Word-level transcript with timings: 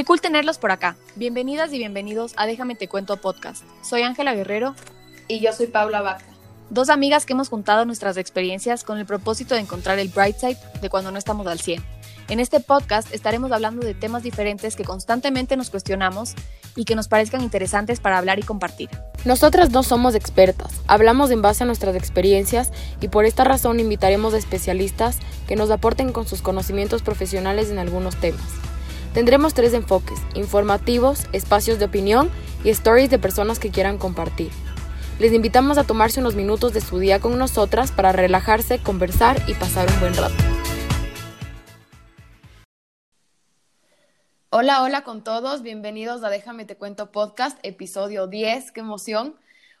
Qué 0.00 0.06
cool 0.06 0.22
tenerlos 0.22 0.56
por 0.56 0.70
acá. 0.70 0.96
Bienvenidas 1.14 1.74
y 1.74 1.76
bienvenidos 1.76 2.32
a 2.38 2.46
Déjame 2.46 2.74
Te 2.74 2.88
Cuento 2.88 3.18
Podcast. 3.18 3.64
Soy 3.82 4.00
Ángela 4.00 4.32
Guerrero. 4.32 4.74
Y 5.28 5.40
yo 5.40 5.52
soy 5.52 5.66
Paula 5.66 6.00
Vaca. 6.00 6.24
Dos 6.70 6.88
amigas 6.88 7.26
que 7.26 7.34
hemos 7.34 7.50
juntado 7.50 7.84
nuestras 7.84 8.16
experiencias 8.16 8.82
con 8.82 8.96
el 8.96 9.04
propósito 9.04 9.54
de 9.54 9.60
encontrar 9.60 9.98
el 9.98 10.08
bright 10.08 10.38
side 10.38 10.56
de 10.80 10.88
cuando 10.88 11.10
no 11.10 11.18
estamos 11.18 11.46
al 11.46 11.60
100. 11.60 11.84
En 12.30 12.40
este 12.40 12.60
podcast 12.60 13.12
estaremos 13.12 13.52
hablando 13.52 13.84
de 13.84 13.92
temas 13.92 14.22
diferentes 14.22 14.74
que 14.74 14.84
constantemente 14.84 15.54
nos 15.58 15.68
cuestionamos 15.68 16.32
y 16.76 16.86
que 16.86 16.96
nos 16.96 17.08
parezcan 17.08 17.42
interesantes 17.42 18.00
para 18.00 18.16
hablar 18.16 18.38
y 18.38 18.42
compartir. 18.42 18.88
Nosotras 19.26 19.68
no 19.68 19.82
somos 19.82 20.14
expertas, 20.14 20.80
hablamos 20.86 21.30
en 21.30 21.42
base 21.42 21.64
a 21.64 21.66
nuestras 21.66 21.94
experiencias 21.94 22.72
y 23.02 23.08
por 23.08 23.26
esta 23.26 23.44
razón 23.44 23.80
invitaremos 23.80 24.32
a 24.32 24.38
especialistas 24.38 25.18
que 25.46 25.56
nos 25.56 25.70
aporten 25.70 26.10
con 26.12 26.26
sus 26.26 26.40
conocimientos 26.40 27.02
profesionales 27.02 27.68
en 27.68 27.78
algunos 27.78 28.16
temas. 28.16 28.48
Tendremos 29.14 29.54
tres 29.54 29.74
enfoques, 29.74 30.20
informativos, 30.34 31.26
espacios 31.32 31.80
de 31.80 31.86
opinión 31.86 32.30
y 32.62 32.70
stories 32.70 33.10
de 33.10 33.18
personas 33.18 33.58
que 33.58 33.70
quieran 33.70 33.98
compartir. 33.98 34.52
Les 35.18 35.32
invitamos 35.32 35.78
a 35.78 35.84
tomarse 35.84 36.20
unos 36.20 36.36
minutos 36.36 36.72
de 36.72 36.80
su 36.80 37.00
día 37.00 37.18
con 37.18 37.36
nosotras 37.36 37.90
para 37.90 38.12
relajarse, 38.12 38.78
conversar 38.78 39.42
y 39.48 39.54
pasar 39.54 39.90
un 39.90 39.98
buen 39.98 40.14
rato. 40.14 40.34
Hola, 44.50 44.82
hola 44.82 45.02
con 45.02 45.24
todos, 45.24 45.62
bienvenidos 45.62 46.22
a 46.22 46.30
Déjame 46.30 46.64
Te 46.64 46.76
Cuento 46.76 47.10
Podcast, 47.10 47.58
episodio 47.64 48.28
10, 48.28 48.70
qué 48.70 48.80
emoción. 48.80 49.34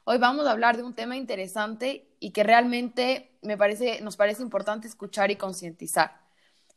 Hoy 0.04 0.18
vamos 0.18 0.46
a 0.46 0.50
hablar 0.50 0.76
de 0.76 0.82
un 0.82 0.94
tema 0.94 1.16
interesante 1.16 2.08
y 2.18 2.32
que 2.32 2.42
realmente 2.42 3.30
me 3.42 3.56
parece, 3.56 4.00
nos 4.00 4.16
parece 4.16 4.42
importante 4.42 4.88
escuchar 4.88 5.30
y 5.30 5.36
concientizar. 5.36 6.29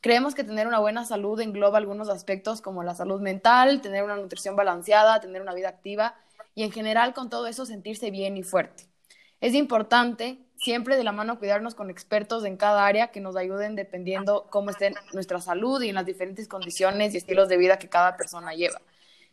Creemos 0.03 0.35
que 0.35 0.43
tener 0.43 0.67
una 0.67 0.79
buena 0.79 1.05
salud 1.05 1.39
engloba 1.39 1.77
algunos 1.77 2.09
aspectos 2.09 2.59
como 2.59 2.83
la 2.83 2.93
salud 2.93 3.21
mental, 3.21 3.79
tener 3.79 4.03
una 4.03 4.17
nutrición 4.17 4.53
balanceada, 4.57 5.21
tener 5.21 5.41
una 5.41 5.53
vida 5.53 5.69
activa 5.69 6.13
y 6.53 6.63
en 6.63 6.73
general 6.73 7.13
con 7.13 7.29
todo 7.29 7.47
eso 7.47 7.65
sentirse 7.65 8.11
bien 8.11 8.35
y 8.35 8.43
fuerte. 8.43 8.83
Es 9.39 9.53
importante 9.53 10.39
siempre 10.57 10.97
de 10.97 11.05
la 11.05 11.13
mano 11.13 11.39
cuidarnos 11.39 11.73
con 11.73 11.89
expertos 11.89 12.43
en 12.43 12.57
cada 12.57 12.85
área 12.85 13.11
que 13.11 13.21
nos 13.21 13.37
ayuden 13.37 13.77
dependiendo 13.77 14.45
cómo 14.49 14.71
esté 14.71 14.93
nuestra 15.13 15.39
salud 15.39 15.81
y 15.81 15.87
en 15.87 15.95
las 15.95 16.05
diferentes 16.05 16.49
condiciones 16.49 17.13
y 17.13 17.17
estilos 17.17 17.47
de 17.47 17.55
vida 17.55 17.79
que 17.79 17.87
cada 17.87 18.17
persona 18.17 18.53
lleva. 18.53 18.81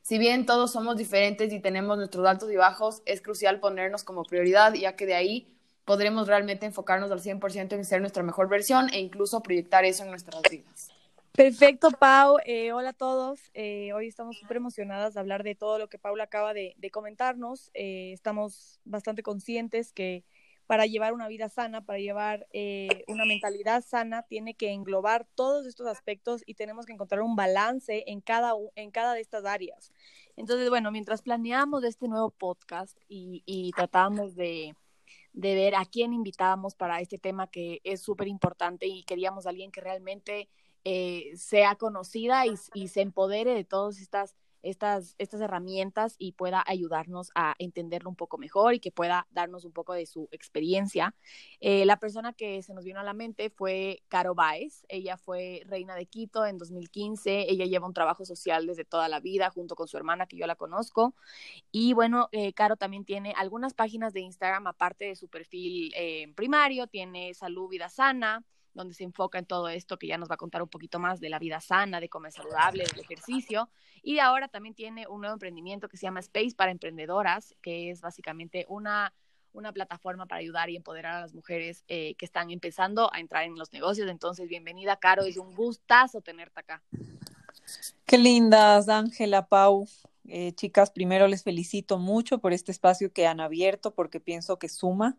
Si 0.03 0.19
bien 0.19 0.47
todos 0.47 0.71
somos 0.71 0.97
diferentes 0.97 1.53
y 1.53 1.59
tenemos 1.59 1.97
nuestros 1.97 2.25
altos 2.29 2.49
y 2.53 2.55
bajos, 2.55 3.03
es 3.07 3.21
crucial 3.21 3.59
ponernos 3.59 4.05
como 4.05 4.23
prioridad, 4.23 4.75
ya 4.75 4.95
que 4.95 5.07
de 5.07 5.15
ahí 5.15 5.49
podremos 5.91 6.29
realmente 6.29 6.67
enfocarnos 6.67 7.11
al 7.11 7.21
100% 7.21 7.73
en 7.73 7.85
ser 7.85 8.01
nuestra 8.01 8.23
mejor 8.23 8.49
versión 8.49 8.91
e 8.91 9.01
incluso 9.01 9.43
proyectar 9.43 9.85
eso 9.85 10.05
en 10.05 10.11
nuestras 10.11 10.41
vidas. 10.49 10.89
Perfecto, 11.33 11.91
Pau. 11.91 12.37
Eh, 12.45 12.71
hola 12.71 12.91
a 12.91 12.93
todos. 12.93 13.41
Eh, 13.55 13.93
hoy 13.93 14.07
estamos 14.07 14.39
súper 14.39 14.59
emocionadas 14.59 15.15
de 15.15 15.19
hablar 15.19 15.43
de 15.43 15.57
todo 15.57 15.81
lo 15.81 15.89
que 15.89 15.99
Paula 15.99 16.23
acaba 16.23 16.55
de, 16.55 16.77
comentarnos. 16.93 17.73
Eh, 17.75 18.13
estamos 18.13 18.79
bastante 18.85 19.25
conscientes 19.25 19.93
que 19.93 20.23
para 20.69 20.87
llevar 20.87 21.13
una 21.13 21.27
vida 21.27 21.49
sana, 21.49 21.85
para 21.85 21.99
llevar 21.99 22.47
eh, 22.53 23.03
una 23.09 23.25
mentalidad 23.25 23.83
sana, 23.85 24.23
tiene 24.23 24.55
que 24.55 24.71
englobar 24.71 25.27
todos 25.35 25.67
estos 25.67 25.89
aspectos 25.89 26.45
y 26.47 26.55
tenemos 26.55 26.87
que 26.87 26.93
encontrar 26.93 27.21
un 27.21 27.35
balance 27.35 28.05
en 28.07 28.21
cada, 28.21 28.53
en 28.77 28.93
cada 28.93 29.15
de 29.15 29.23
estas 29.23 29.45
áreas. 29.45 29.91
Entonces, 30.37 30.69
bueno, 30.69 30.93
mientras 30.93 31.23
planeamos 31.23 31.83
este 31.83 32.07
nuevo 32.07 32.31
podcast 32.31 32.97
y, 33.09 33.43
y 33.45 33.73
tratamos 33.73 34.37
de, 34.37 34.77
de 35.33 35.55
ver 35.55 35.75
a 35.75 35.85
quién 35.85 36.13
invitábamos 36.13 36.75
para 36.75 37.01
este 37.01 37.19
tema 37.19 37.49
que 37.49 37.81
es 37.85 38.03
súper 38.03 38.29
importante 38.29 38.87
y 38.87 39.05
queríamos 39.05 39.47
a 39.47 39.51
alguien 39.51 39.71
que 39.71 39.81
realmente 39.81 40.49
eh, 40.85 41.33
sea 41.37 41.77
conocida 41.77 42.47
y, 42.47 42.55
y, 42.75 42.89
se 42.89 43.03
empodere 43.03 43.55
de 43.55 43.65
todas 43.65 44.01
estas 44.01 44.35
estas, 44.63 45.15
estas 45.19 45.41
herramientas 45.41 46.15
y 46.19 46.33
pueda 46.33 46.63
ayudarnos 46.67 47.31
a 47.35 47.55
entenderlo 47.59 48.11
un 48.11 48.17
poco 48.17 48.39
mejor 48.39 48.75
y 48.75 48.81
que 48.81 48.91
pueda 48.91 49.27
darnos 49.31 49.65
un 49.65 49.73
poco 49.73 49.95
de 49.95 50.07
su 50.07 50.29
experiencia. 50.31 51.15
Eh, 51.61 51.85
la 51.85 51.99
persona 51.99 52.33
que 52.33 52.63
se 52.63 52.75
nos 52.75 52.85
vino 52.85 53.01
a 53.01 53.05
la 53.05 53.15
mente 53.15 53.51
fue 53.51 54.03
Caro 54.09 54.35
Baez. 54.35 54.85
Ella 54.89 55.17
fue 55.17 55.63
reina 55.67 55.95
de 55.95 56.07
Quito 56.07 56.47
en 56.47 56.59
2015. 56.59 57.51
Ella 57.51 57.65
lleva 57.65 57.87
un 57.87 57.95
trabajo 57.95 58.25
social 58.25 58.67
desde 58.67 58.85
toda 58.85 59.09
la 59.09 59.21
vida 59.21 59.51
junto 59.51 59.77
con 59.77 59.89
su 59.89 59.97
hermana 59.97 60.27
que 60.27 60.37
yo 60.37 60.47
la 60.47 60.57
conozco. 60.57 61.15
Y 61.71 61.93
bueno, 61.93 62.29
eh, 62.33 62.53
Caro 62.53 62.77
también 62.77 63.05
tiene 63.05 63.35
algunas 63.37 63.75
páginas 63.75 64.13
de 64.13 64.21
Instagram 64.21 64.67
aparte 64.67 65.07
de 65.07 65.17
su 65.17 65.29
perfil 65.29 65.93
eh, 65.97 66.33
primario. 66.35 66.87
Tiene 66.87 67.35
Salud 67.35 67.69
Vida 67.69 67.89
Sana 67.89 68.45
donde 68.75 68.95
se 68.95 69.05
enfoca 69.05 69.39
en 69.39 69.47
todo 69.47 69.69
esto 69.69 69.99
que 69.99 70.07
ya 70.07 70.19
nos 70.19 70.31
va 70.31 70.35
a 70.35 70.39
contar 70.39 70.63
un 70.63 70.69
poquito 70.69 70.99
más 70.99 71.21
de 71.21 71.29
la 71.29 71.39
vida 71.39 71.61
sana, 71.61 72.01
de 72.01 72.09
comer 72.09 72.33
saludable, 72.33 72.85
del 72.85 73.01
ejercicio. 73.01 73.69
Y 74.03 74.19
ahora 74.19 74.49
también 74.49 74.75
tiene 74.75 75.07
un 75.07 75.21
nuevo 75.21 75.35
emprendimiento 75.35 75.89
que 75.89 75.97
se 75.97 76.07
llama 76.07 76.21
Space 76.21 76.55
para 76.57 76.71
Emprendedoras, 76.71 77.55
que 77.61 77.91
es 77.91 78.01
básicamente 78.01 78.67
una, 78.69 79.13
una 79.53 79.73
plataforma 79.73 80.27
para 80.27 80.41
ayudar 80.41 80.71
y 80.71 80.77
empoderar 80.77 81.17
a 81.17 81.21
las 81.21 81.35
mujeres 81.35 81.85
eh, 81.89 82.15
que 82.15 82.25
están 82.25 82.51
empezando 82.51 83.13
a 83.13 83.21
entrar 83.21 83.45
en 83.45 83.57
los 83.57 83.73
negocios. 83.73 84.09
Entonces, 84.09 84.49
bienvenida, 84.49 84.97
Caro, 84.97 85.25
es 85.25 85.37
un 85.37 85.55
gustazo 85.55 86.21
tenerte 86.21 86.61
acá. 86.61 86.83
Qué 88.07 88.19
lindas, 88.19 88.89
Ángela, 88.89 89.47
Pau. 89.47 89.87
Eh, 90.33 90.53
chicas, 90.53 90.91
primero 90.91 91.27
les 91.27 91.43
felicito 91.43 91.99
mucho 91.99 92.39
por 92.39 92.53
este 92.53 92.71
espacio 92.71 93.13
que 93.13 93.27
han 93.27 93.41
abierto 93.41 93.95
porque 93.95 94.21
pienso 94.21 94.59
que 94.59 94.69
suma, 94.69 95.17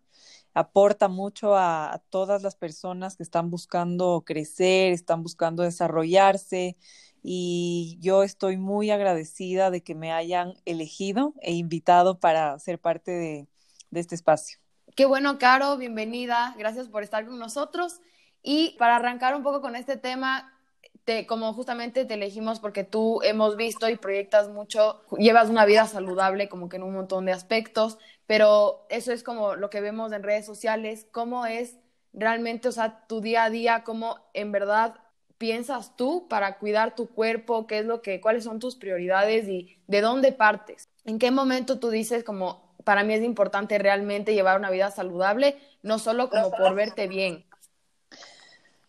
aporta 0.53 1.07
mucho 1.07 1.55
a, 1.55 2.01
todas 2.09 2.43
las 2.43 2.55
personas 2.55 3.15
que 3.15 3.23
están 3.23 3.49
buscando 3.49 4.23
crecer, 4.25 4.91
están 4.91 5.23
buscando 5.23 5.63
desarrollarse 5.63 6.77
y 7.23 7.97
yo 8.01 8.23
estoy 8.23 8.57
muy 8.57 8.89
agradecida 8.91 9.69
de 9.69 9.81
que 9.81 9.95
me 9.95 10.11
hayan 10.11 10.53
elegido 10.65 11.33
e 11.41 11.53
invitado 11.53 12.19
para 12.19 12.57
ser 12.59 12.79
parte 12.79 13.11
de, 13.11 13.47
este 13.91 14.15
espacio. 14.15 14.57
Qué 14.95 15.05
bueno, 15.05 15.37
Caro, 15.37 15.77
bienvenida, 15.77 16.55
gracias 16.57 16.87
por 16.87 17.03
estar 17.03 17.25
con 17.25 17.37
nosotros. 17.39 17.99
Y 18.41 18.75
para 18.79 18.95
arrancar 18.95 19.35
un 19.35 19.43
poco 19.43 19.61
con 19.61 19.75
este 19.75 19.97
tema, 19.97 20.57
te, 21.03 21.27
como 21.27 21.53
justamente 21.53 22.05
te 22.05 22.13
elegimos 22.13 22.59
porque 22.59 22.83
tú 22.83 23.21
hemos 23.23 23.55
visto 23.55 23.89
y 23.89 23.97
proyectas 23.97 24.49
mucho, 24.49 25.01
llevas 25.17 25.49
una 25.49 25.65
vida 25.65 25.85
saludable 25.85 26.49
como 26.49 26.69
que 26.69 26.77
en 26.77 26.83
un 26.83 26.93
montón 26.93 27.25
de 27.25 27.33
aspectos, 27.33 27.97
pero 28.31 28.85
eso 28.87 29.11
es 29.11 29.23
como 29.23 29.57
lo 29.57 29.69
que 29.69 29.81
vemos 29.81 30.13
en 30.13 30.23
redes 30.23 30.45
sociales, 30.45 31.05
cómo 31.11 31.45
es 31.45 31.75
realmente, 32.13 32.69
o 32.69 32.71
sea, 32.71 33.05
tu 33.05 33.19
día 33.19 33.43
a 33.43 33.49
día, 33.49 33.83
cómo 33.83 34.19
en 34.33 34.53
verdad 34.53 34.95
piensas 35.37 35.97
tú 35.97 36.29
para 36.29 36.57
cuidar 36.57 36.95
tu 36.95 37.09
cuerpo, 37.09 37.67
qué 37.67 37.79
es 37.79 37.85
lo 37.85 38.01
que, 38.01 38.21
cuáles 38.21 38.45
son 38.45 38.59
tus 38.59 38.77
prioridades 38.77 39.49
y 39.49 39.77
de 39.87 39.99
dónde 39.99 40.31
partes. 40.31 40.87
¿En 41.03 41.19
qué 41.19 41.29
momento 41.29 41.77
tú 41.77 41.89
dices 41.89 42.23
como 42.23 42.73
para 42.85 43.03
mí 43.03 43.13
es 43.15 43.21
importante 43.21 43.77
realmente 43.77 44.33
llevar 44.33 44.57
una 44.57 44.69
vida 44.69 44.91
saludable, 44.91 45.57
no 45.83 45.99
solo 45.99 46.29
como 46.29 46.51
por 46.51 46.73
verte 46.73 47.09
bien, 47.09 47.43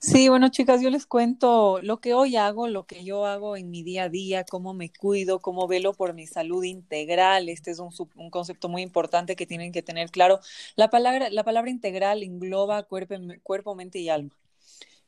Sí, 0.05 0.29
bueno, 0.29 0.49
chicas, 0.49 0.83
yo 0.83 0.91
les 0.91 1.07
cuento 1.07 1.81
lo 1.81 2.01
que 2.01 2.13
hoy 2.13 2.35
hago, 2.35 2.67
lo 2.67 2.87
que 2.87 3.05
yo 3.05 3.25
hago 3.25 3.57
en 3.57 3.71
mi 3.71 3.85
día 3.85 4.05
a 4.05 4.09
día, 4.09 4.45
cómo 4.45 4.75
me 4.75 4.91
cuido, 4.93 5.41
cómo 5.41 5.69
velo 5.69 5.93
por 5.95 6.13
mi 6.13 6.27
salud 6.27 6.65
integral. 6.65 7.49
Este 7.49 7.71
es 7.71 7.79
un, 7.79 7.93
concepto 8.31 8.69
muy 8.69 8.83
importante 8.83 9.37
que 9.37 9.47
tienen 9.47 9.71
que 9.71 9.81
tener 9.83 10.11
claro. 10.11 10.41
La 10.75 10.91
palabra, 10.91 11.31
la 11.31 11.45
palabra 11.45 11.71
integral 11.71 12.25
engloba 12.25 12.83
cuerpo, 12.83 13.15
cuerpo, 13.45 13.77
mente 13.77 14.01
y 14.01 14.09
alma. 14.09 14.37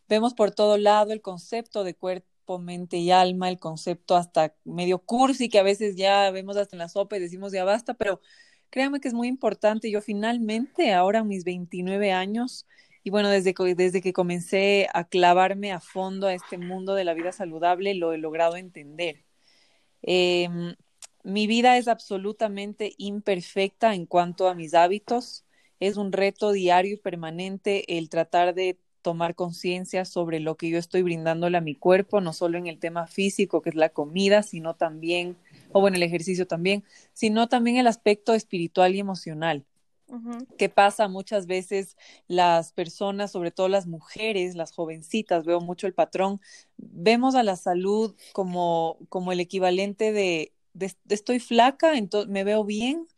Vemos 0.08 0.34
por 0.34 0.52
todo 0.52 0.78
lado 0.78 1.12
el 1.12 1.22
concepto 1.22 1.82
de 1.84 1.94
cuerpo, 1.96 2.60
mente 2.60 2.98
y 2.98 3.10
alma, 3.10 3.48
el 3.48 3.58
concepto 3.58 4.16
hasta 4.16 4.54
medio 4.64 5.00
cursi 5.00 5.48
que 5.48 5.58
a 5.58 5.64
veces 5.64 5.96
ya 5.96 6.30
vemos 6.30 6.56
hasta 6.56 6.76
en 6.76 6.80
la 6.80 6.88
sopa 6.88 7.16
y 7.16 7.20
decimos 7.20 7.52
ya 7.52 7.64
basta, 7.64 7.94
pero 7.94 8.20
créanme 8.70 9.00
que 9.00 9.08
es 9.08 9.14
muy 9.14 9.28
importante. 9.28 9.90
Yo 9.90 10.00
finalmente, 10.02 10.92
ahora 10.92 11.24
mis 11.24 11.44
29 11.44 12.12
años, 12.12 12.66
y 13.04 13.10
bueno, 13.10 13.28
desde 13.28 13.52
que, 13.52 13.74
desde 13.74 14.00
que 14.00 14.14
comencé 14.14 14.88
a 14.94 15.04
clavarme 15.04 15.72
a 15.72 15.80
fondo 15.80 16.26
a 16.26 16.32
este 16.34 16.56
mundo 16.56 16.94
de 16.94 17.04
la 17.04 17.12
vida 17.12 17.32
saludable, 17.32 17.94
lo 17.94 18.14
he 18.14 18.18
logrado 18.18 18.56
entender. 18.56 19.24
Em, 20.00 20.74
mi 21.22 21.46
vida 21.46 21.76
es 21.76 21.86
absolutamente 21.86 22.94
imperfecta 22.96 23.94
en 23.94 24.06
cuanto 24.06 24.48
a 24.48 24.54
mis 24.54 24.72
hábitos. 24.72 25.44
Es 25.80 25.98
un 25.98 26.12
reto 26.12 26.52
diario 26.52 26.94
y 26.94 26.96
permanente 26.96 27.98
el 27.98 28.08
tratar 28.08 28.54
de 28.54 28.78
tomar 29.02 29.34
conciencia 29.34 30.06
sobre 30.06 30.40
lo 30.40 30.56
que 30.56 30.70
yo 30.70 30.78
estoy 30.78 31.02
brindándole 31.02 31.58
a 31.58 31.60
mi 31.60 31.74
cuerpo, 31.74 32.22
no 32.22 32.32
solo 32.32 32.56
en 32.56 32.68
el 32.68 32.78
tema 32.78 33.06
físico, 33.06 33.60
que 33.60 33.68
es 33.68 33.76
la 33.76 33.90
comida, 33.90 34.42
sino 34.42 34.76
también, 34.76 35.36
o 35.72 35.82
bueno, 35.82 35.98
el 35.98 36.02
ejercicio 36.04 36.46
también, 36.46 36.84
sino 37.12 37.48
también 37.50 37.76
el 37.76 37.86
aspecto 37.86 38.32
espiritual 38.32 38.94
y 38.94 39.00
emocional. 39.00 39.66
¿Qué 40.58 40.68
pasa 40.68 41.08
muchas 41.08 41.46
veces 41.46 41.96
las 42.28 42.72
personas, 42.72 43.32
sobre 43.32 43.50
todo 43.50 43.68
las 43.68 43.86
mujeres, 43.86 44.54
las 44.54 44.72
jovencitas, 44.72 45.44
veo 45.44 45.60
mucho 45.60 45.86
el 45.86 45.94
patrón, 45.94 46.40
vemos 46.76 47.34
a 47.34 47.42
la 47.42 47.56
salud 47.56 48.14
como, 48.32 48.98
como 49.08 49.32
el 49.32 49.40
equivalente 49.40 50.12
de, 50.12 50.52
estoy 51.08 51.40
flaca, 51.40 51.96
entonces 51.96 52.30
me 52.30 52.44
veo 52.44 52.64
bien, 52.64 53.08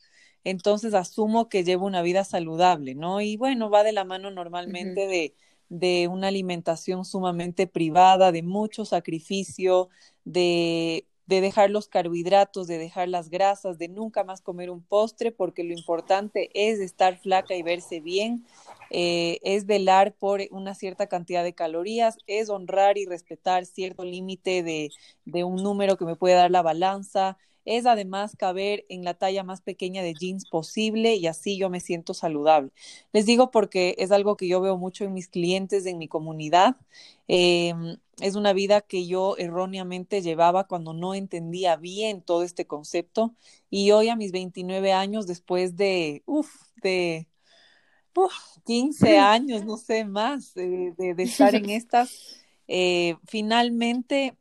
entonces 0.45 0.95
asumo 0.95 1.49
que 1.49 1.65
llevo 1.65 1.87
una 1.87 2.03
vida 2.03 2.25
saludable, 2.25 2.95
¿no? 2.95 3.21
Y 3.21 3.37
bueno, 3.37 3.69
va 3.69 3.83
de 3.83 3.93
la 3.93 4.05
mano 4.05 4.31
normalmente 4.31 5.07
de, 5.07 5.35
de 5.69 6.09
una 6.09 6.29
alimentación 6.29 7.05
sumamente 7.05 7.67
privada, 7.67 8.33
de 8.33 8.43
mucho 8.43 8.85
sacrificio, 8.85 9.89
de 10.25 11.07
de 11.27 11.41
dejar 11.41 11.71
los 11.71 11.89
carbohidratos, 11.89 12.67
de 12.69 12.79
dejar 12.79 13.09
las 13.09 13.31
grasas, 13.31 13.79
de 13.79 13.89
nunca 13.89 14.25
más 14.25 14.41
comer 14.43 14.71
un 14.71 14.83
postre, 14.83 15.33
porque 15.33 15.65
lo 15.65 15.73
importante 15.75 16.51
es 16.55 16.81
estar 16.81 17.19
flaca 17.19 17.55
y 17.55 17.63
verse 17.63 18.01
bien, 18.01 18.45
eh, 18.91 19.39
es 19.43 19.67
velar 19.67 20.15
por 20.15 20.41
una 20.51 20.75
cierta 20.75 21.07
cantidad 21.09 21.43
de 21.45 21.55
calorías, 21.55 22.19
es 22.27 22.49
honrar 22.49 22.99
y 22.99 23.07
respetar 23.07 23.67
cierto 23.67 24.05
límite 24.05 24.63
de, 24.63 24.91
de 25.25 25.45
un 25.45 25.57
número 25.63 25.97
que 25.97 26.05
me 26.05 26.17
puede 26.17 26.35
dar 26.37 26.51
la 26.51 26.63
balanza, 26.63 27.39
es 27.67 27.85
además 27.85 28.37
caber 28.37 28.87
en 28.89 29.05
la 29.05 29.15
talla 29.15 29.43
más 29.43 29.61
pequeña 29.61 30.03
de 30.03 30.15
jeans 30.15 30.49
posible 30.49 31.17
y 31.17 31.27
así 31.27 31.59
yo 31.59 31.69
me 31.69 31.81
siento 31.81 32.15
saludable. 32.15 32.71
Les 33.13 33.27
digo 33.27 33.51
porque 33.51 33.97
es 33.99 34.13
algo 34.13 34.37
que 34.37 34.49
yo 34.49 34.61
veo 34.61 34.79
mucho 34.79 35.05
en 35.05 35.13
mis 35.13 35.29
clientes, 35.29 35.85
en 35.85 35.99
mi 35.99 36.09
comunidad. 36.09 36.77
Em, 37.29 37.99
es 38.21 38.37
una 38.37 38.53
vida 38.53 38.81
que 38.81 39.07
yo 39.07 39.37
erróneamente 39.37 40.23
llevaba 40.23 40.69
cuando 40.69 40.95
no 40.95 41.15
entendía 41.15 41.77
bien 41.77 42.23
todo 42.23 42.45
este 42.45 42.67
concepto 42.67 43.35
y 43.69 43.91
hoy 43.91 44.09
a 44.09 44.17
mis 44.17 44.33
29 44.33 44.93
años, 44.93 45.27
después 45.27 45.77
de, 45.77 46.23
uff, 46.25 46.49
de 46.83 47.27
15 48.65 49.19
años, 49.19 49.65
no 49.65 49.77
sé 49.77 50.05
más, 50.05 50.55
de, 50.55 50.95
de, 50.97 51.15
estar 51.23 51.55
en 51.55 51.69
estas, 51.71 52.37
eh, 52.69 53.17
finalmente 53.27 54.37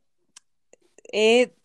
he 1.12 1.55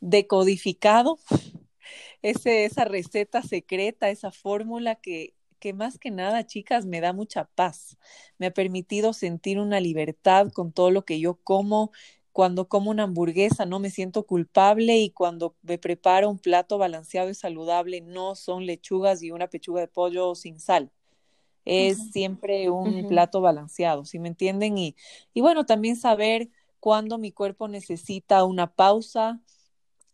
decodificado 0.00 1.18
ese, 2.22 2.64
esa 2.64 2.84
receta 2.84 3.42
secreta, 3.42 4.10
esa 4.10 4.30
fórmula 4.32 4.96
que, 4.96 5.34
que 5.58 5.72
más 5.72 5.98
que 5.98 6.10
nada, 6.10 6.46
chicas, 6.46 6.86
me 6.86 7.00
da 7.00 7.12
mucha 7.12 7.44
paz. 7.44 7.98
Me 8.38 8.46
ha 8.46 8.50
permitido 8.52 9.12
sentir 9.12 9.58
una 9.58 9.80
libertad 9.80 10.50
con 10.52 10.72
todo 10.72 10.90
lo 10.90 11.04
que 11.04 11.20
yo 11.20 11.36
como. 11.36 11.92
Cuando 12.32 12.68
como 12.68 12.90
una 12.92 13.02
hamburguesa 13.04 13.66
no 13.66 13.80
me 13.80 13.90
siento 13.90 14.24
culpable 14.24 14.98
y 14.98 15.10
cuando 15.10 15.56
me 15.62 15.78
preparo 15.78 16.30
un 16.30 16.38
plato 16.38 16.78
balanceado 16.78 17.28
y 17.28 17.34
saludable 17.34 18.00
no 18.02 18.36
son 18.36 18.66
lechugas 18.66 19.22
y 19.22 19.32
una 19.32 19.48
pechuga 19.48 19.80
de 19.80 19.88
pollo 19.88 20.34
sin 20.36 20.60
sal. 20.60 20.92
Es 21.64 21.98
siempre 22.10 22.70
un 22.70 23.04
plato 23.06 23.40
balanceado, 23.40 24.04
¿sí 24.04 24.18
me 24.18 24.28
entienden? 24.28 24.78
Y, 24.78 24.96
y 25.34 25.40
bueno, 25.42 25.66
también 25.66 25.96
saber 25.96 26.48
cuándo 26.80 27.18
mi 27.18 27.32
cuerpo 27.32 27.68
necesita 27.68 28.44
una 28.44 28.74
pausa, 28.74 29.40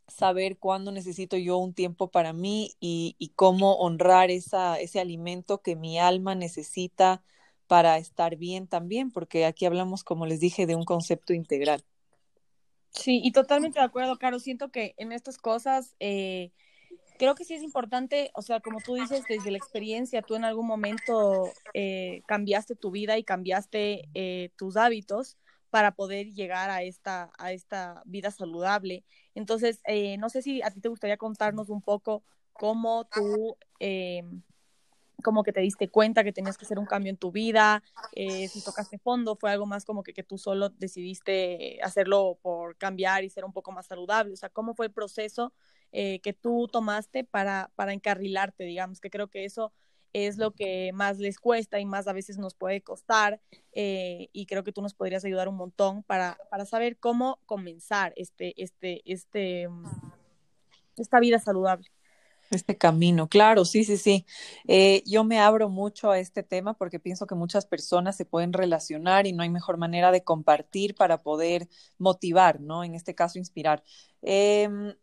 saber 0.08 0.58
cuándo 0.58 0.93
necesito 0.93 1.37
yo 1.37 1.58
un 1.58 1.75
tiempo 1.75 2.11
para 2.11 2.32
mí 2.32 2.73
y, 2.81 3.32
cómo 3.35 3.75
honrar 3.75 4.31
esa, 4.31 4.79
ese 4.79 5.00
alimento 5.00 5.62
que 5.62 5.76
mi 5.76 5.99
alma 5.99 6.35
necesita 6.35 7.23
para 7.67 7.99
estar 7.99 8.37
bien 8.37 8.69
también, 8.69 9.11
porque 9.11 9.44
aquí 9.44 9.67
hablamos, 9.67 10.05
como 10.05 10.26
les 10.26 10.41
dije, 10.41 10.67
de 10.67 10.76
un 10.76 10.85
concepto 10.85 11.32
integral. 11.32 11.85
Sí, 12.91 13.20
y 13.23 13.32
totalmente 13.32 13.79
de 13.79 13.85
acuerdo, 13.85 14.17
Caro. 14.19 14.38
Siento 14.38 14.70
que 14.70 14.94
en 14.97 15.12
estas 15.12 15.37
cosas, 15.37 15.97
eh, 15.99 16.52
creo 17.19 17.35
que 17.35 17.44
sí 17.44 17.55
es 17.55 17.62
importante, 17.62 18.31
o 18.35 18.43
sea, 18.43 18.61
como 18.61 18.81
tú 18.81 18.94
dices, 18.94 19.25
desde 19.29 19.50
la 19.50 19.59
experiencia, 19.59 20.23
tú 20.23 20.37
en 20.37 20.44
algún 20.44 20.67
momento 20.67 21.50
eh, 21.75 22.23
cambiaste 22.26 22.76
tu 22.76 22.91
vida 22.91 23.19
y 23.19 23.25
cambiaste 23.25 24.09
eh, 24.14 24.50
tus 24.56 24.76
hábitos 24.76 25.37
para 25.76 25.90
poder 25.90 26.32
llegar 26.32 26.70
a 26.70 26.81
esta, 26.81 27.31
a 27.37 27.52
esta 27.52 28.02
vida 28.06 28.31
saludable. 28.31 29.05
Entonces, 29.34 29.82
eh, 29.84 30.17
no 30.17 30.31
sé 30.31 30.40
si 30.40 30.62
a 30.62 30.70
ti 30.70 30.81
te 30.81 30.88
gustaría 30.88 31.19
contarnos 31.19 31.69
un 31.69 31.82
poco 31.82 32.23
cómo 32.55 33.05
tú, 33.05 33.58
eh, 33.78 34.23
que 35.44 35.52
te 35.52 35.61
diste 35.61 35.90
cuenta 35.90 36.25
que 36.25 36.32
tenías 36.32 36.56
que 36.56 36.64
hacer 36.64 36.78
un 36.78 36.87
cambio 36.87 37.11
en 37.11 37.19
tu 37.19 37.31
vida, 37.31 37.82
eh, 38.12 38.49
si 38.49 38.64
tocaste 38.64 38.96
fondo, 38.96 39.37
fue 39.37 39.50
algo 39.50 39.67
más 39.67 39.84
como 39.84 40.02
que, 40.02 40.14
que 40.14 40.23
tú 40.23 40.38
solo 40.38 40.70
decidiste 40.70 41.78
hacerlo 41.82 42.38
por 42.40 42.78
cambiar 42.78 43.23
y 43.23 43.28
ser 43.28 43.44
un 43.44 43.52
poco 43.52 43.70
más 43.70 43.84
saludable, 43.84 44.32
o 44.32 44.37
sea, 44.37 44.49
cómo 44.49 44.73
fue 44.75 44.87
el 44.87 44.93
proceso 44.93 45.52
que 45.93 46.37
tú 46.40 46.69
tomaste 46.73 47.25
para, 47.25 47.70
para 47.75 47.93
encarrilarte, 47.93 48.64
digamos, 48.64 48.99
que 48.99 49.11
creo 49.11 49.28
que 49.28 49.44
eso 49.44 49.73
es 50.12 50.38
lo 50.38 50.53
que 50.53 50.91
más 50.93 51.19
les 51.19 51.38
cuesta 51.38 51.79
y 51.81 51.85
más 51.85 52.08
a 52.08 52.12
veces 52.12 52.38
nos 52.38 52.55
puede 52.55 52.81
costar 52.81 53.41
eh, 53.73 54.29
y 54.32 54.47
creo 54.47 54.64
que 54.64 54.73
tú 54.73 54.82
nos 54.82 54.94
podrías 54.94 55.25
ayudar 55.25 55.49
un 55.49 55.56
montón 55.56 56.03
para, 56.03 56.38
para 56.50 56.64
saber 56.64 56.99
cómo 56.99 57.38
comenzar 57.47 58.12
este, 58.17 58.55
este, 58.62 59.03
este, 59.05 59.69
mm, 59.69 59.85
esta 60.97 61.20
vida 61.20 61.38
saludable. 61.38 61.91
Este 62.50 62.79
camino, 62.79 63.29
claro, 63.29 63.64
sí, 63.64 63.82
sí, 63.82 63.97
sí. 63.97 64.25
Eh, 64.69 65.03
yo 65.05 65.25
me 65.25 65.41
abro 65.41 65.69
mucho 65.69 66.11
a 66.11 66.20
este 66.20 66.44
tema 66.44 66.75
porque 66.75 67.00
pienso 67.00 67.26
que 67.26 67.35
muchas 67.35 67.67
personas 67.67 68.17
se 68.17 68.25
pueden 68.25 68.52
relacionar 68.52 69.26
y 69.26 69.32
no 69.32 69.43
hay 69.43 69.50
mejor 69.50 69.79
manera 69.79 70.12
de 70.12 70.23
compartir 70.23 70.94
para 70.94 71.23
poder 71.23 71.69
motivar, 71.99 72.61
¿no? 72.61 72.85
En 72.85 72.94
este 72.94 73.17
caso, 73.17 73.38
inspirar. 73.38 73.82
Em, 74.23 74.94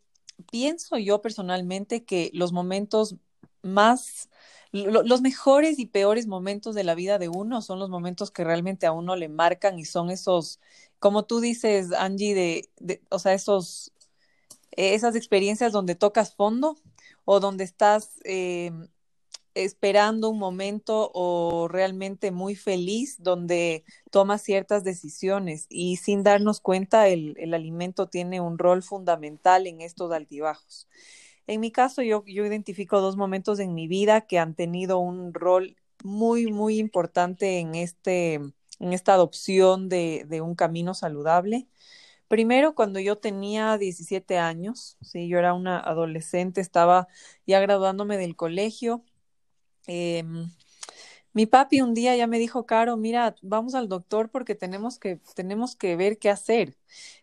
pienso 0.50 0.96
yo 0.96 1.20
personalmente 1.20 2.04
que 2.04 2.30
los 2.32 2.52
momentos 2.52 3.16
más 3.62 4.30
los 4.74 5.22
mejores 5.22 5.78
y 5.78 5.86
peores 5.86 6.26
momentos 6.26 6.74
de 6.74 6.82
la 6.82 6.96
vida 6.96 7.18
de 7.18 7.28
uno 7.28 7.62
son 7.62 7.78
los 7.78 7.90
momentos 7.90 8.32
que 8.32 8.42
realmente 8.42 8.86
a 8.86 8.92
uno 8.92 9.14
le 9.14 9.28
marcan 9.28 9.78
y 9.78 9.84
son 9.84 10.10
esos, 10.10 10.60
como 10.98 11.24
tú 11.26 11.40
dices, 11.40 11.92
Angie, 11.92 12.34
de, 12.80 13.00
o 13.08 13.20
sea, 13.20 13.34
esos, 13.34 13.92
esas 14.72 15.14
experiencias 15.14 15.70
donde 15.70 15.94
tocas 15.94 16.34
fondo 16.34 16.76
o 17.24 17.38
donde 17.38 17.62
estás 17.62 18.20
eh, 18.24 18.72
esperando 19.54 20.28
un 20.28 20.40
momento 20.40 21.12
o 21.14 21.68
realmente 21.68 22.32
muy 22.32 22.56
feliz, 22.56 23.22
donde 23.22 23.84
tomas 24.10 24.42
ciertas 24.42 24.82
decisiones 24.82 25.66
y 25.68 25.98
sin 25.98 26.24
darnos 26.24 26.58
cuenta 26.58 27.06
el, 27.06 27.36
el 27.38 27.54
alimento 27.54 28.08
tiene 28.08 28.40
un 28.40 28.58
rol 28.58 28.82
fundamental 28.82 29.68
en 29.68 29.82
estos 29.82 30.10
altibajos. 30.10 30.88
En 31.46 31.60
mi 31.60 31.70
caso, 31.70 32.02
yo, 32.02 32.24
yo 32.26 32.44
identifico 32.46 33.00
dos 33.00 33.16
momentos 33.16 33.58
en 33.60 33.74
mi 33.74 33.86
vida 33.88 34.22
que 34.22 34.38
han 34.38 34.54
tenido 34.54 34.98
un 34.98 35.34
rol 35.34 35.76
muy, 36.02 36.46
muy 36.52 36.78
importante 36.78 37.58
en, 37.58 37.74
este, 37.74 38.34
en 38.34 38.92
esta 38.92 39.14
adopción 39.14 39.88
de, 39.88 40.24
de 40.28 40.40
un 40.40 40.54
camino 40.54 40.94
saludable. 40.94 41.68
Primero, 42.28 42.74
cuando 42.74 43.00
yo 43.00 43.18
tenía 43.18 43.78
17 43.78 44.38
años, 44.38 44.96
sí, 45.02 45.28
yo 45.28 45.38
era 45.38 45.54
una 45.54 45.78
adolescente, 45.80 46.60
estaba 46.60 47.08
ya 47.46 47.60
graduándome 47.60 48.18
del 48.18 48.36
colegio. 48.36 49.04
Eh, 49.86 50.24
mi 51.34 51.46
papi 51.46 51.80
un 51.80 51.94
día 51.94 52.16
ya 52.16 52.26
me 52.26 52.38
dijo, 52.38 52.64
Caro, 52.66 52.96
mira, 52.96 53.36
vamos 53.42 53.74
al 53.74 53.88
doctor 53.88 54.30
porque 54.30 54.54
tenemos 54.54 54.98
que, 54.98 55.20
tenemos 55.34 55.76
que 55.76 55.96
ver 55.96 56.18
qué 56.18 56.30
hacer. 56.30 56.76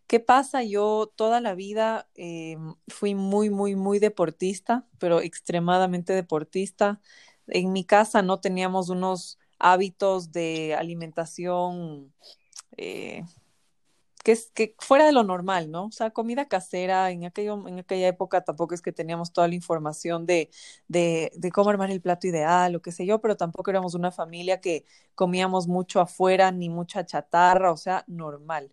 ¿Qué 0.08 0.20
pasa? 0.20 0.64
Yo 0.64 1.12
toda 1.16 1.42
la 1.42 1.56
vida 1.56 2.10
eh, 2.16 2.58
fui 2.90 3.16
muy, 3.16 3.50
muy, 3.50 3.76
muy 3.76 4.00
deportista, 4.00 4.86
pero 5.00 5.22
extremadamente 5.22 6.14
deportista. 6.14 7.00
En 7.48 7.72
mi 7.72 7.86
casa 7.86 8.22
no 8.22 8.40
teníamos 8.42 8.90
unos 8.90 9.40
hábitos 9.60 10.32
de 10.34 10.76
alimentación 10.76 12.14
eh, 12.78 13.24
que, 14.24 14.34
es, 14.34 14.52
que 14.54 14.76
fuera 14.80 15.06
de 15.06 15.12
lo 15.12 15.24
normal, 15.24 15.72
¿no? 15.72 15.86
O 15.86 15.92
sea, 15.92 16.12
comida 16.12 16.48
casera, 16.48 17.12
en, 17.12 17.26
aquello, 17.26 17.68
en 17.68 17.80
aquella 17.80 18.08
época 18.08 18.42
tampoco 18.42 18.74
es 18.74 18.82
que 18.82 18.92
teníamos 18.92 19.34
toda 19.34 19.48
la 19.48 19.56
información 19.56 20.26
de, 20.26 20.50
de, 20.88 21.32
de, 21.36 21.52
cómo 21.52 21.70
armar 21.70 21.92
el 21.92 22.02
plato 22.02 22.28
ideal 22.28 22.76
o 22.76 22.82
qué 22.82 22.92
sé 22.92 23.06
yo, 23.06 23.20
pero 23.20 23.38
tampoco 23.38 23.70
éramos 23.72 23.96
una 23.96 24.12
familia 24.12 24.62
que 24.62 24.86
comíamos 25.16 25.68
mucho 25.68 26.00
afuera 26.00 26.52
ni 26.52 26.70
mucha 26.70 27.06
chatarra, 27.06 27.72
o 27.72 27.78
sea, 27.78 28.04
normal. 28.08 28.72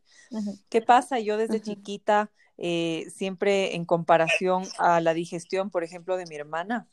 ¿Qué 0.69 0.83
pasa? 0.83 1.21
Yo 1.21 1.37
desde 1.37 1.61
chiquita, 1.61 2.31
eh, 2.59 3.07
siempre 3.15 3.77
en 3.77 3.85
comparación 3.85 4.65
a 4.79 5.01
la 5.01 5.15
digestión, 5.15 5.71
por 5.71 5.85
ejemplo, 5.85 6.17
de 6.17 6.27
mi 6.27 6.37
hermana, 6.37 6.89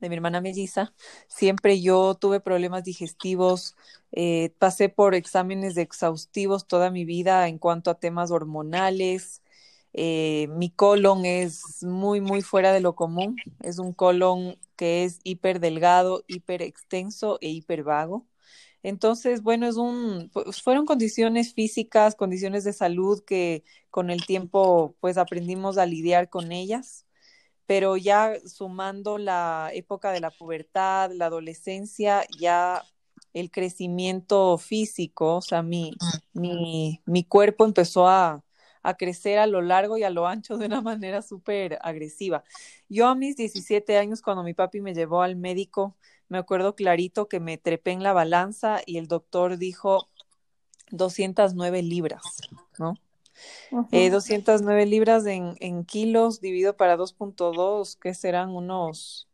de 0.00 0.08
mi 0.08 0.16
hermana 0.16 0.40
melliza, 0.40 0.94
siempre 1.28 1.80
yo 1.80 2.14
tuve 2.14 2.40
problemas 2.40 2.84
digestivos, 2.84 3.76
eh, 4.12 4.54
pasé 4.58 4.88
por 4.88 5.14
exámenes 5.14 5.76
exhaustivos 5.76 6.66
toda 6.66 6.90
mi 6.90 7.04
vida 7.04 7.48
en 7.48 7.58
cuanto 7.58 7.90
a 7.90 7.98
temas 7.98 8.30
hormonales. 8.30 9.42
Eh, 9.92 10.48
mi 10.50 10.70
colon 10.70 11.24
es 11.26 11.82
muy, 11.82 12.20
muy 12.20 12.42
fuera 12.42 12.72
de 12.72 12.80
lo 12.80 12.94
común. 12.94 13.36
Es 13.60 13.78
un 13.78 13.92
colon 13.92 14.56
que 14.76 15.04
es 15.04 15.20
hiper 15.24 15.60
delgado, 15.60 16.24
hiper 16.28 16.62
extenso 16.62 17.38
e 17.40 17.48
hiper 17.50 17.82
vago. 17.84 18.26
Entonces, 18.82 19.42
bueno, 19.42 19.66
es 19.68 19.76
un, 19.76 20.30
pues, 20.32 20.62
fueron 20.62 20.86
condiciones 20.86 21.54
físicas, 21.54 22.14
condiciones 22.14 22.64
de 22.64 22.72
salud 22.72 23.22
que 23.24 23.64
con 23.90 24.10
el 24.10 24.24
tiempo, 24.26 24.96
pues 25.00 25.18
aprendimos 25.18 25.76
a 25.78 25.86
lidiar 25.86 26.30
con 26.30 26.52
ellas 26.52 27.06
pero 27.70 27.96
ya 27.96 28.34
sumando 28.46 29.16
la 29.16 29.70
época 29.72 30.10
de 30.10 30.18
la 30.18 30.32
pubertad, 30.32 31.12
la 31.12 31.26
adolescencia, 31.26 32.26
ya 32.36 32.82
el 33.32 33.52
crecimiento 33.52 34.58
físico, 34.58 35.36
o 35.36 35.40
sea, 35.40 35.62
mi, 35.62 35.92
mi, 36.32 37.00
mi 37.06 37.22
cuerpo 37.22 37.64
empezó 37.64 38.08
a, 38.08 38.42
a, 38.82 38.94
crecer 38.94 39.38
a 39.38 39.46
lo 39.46 39.62
largo 39.62 39.96
y 39.96 40.02
a 40.02 40.10
lo 40.10 40.26
ancho 40.26 40.58
de 40.58 40.66
una 40.66 40.80
manera 40.80 41.22
súper 41.22 41.78
agresiva. 41.82 42.42
Yo 42.88 43.06
a 43.06 43.14
mis 43.14 43.36
17 43.36 43.98
años, 43.98 44.20
cuando 44.20 44.42
mi 44.42 44.52
papi 44.52 44.80
me 44.80 44.92
llevó 44.92 45.22
al 45.22 45.36
médico, 45.36 45.96
me 46.28 46.38
acuerdo 46.38 46.74
clarito 46.74 47.28
que 47.28 47.38
me 47.38 47.56
trepé 47.56 47.92
en 47.92 48.02
la 48.02 48.12
balanza 48.12 48.80
y 48.84 48.98
el 48.98 49.06
doctor 49.06 49.58
dijo 49.58 50.08
209 50.90 51.82
libras, 51.82 52.22
¿no? 52.80 52.96
Eh, 53.92 54.10
209 54.10 54.86
libras 54.86 55.26
en, 55.26 55.56
en, 55.60 55.84
kilos 55.84 56.40
dividido 56.40 56.76
para 56.76 56.96
2.2, 56.96 57.98
que 57.98 58.14
serán 58.14 58.50
unos, 58.50 59.28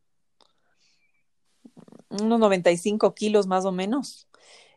unos 2.09 2.39
95 2.39 3.15
kilos 3.15 3.47
más 3.47 3.65
o 3.65 3.73
menos. 3.73 4.29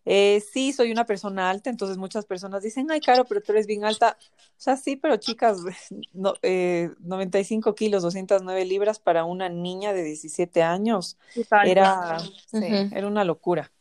Eh, 0.05 0.41
sí, 0.51 0.73
soy 0.73 0.91
una 0.91 1.05
persona 1.05 1.49
alta, 1.49 1.69
entonces 1.69 1.97
muchas 1.97 2.25
personas 2.25 2.63
dicen, 2.63 2.89
ay, 2.89 2.99
Caro, 2.99 3.25
pero 3.25 3.41
tú 3.41 3.51
eres 3.51 3.67
bien 3.67 3.85
alta. 3.85 4.17
O 4.19 4.53
sea, 4.57 4.75
sí, 4.75 4.95
pero 4.95 5.17
chicas, 5.17 5.59
no, 6.13 6.33
eh, 6.41 6.89
95 6.99 7.75
kilos, 7.75 8.01
209 8.01 8.65
libras 8.65 8.99
para 8.99 9.23
una 9.25 9.49
niña 9.49 9.93
de 9.93 10.03
17 10.03 10.63
años 10.63 11.17
era, 11.63 12.17
sí, 12.19 12.65
era 12.91 13.07
una 13.07 13.23
locura. 13.23 13.71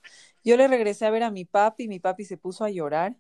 Yo 0.45 0.57
le 0.57 0.69
regresé 0.69 1.07
a 1.07 1.11
ver 1.11 1.23
a 1.23 1.31
mi 1.31 1.45
papi, 1.45 1.89
mi 1.89 1.99
papi 1.99 2.25
se 2.25 2.37
puso 2.37 2.65
a 2.65 2.71
llorar. 2.71 3.17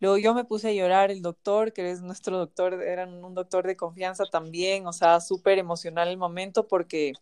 Luego 0.00 0.18
yo 0.18 0.34
me 0.34 0.44
puse 0.44 0.68
a 0.68 0.72
llorar, 0.72 1.10
el 1.10 1.22
doctor, 1.22 1.72
que 1.72 1.90
es 1.90 2.02
nuestro 2.02 2.38
doctor, 2.38 2.82
era 2.82 3.06
un 3.06 3.34
doctor 3.34 3.66
de 3.66 3.76
confianza 3.76 4.24
también, 4.26 4.86
o 4.86 4.92
sea, 4.92 5.20
súper 5.20 5.58
emocional 5.58 6.08
el 6.08 6.18
momento 6.18 6.68
porque 6.68 7.14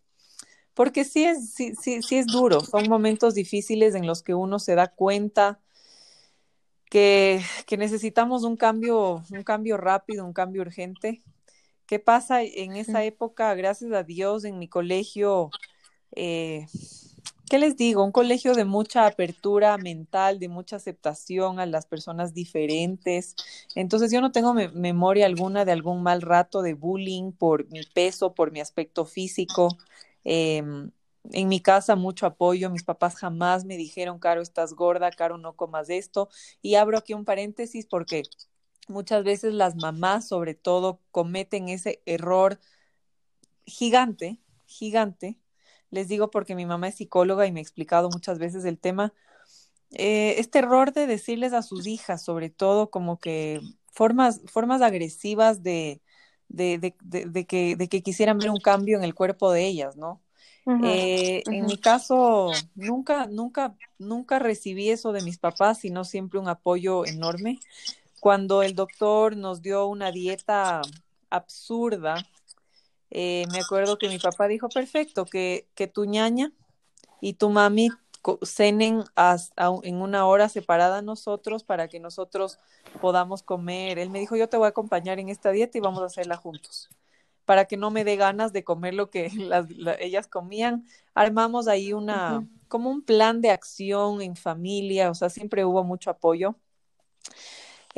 porque 0.75 1.05
sí 1.05 1.23
es, 1.23 1.53
sí, 1.53 1.73
sí, 1.81 2.01
sí 2.01 2.17
es 2.17 2.27
duro, 2.27 2.59
son 2.59 2.89
momentos 2.89 3.33
difíciles 3.33 3.95
en 3.95 4.05
los 4.05 4.21
que 4.21 4.33
uno 4.33 4.59
se 4.59 4.75
da 4.75 4.89
cuenta 4.89 5.61
que, 6.89 7.41
que, 7.65 7.77
necesitamos 7.77 8.43
un 8.43 8.57
cambio, 8.57 9.23
un 9.29 9.43
cambio 9.43 9.77
rápido, 9.77 10.25
un 10.25 10.33
cambio 10.33 10.61
urgente. 10.61 11.23
¿Qué 11.87 11.99
pasa 11.99 12.43
en 12.43 12.75
esa 12.75 13.03
época? 13.05 13.53
Gracias 13.55 13.91
a 13.93 14.03
Dios, 14.03 14.43
en 14.43 14.59
mi 14.59 14.67
colegio, 14.67 15.49
eh, 16.15 16.67
¿qué 17.49 17.59
les 17.59 17.77
digo? 17.77 18.03
Un 18.03 18.11
colegio 18.11 18.53
de 18.55 18.65
mucha 18.65 19.05
apertura 19.05 19.77
mental, 19.77 20.39
de 20.39 20.49
mucha 20.49 20.77
aceptación 20.77 21.59
a 21.59 21.65
las 21.65 21.85
personas 21.85 22.33
diferentes. 22.33 23.35
Entonces 23.75 24.11
yo 24.11 24.21
no 24.21 24.31
tengo 24.31 24.53
me 24.53 24.69
memoria 24.69 25.25
alguna 25.25 25.65
de 25.65 25.71
algún 25.71 26.03
mal 26.03 26.21
rato 26.21 26.61
de 26.61 26.73
bullying 26.73 27.31
por 27.31 27.67
mi 27.69 27.83
peso, 27.83 28.33
por 28.33 28.51
mi 28.51 28.61
aspecto 28.61 29.05
físico. 29.05 29.77
Eh, 30.23 30.63
en 31.31 31.47
mi 31.47 31.59
casa 31.59 31.95
mucho 31.95 32.25
apoyo, 32.25 32.69
mis 32.69 32.83
papás 32.83 33.15
jamás 33.15 33.65
me 33.65 33.77
dijeron, 33.77 34.19
Caro, 34.19 34.41
estás 34.41 34.73
gorda, 34.73 35.09
Caro, 35.11 35.37
no 35.37 35.53
comas 35.55 35.89
esto. 35.89 36.29
Y 36.61 36.75
abro 36.75 36.97
aquí 36.97 37.13
un 37.13 37.25
paréntesis 37.25 37.85
porque 37.85 38.23
muchas 38.87 39.23
veces 39.23 39.53
las 39.53 39.75
mamás, 39.75 40.27
sobre 40.27 40.53
todo, 40.55 40.99
cometen 41.11 41.69
ese 41.69 42.01
error 42.05 42.59
gigante, 43.65 44.39
gigante. 44.65 45.37
Les 45.91 46.07
digo 46.07 46.29
porque 46.29 46.55
mi 46.55 46.65
mamá 46.65 46.87
es 46.87 46.95
psicóloga 46.95 47.45
y 47.45 47.51
me 47.51 47.59
ha 47.59 47.63
explicado 47.63 48.09
muchas 48.09 48.39
veces 48.39 48.65
el 48.65 48.77
tema. 48.79 49.13
Eh, 49.91 50.35
este 50.39 50.59
error 50.59 50.93
de 50.93 51.07
decirles 51.07 51.53
a 51.53 51.61
sus 51.61 51.87
hijas, 51.87 52.23
sobre 52.23 52.49
todo, 52.49 52.89
como 52.89 53.19
que 53.19 53.61
formas, 53.91 54.41
formas 54.45 54.81
agresivas 54.81 55.63
de, 55.63 56.01
de, 56.49 56.93
de, 57.01 57.25
de, 57.25 57.87
que, 57.87 58.01
quisieran 58.03 58.37
ver 58.37 58.49
un 58.49 58.59
cambio 58.59 58.97
en 58.97 59.03
el 59.03 59.15
cuerpo 59.15 59.51
de 59.51 59.65
ellas, 59.65 59.95
¿no? 59.95 60.21
Uh 60.65 60.73
-huh, 60.73 60.85
eh, 60.85 61.43
uh 61.45 61.49
-huh. 61.49 61.55
En 61.55 61.65
mi 61.65 61.77
caso, 61.77 62.51
nunca, 62.73 63.27
nunca, 63.27 63.75
nunca 63.99 64.39
recibí 64.39 64.89
eso 64.89 65.11
de 65.11 65.21
mis 65.21 65.37
papás, 65.37 65.79
sino 65.79 66.03
siempre 66.03 66.39
un 66.39 66.49
apoyo 66.49 67.05
enorme. 67.05 67.59
Cuando 68.19 68.63
el 68.63 68.73
doctor 68.73 69.37
nos 69.37 69.61
dio 69.61 69.85
una 69.85 70.11
dieta 70.11 70.81
absurda, 71.29 72.25
eh, 73.11 73.45
me 73.51 73.59
acuerdo 73.59 73.97
que 73.97 74.09
mi 74.09 74.19
papá 74.19 74.47
dijo, 74.47 74.69
perfecto, 74.69 75.25
que, 75.25 75.67
que 75.75 75.87
tu 75.87 76.05
ñaña 76.05 76.51
y 77.21 77.33
tu 77.33 77.49
mami 77.49 77.89
cenen 78.43 79.03
en 79.83 79.95
una 80.01 80.25
hora 80.25 80.49
separada 80.49 80.99
a 80.99 81.01
nosotros 81.01 81.63
para 81.63 81.87
que 81.87 81.99
nosotros 81.99 82.59
podamos 83.01 83.43
comer. 83.43 83.99
Él 83.99 84.09
me 84.09 84.19
dijo, 84.19 84.35
yo 84.35 84.49
te 84.49 84.57
voy 84.57 84.65
a 84.65 84.69
acompañar 84.69 85.19
en 85.19 85.29
esta 85.29 85.51
dieta 85.51 85.77
y 85.77 85.81
vamos 85.81 86.01
a 86.01 86.05
hacerla 86.05 86.35
juntos. 86.35 86.89
Para 87.45 87.65
que 87.65 87.77
no 87.77 87.91
me 87.91 88.03
dé 88.03 88.15
ganas 88.15 88.51
de 88.51 88.63
comer 88.63 88.95
lo 88.95 89.09
que 89.09 89.29
las, 89.37 89.69
la, 89.69 89.93
ellas 89.95 90.27
comían, 90.27 90.85
armamos 91.13 91.67
ahí 91.67 91.93
una, 91.93 92.39
uh 92.39 92.41
-huh. 92.41 92.49
como 92.67 92.89
un 92.89 93.03
plan 93.03 93.41
de 93.41 93.51
acción 93.51 94.21
en 94.21 94.35
familia, 94.35 95.11
o 95.11 95.15
sea, 95.15 95.29
siempre 95.29 95.63
hubo 95.63 95.83
mucho 95.83 96.09
apoyo. 96.09 96.55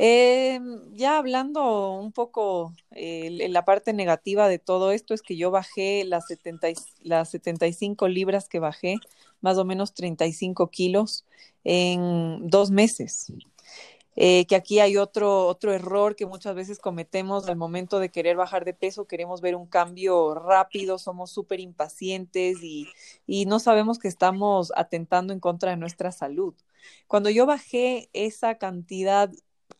Eh, 0.00 0.60
ya 0.92 1.18
hablando 1.18 1.90
un 1.92 2.12
poco 2.12 2.72
eh, 2.92 3.48
la 3.50 3.64
parte 3.64 3.92
negativa 3.92 4.46
de 4.46 4.60
todo 4.60 4.92
esto 4.92 5.12
es 5.12 5.22
que 5.22 5.36
yo 5.36 5.50
bajé 5.50 6.04
las, 6.04 6.28
70, 6.28 6.68
las 7.02 7.30
75 7.30 8.06
libras 8.06 8.48
que 8.48 8.60
bajé, 8.60 8.96
más 9.40 9.58
o 9.58 9.64
menos 9.64 9.94
35 9.94 10.70
kilos 10.70 11.24
en 11.64 12.48
dos 12.48 12.70
meses. 12.70 13.32
Eh, 14.20 14.46
que 14.46 14.56
aquí 14.56 14.80
hay 14.80 14.96
otro, 14.96 15.46
otro 15.46 15.72
error 15.72 16.16
que 16.16 16.26
muchas 16.26 16.54
veces 16.56 16.80
cometemos 16.80 17.48
al 17.48 17.56
momento 17.56 18.00
de 18.00 18.10
querer 18.10 18.36
bajar 18.36 18.64
de 18.64 18.74
peso, 18.74 19.06
queremos 19.06 19.40
ver 19.40 19.54
un 19.54 19.66
cambio 19.66 20.34
rápido, 20.34 20.98
somos 20.98 21.30
súper 21.30 21.60
impacientes 21.60 22.60
y, 22.62 22.88
y 23.28 23.46
no 23.46 23.60
sabemos 23.60 24.00
que 24.00 24.08
estamos 24.08 24.72
atentando 24.74 25.32
en 25.32 25.38
contra 25.38 25.70
de 25.70 25.76
nuestra 25.76 26.10
salud. 26.10 26.54
Cuando 27.06 27.30
yo 27.30 27.46
bajé 27.46 28.10
esa 28.12 28.56
cantidad 28.58 29.30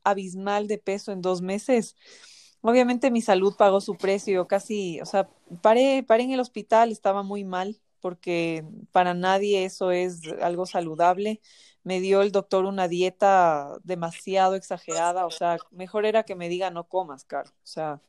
abismal 0.04 0.68
de 0.68 0.78
peso 0.78 1.12
en 1.12 1.23
dos 1.23 1.42
meses, 1.42 1.97
obviamente 2.61 3.11
mi 3.11 3.23
salud 3.23 3.54
pagó 3.57 3.80
su 3.80 3.97
precio, 3.97 4.47
casi, 4.47 5.00
o 5.00 5.07
sea, 5.07 5.28
paré, 5.62 6.02
paré 6.02 6.25
en 6.25 6.33
el 6.33 6.40
hospital, 6.40 6.90
estaba 6.90 7.23
muy 7.23 7.45
mal, 7.45 7.80
porque 8.00 8.64
para 8.92 9.14
nadie 9.14 9.64
eso 9.64 9.90
es 9.90 10.23
algo 10.40 10.66
saludable. 10.66 11.40
Me 11.85 12.00
dio 12.00 12.23
el 12.23 12.33
doctor 12.33 12.64
una 12.64 12.88
dieta 12.88 13.73
demasiado 13.83 14.54
exagerada, 14.54 15.26
o 15.26 15.30
sea, 15.30 15.57
mejor 15.71 16.04
era 16.07 16.25
que 16.25 16.35
me 16.35 16.49
diga 16.49 16.71
no 16.71 16.85
comas, 16.88 17.25
Caro. 17.25 17.50
O 17.50 17.66
sea, 17.66 18.00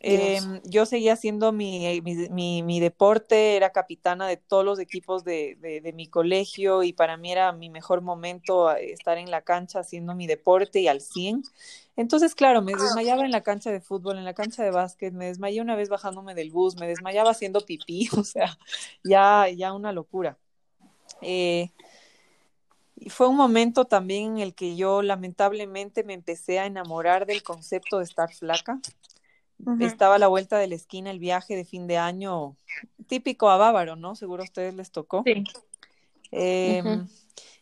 eh, 0.00 0.40
yo 0.64 0.86
seguía 0.86 1.14
haciendo 1.14 1.52
mi, 1.52 2.00
mi, 2.02 2.28
mi, 2.28 2.62
mi, 2.62 2.80
deporte, 2.80 3.56
era 3.56 3.70
capitana 3.70 4.26
de 4.26 4.36
todos 4.36 4.64
los 4.64 4.78
equipos 4.78 5.24
de, 5.24 5.56
de, 5.60 5.80
de, 5.80 5.92
mi 5.92 6.08
colegio 6.08 6.82
y 6.82 6.92
para 6.92 7.16
mí 7.16 7.32
era 7.32 7.52
mi 7.52 7.70
mejor 7.70 8.02
momento 8.02 8.70
estar 8.74 9.18
en 9.18 9.30
la 9.30 9.42
cancha 9.42 9.80
haciendo 9.80 10.14
mi 10.14 10.26
deporte 10.26 10.80
y 10.80 10.88
al 10.88 11.00
100. 11.00 11.42
Entonces, 11.96 12.34
claro, 12.34 12.60
me 12.60 12.72
desmayaba 12.72 13.24
en 13.24 13.30
la 13.30 13.42
cancha 13.42 13.70
de 13.70 13.80
fútbol, 13.80 14.18
en 14.18 14.24
la 14.24 14.34
cancha 14.34 14.64
de 14.64 14.70
básquet, 14.70 15.14
me 15.14 15.26
desmayé 15.26 15.60
una 15.60 15.76
vez 15.76 15.88
bajándome 15.88 16.34
del 16.34 16.50
bus, 16.50 16.76
me 16.76 16.88
desmayaba 16.88 17.30
haciendo 17.30 17.60
pipí, 17.60 18.08
o 18.18 18.24
sea, 18.24 18.58
ya, 19.04 19.48
ya 19.48 19.72
una 19.72 19.92
locura. 19.92 20.36
Eh, 21.22 21.70
y 22.96 23.10
fue 23.10 23.28
un 23.28 23.36
momento 23.36 23.84
también 23.84 24.36
en 24.36 24.38
el 24.38 24.54
que 24.54 24.76
yo 24.76 25.02
lamentablemente 25.02 26.04
me 26.04 26.14
empecé 26.14 26.58
a 26.58 26.66
enamorar 26.66 27.26
del 27.26 27.42
concepto 27.42 27.98
de 27.98 28.04
estar 28.04 28.32
flaca. 28.32 28.80
Uh 29.66 29.70
-huh. 29.72 29.86
Estaba 29.86 30.16
a 30.16 30.18
la 30.18 30.28
vuelta 30.28 30.58
de 30.58 30.66
la 30.66 30.74
esquina 30.74 31.10
el 31.10 31.18
viaje 31.18 31.56
de 31.56 31.64
fin 31.64 31.86
de 31.86 31.98
año, 31.98 32.56
típico 33.06 33.48
a 33.50 33.56
Bávaro, 33.56 33.96
¿no? 33.96 34.14
Seguro 34.14 34.42
a 34.42 34.44
ustedes 34.44 34.74
les 34.74 34.90
tocó. 34.90 35.22
Sí. 35.24 35.44
Eh, 36.32 36.82
uh 36.84 36.88
-huh. 36.88 37.08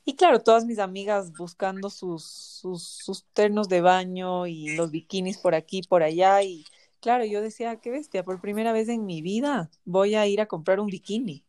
Y 0.05 0.17
claro, 0.17 0.41
todas 0.41 0.65
mis 0.65 0.79
amigas 0.79 1.33
buscando 1.33 1.89
sus, 1.89 2.25
sus, 2.25 2.83
sus, 2.83 3.25
ternos 3.33 3.69
de 3.69 3.81
baño 3.81 4.47
y 4.49 4.75
los 4.75 4.91
bikinis 4.91 5.39
por 5.39 5.55
aquí, 5.55 5.83
por 5.83 6.03
allá. 6.03 6.43
Y 6.43 6.65
claro, 7.01 7.25
yo 7.25 7.41
decía, 7.41 7.77
qué 7.77 7.91
bestia, 7.91 8.25
por 8.25 8.41
primera 8.41 8.73
vez 8.73 8.89
en 8.89 9.07
mi 9.07 9.23
vida 9.23 9.71
voy 9.85 10.17
a 10.17 10.27
ir 10.27 10.41
a 10.41 10.47
comprar 10.47 10.81
un 10.81 10.89
bikini. 10.89 11.45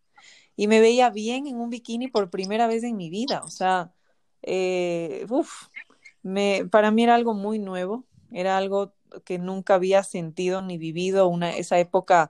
Y 0.55 0.67
me 0.67 0.81
veía 0.81 1.09
bien 1.09 1.47
en 1.47 1.59
un 1.59 1.71
bikini 1.71 2.09
por 2.09 2.29
primera 2.29 2.67
vez 2.67 2.83
en 2.83 2.95
mi 2.95 3.09
vida. 3.09 3.41
O 3.43 3.49
sea, 3.49 3.91
eh, 4.43 5.25
uf, 5.29 5.69
me, 6.21 6.65
para 6.69 6.91
mí 6.91 7.03
era 7.03 7.15
algo 7.15 7.33
muy 7.33 7.57
nuevo, 7.57 8.05
era 8.31 8.57
algo 8.57 8.93
que 9.25 9.39
nunca 9.39 9.75
había 9.75 10.03
sentido 10.03 10.61
ni 10.61 10.77
vivido, 10.77 11.27
una, 11.27 11.55
esa 11.55 11.79
época 11.79 12.29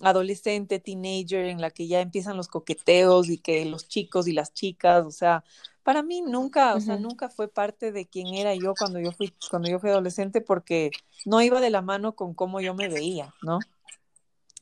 adolescente, 0.00 0.78
teenager, 0.80 1.46
en 1.46 1.60
la 1.60 1.70
que 1.70 1.86
ya 1.86 2.00
empiezan 2.00 2.36
los 2.36 2.48
coqueteos 2.48 3.28
y 3.28 3.38
que 3.38 3.64
los 3.64 3.88
chicos 3.88 4.26
y 4.26 4.32
las 4.32 4.52
chicas, 4.52 5.04
o 5.06 5.10
sea, 5.10 5.44
para 5.82 6.02
mí 6.02 6.20
nunca, 6.20 6.74
o 6.74 6.80
sea, 6.80 6.96
nunca 6.98 7.28
fue 7.28 7.46
parte 7.46 7.92
de 7.92 8.06
quién 8.06 8.34
era 8.34 8.54
yo 8.56 8.74
cuando 8.76 8.98
yo 8.98 9.12
fui, 9.12 9.32
cuando 9.50 9.68
yo 9.68 9.78
fui 9.78 9.90
adolescente, 9.90 10.40
porque 10.40 10.90
no 11.24 11.40
iba 11.42 11.60
de 11.60 11.70
la 11.70 11.80
mano 11.80 12.16
con 12.16 12.34
cómo 12.34 12.60
yo 12.60 12.74
me 12.74 12.88
veía, 12.88 13.32
¿no? 13.42 13.60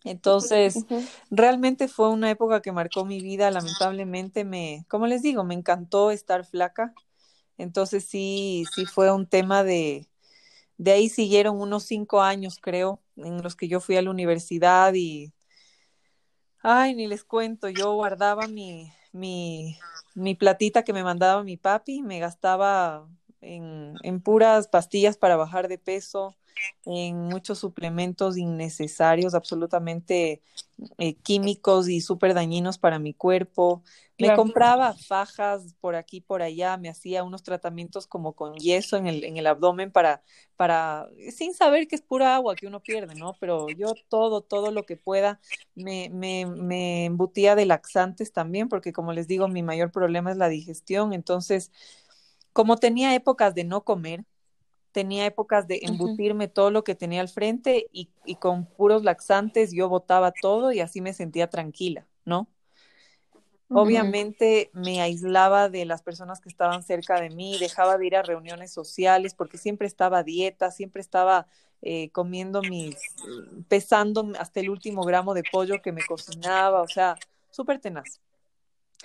Entonces, 0.05 0.77
uh 0.77 0.87
-huh. 0.87 1.09
realmente 1.31 1.89
fue 1.89 2.11
una 2.11 2.31
época 2.31 2.61
que 2.61 2.73
marcó 2.73 3.07
mi 3.07 3.23
vida, 3.23 3.51
lamentablemente 3.51 4.45
me, 4.45 4.85
como 4.89 5.07
les 5.07 5.23
digo, 5.23 5.45
me 5.45 5.55
encantó 5.55 6.11
estar 6.11 6.45
flaca. 6.45 6.93
Entonces 7.57 8.05
sí, 8.05 8.65
sí 8.75 8.85
fue 8.85 9.11
un 9.11 9.27
tema 9.27 9.65
de, 9.65 10.07
de 10.79 10.93
ahí 10.93 11.09
siguieron 11.09 11.61
unos 11.61 11.85
cinco 11.85 12.23
años, 12.23 12.59
creo, 12.61 13.01
en 13.17 13.43
los 13.43 13.57
que 13.57 13.69
yo 13.69 13.81
fui 13.81 13.97
a 13.97 14.03
la 14.03 14.11
universidad 14.11 14.95
y, 14.95 15.33
ay, 16.63 16.95
ni 16.95 17.07
les 17.07 17.25
cuento, 17.25 17.69
yo 17.69 17.93
guardaba 17.95 18.49
mi, 18.49 18.93
mi, 19.13 19.77
mi 20.15 20.35
platita 20.35 20.83
que 20.85 20.93
me 20.93 21.05
mandaba 21.05 21.45
mi 21.45 21.57
papi, 21.57 22.03
me 22.03 22.19
gastaba 22.19 23.09
en, 23.41 23.95
en 24.03 24.21
puras 24.21 24.69
pastillas 24.69 25.17
para 25.17 25.37
bajar 25.37 25.69
de 25.69 25.79
peso, 25.79 26.37
en 26.85 27.19
muchos 27.23 27.59
suplementos 27.59 28.37
innecesarios, 28.37 29.35
absolutamente 29.35 30.43
eh, 30.99 31.15
químicos 31.17 31.89
y 31.89 32.01
súper 32.01 32.35
dañinos 32.35 32.79
para 32.79 32.99
mi 32.99 33.15
cuerpo. 33.15 33.83
Me 34.17 34.33
compraba 34.33 34.95
fajas 34.95 35.75
por 35.81 35.97
aquí, 35.97 36.21
por 36.21 36.43
allá, 36.43 36.77
me 36.77 36.89
hacía 36.89 37.25
unos 37.25 37.43
tratamientos 37.43 38.07
como 38.07 38.35
con 38.35 38.55
yeso 38.55 38.97
en 38.97 39.07
el, 39.09 39.25
en 39.25 39.39
el 39.39 39.47
abdomen 39.47 39.91
para, 39.91 40.23
para, 40.57 41.09
sin 41.37 41.53
saber 41.53 41.89
que 41.89 41.97
es 41.97 42.03
pura 42.03 42.37
agua 42.37 42.55
que 42.55 42.69
uno 42.69 42.81
pierde, 42.81 43.17
¿no? 43.17 43.37
Pero 43.41 43.67
yo 43.71 43.93
todo, 44.09 44.41
todo 44.41 44.71
lo 44.71 44.87
que 44.87 44.97
pueda, 44.97 45.41
me, 45.75 46.11
me, 46.11 46.47
me 46.47 47.07
embutía 47.07 47.57
de 47.57 47.67
laxantes 47.67 48.33
también, 48.33 48.69
porque 48.69 48.93
como 48.93 49.13
les 49.13 49.27
digo, 49.27 49.49
mi 49.49 49.65
mayor 49.65 49.91
problema 49.91 50.31
es 50.31 50.37
la 50.37 50.49
digestión. 50.49 51.13
Entonces, 51.13 51.73
como 52.53 52.77
tenía 52.77 53.15
épocas 53.17 53.55
de 53.55 53.65
no 53.65 53.85
comer, 53.85 54.25
tenía 54.95 55.27
épocas 55.27 55.67
de 55.67 55.81
embutirme 55.83 56.47
todo 56.47 56.71
lo 56.71 56.85
que 56.85 56.95
tenía 56.95 57.21
al 57.21 57.29
frente 57.29 57.89
y, 57.93 58.09
y, 58.25 58.37
con 58.37 58.65
puros 58.65 59.03
laxantes 59.03 59.73
yo 59.73 59.89
botaba 59.89 60.31
todo 60.31 60.71
y 60.71 60.79
así 60.79 61.01
me 61.01 61.13
sentía 61.13 61.51
tranquila, 61.51 62.07
¿no? 62.25 62.47
Obviamente 63.71 64.71
me 64.73 65.01
aislaba 65.01 65.69
de 65.69 65.85
las 65.85 66.03
personas 66.03 66.41
que 66.41 66.49
estaban 66.49 66.85
cerca 66.85 67.21
de 67.21 67.31
mí, 67.31 67.59
dejaba 67.59 67.99
de 67.99 68.07
ir 68.07 68.15
a 68.15 68.23
reuniones 68.23 68.71
sociales 68.73 69.35
porque 69.35 69.59
siempre 69.59 69.89
estaba 69.89 70.19
a 70.19 70.23
dieta, 70.23 70.71
siempre 70.71 71.01
estaba 71.01 71.49
eh, 71.83 72.11
comiendo 72.11 72.63
mis, 72.63 72.97
pesando 73.67 74.31
hasta 74.39 74.61
el 74.61 74.71
último 74.71 75.03
gramo 75.03 75.35
de 75.35 75.43
pollo 75.51 75.83
que 75.83 75.91
me 75.91 76.07
cocinaba, 76.07 76.83
o 76.83 76.89
sea, 76.89 77.17
súper 77.51 77.81
tenaz. 77.81 78.21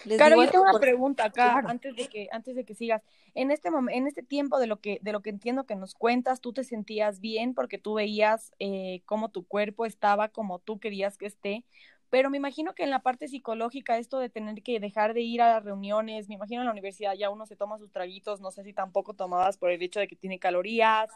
Claro, 0.03 0.43
yo 0.43 0.49
tengo 0.49 0.63
una 0.63 0.79
pregunta 0.79 1.25
acá 1.25 1.63
antes 1.67 1.95
de 1.95 2.07
que 2.07 2.27
antes 2.31 2.55
de 2.55 2.63
que 2.65 2.75
sigas. 2.75 3.01
En 3.35 3.51
este 3.51 3.69
momento, 3.69 3.97
en 3.97 4.07
este 4.07 4.23
tiempo 4.23 4.59
de 4.59 4.67
lo 4.67 4.79
que 4.79 4.99
de 5.01 5.11
lo 5.11 5.21
que 5.21 5.29
entiendo 5.29 5.65
que 5.65 5.75
nos 5.75 5.93
cuentas, 5.93 6.41
tú 6.41 6.53
te 6.53 6.63
sentías 6.63 7.19
bien 7.19 7.53
porque 7.53 7.77
tú 7.77 7.95
veías 7.95 8.51
eh, 8.59 9.01
cómo 9.05 9.29
tu 9.29 9.45
cuerpo 9.45 9.85
estaba 9.85 10.29
como 10.29 10.59
tú 10.59 10.79
querías 10.79 11.17
que 11.17 11.27
esté, 11.27 11.63
pero 12.09 12.29
me 12.29 12.37
imagino 12.37 12.73
que 12.73 12.83
en 12.83 12.89
la 12.89 12.99
parte 12.99 13.27
psicológica, 13.27 13.97
esto 13.97 14.19
de 14.19 14.29
tener 14.29 14.63
que 14.63 14.79
dejar 14.79 15.13
de 15.13 15.21
ir 15.21 15.41
a 15.41 15.53
las 15.53 15.63
reuniones, 15.63 16.27
me 16.27 16.35
imagino 16.35 16.61
en 16.61 16.65
la 16.65 16.71
universidad 16.71 17.13
ya 17.13 17.29
uno 17.29 17.45
se 17.45 17.55
toma 17.55 17.77
sus 17.77 17.91
traguitos, 17.91 18.41
no 18.41 18.51
sé 18.51 18.63
si 18.63 18.73
tampoco 18.73 19.13
tomabas 19.13 19.57
por 19.57 19.69
el 19.71 19.81
hecho 19.81 19.99
de 19.99 20.07
que 20.07 20.15
tiene 20.15 20.39
calorías, 20.39 21.09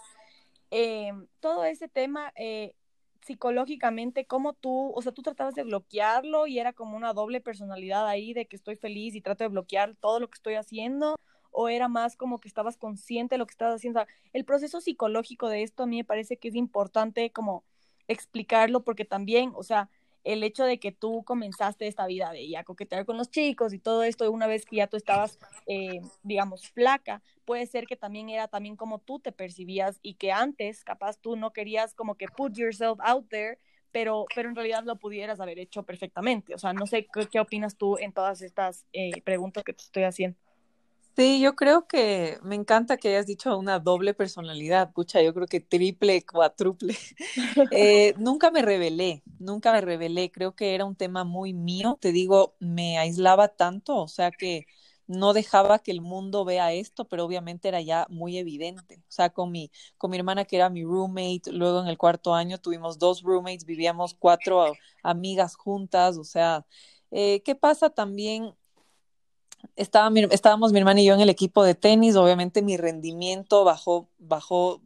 eh, 0.70 1.12
todo 1.40 1.66
ese 1.66 1.88
tema 1.88 2.32
eh, 2.36 2.76
psicológicamente, 3.24 4.26
¿cómo 4.26 4.54
tú, 4.54 4.92
o 4.94 5.02
sea, 5.02 5.12
tú 5.12 5.22
tratabas 5.22 5.56
de 5.56 5.64
bloquearlo 5.64 6.48
y 6.48 6.60
era 6.60 6.74
como 6.74 6.98
una 6.98 7.14
doble 7.14 7.42
personalidad 7.42 8.08
ahí 8.08 8.34
de 8.34 8.46
que 8.48 8.56
estoy 8.56 8.76
feliz 8.76 9.16
y 9.16 9.22
trato 9.22 9.44
de 9.44 9.50
bloquear 9.50 9.96
todo 9.96 10.20
lo 10.20 10.30
que 10.30 10.36
estoy 10.36 10.56
haciendo? 10.56 11.16
¿O 11.52 11.70
era 11.70 11.88
más 11.88 12.16
como 12.18 12.40
que 12.40 12.48
estabas 12.48 12.78
consciente 12.78 13.36
de 13.36 13.40
lo 13.40 13.46
que 13.46 13.52
estabas 13.52 13.76
haciendo? 13.76 14.06
el 14.34 14.46
proceso 14.46 14.82
psicológico 14.82 15.50
de 15.50 15.64
esto 15.64 15.84
a 15.84 15.86
mí 15.86 15.98
me 15.98 16.04
parece 16.04 16.38
que 16.38 16.48
es 16.50 16.56
importante 16.56 17.32
como 17.32 17.64
explicarlo 18.08 18.84
porque 18.84 19.06
también, 19.06 19.54
o 19.56 19.64
sea, 19.64 19.90
el 20.24 20.44
hecho 20.44 20.64
de 20.64 20.80
que 20.80 20.92
tú 20.92 21.24
comenzaste 21.24 21.88
esta 21.88 22.06
vida 22.08 22.32
de 22.32 22.48
ya 22.48 22.64
coquetear 22.64 23.06
con 23.06 23.18
los 23.18 23.30
chicos 23.30 23.74
y 23.74 23.80
todo 23.80 24.04
esto, 24.04 24.30
una 24.32 24.48
vez 24.48 24.66
que 24.66 24.78
ya 24.78 24.88
tú 24.88 24.98
estabas, 24.98 25.40
eh, 25.68 26.02
digamos, 26.24 26.70
flaca, 26.70 27.22
puede 27.46 27.66
ser 27.66 27.86
que 27.86 27.96
también 27.96 28.30
era 28.30 28.48
también 28.48 28.76
como 28.76 29.00
tú 29.00 29.20
te 29.20 29.32
percibías 29.32 30.00
y 30.02 30.16
que 30.16 30.32
antes, 30.32 30.84
capaz 30.84 31.18
tú 31.18 31.36
no 31.36 31.52
querías 31.52 31.94
como 31.94 32.16
que 32.16 32.28
put 32.28 32.56
yourself 32.56 33.00
out 33.02 33.28
there, 33.30 33.58
pero, 33.92 34.26
pero 34.34 34.50
en 34.50 34.56
realidad 34.56 34.84
lo 34.84 34.96
pudieras 34.98 35.40
haber 35.40 35.60
hecho 35.60 35.84
perfectamente. 35.84 36.56
O 36.56 36.58
sea, 36.58 36.74
no 36.74 36.88
sé 36.88 37.08
qué, 37.32 37.40
opinas 37.40 37.78
tú 37.78 37.98
en 37.98 38.12
todas 38.12 38.42
estas 38.42 38.86
eh, 38.92 39.22
preguntas 39.22 39.64
que 39.64 39.74
te 39.74 39.84
estoy 39.84 40.04
haciendo. 40.04 40.38
Sí, 41.16 41.40
yo 41.42 41.56
creo 41.56 41.88
que 41.88 42.40
me 42.42 42.56
encanta 42.56 42.98
que 42.98 43.10
hayas 43.10 43.28
dicho 43.28 43.56
una 43.58 43.78
doble 43.80 44.16
personalidad, 44.16 44.92
pucha, 44.94 45.22
yo 45.22 45.32
creo 45.34 45.46
que 45.48 45.60
triple, 45.60 46.26
cuádruple. 46.26 46.96
Eh, 47.70 48.14
nunca 48.18 48.52
me 48.52 48.62
revelé, 48.62 49.24
nunca 49.40 49.72
me 49.74 49.82
revelé, 49.82 50.32
creo 50.32 50.56
que 50.56 50.76
era 50.76 50.86
un 50.86 50.96
tema 50.96 51.24
muy 51.24 51.54
mío, 51.54 51.98
te 52.02 52.12
digo, 52.12 52.56
me 52.60 52.98
aislaba 53.00 53.48
tanto, 53.50 53.98
o 53.98 54.08
sea 54.08 54.32
que 54.32 54.68
no 55.08 55.34
dejaba 55.34 55.80
que 55.80 55.92
el 55.92 56.02
mundo 56.02 56.46
vea 56.46 56.72
esto, 56.74 57.06
pero 57.08 57.26
obviamente 57.26 57.68
era 57.68 57.82
ya 57.82 58.06
muy 58.10 58.38
evidente. 58.38 58.98
O 59.08 59.12
sea, 59.12 59.30
con 59.32 59.52
mi, 59.52 59.72
con 59.98 60.12
mi 60.12 60.18
hermana 60.18 60.46
que 60.46 60.56
era 60.56 60.70
mi 60.70 60.84
roommate, 60.84 61.52
luego 61.52 61.82
en 61.82 61.88
el 61.88 61.98
cuarto 61.98 62.34
año 62.36 62.58
tuvimos 62.60 63.00
dos 63.00 63.22
roommates, 63.24 63.66
vivíamos 63.66 64.14
cuatro 64.14 64.80
amigas 65.04 65.56
juntas, 65.56 66.18
o 66.18 66.24
sea, 66.24 66.66
eh, 67.12 67.42
¿qué 67.44 67.56
pasa 67.56 67.90
también? 67.90 68.54
Estaba 69.76 70.10
estábamos 70.32 70.72
mi 70.72 70.80
hermana 70.80 71.02
y 71.02 71.06
yo 71.06 71.14
en 71.14 71.22
el 71.22 71.30
equipo 71.30 71.64
de 71.64 71.76
tenis, 71.76 72.16
obviamente 72.16 72.62
mi 72.62 72.78
rendimiento 72.78 73.64
bajó, 73.64 74.10
bajó 74.20 74.82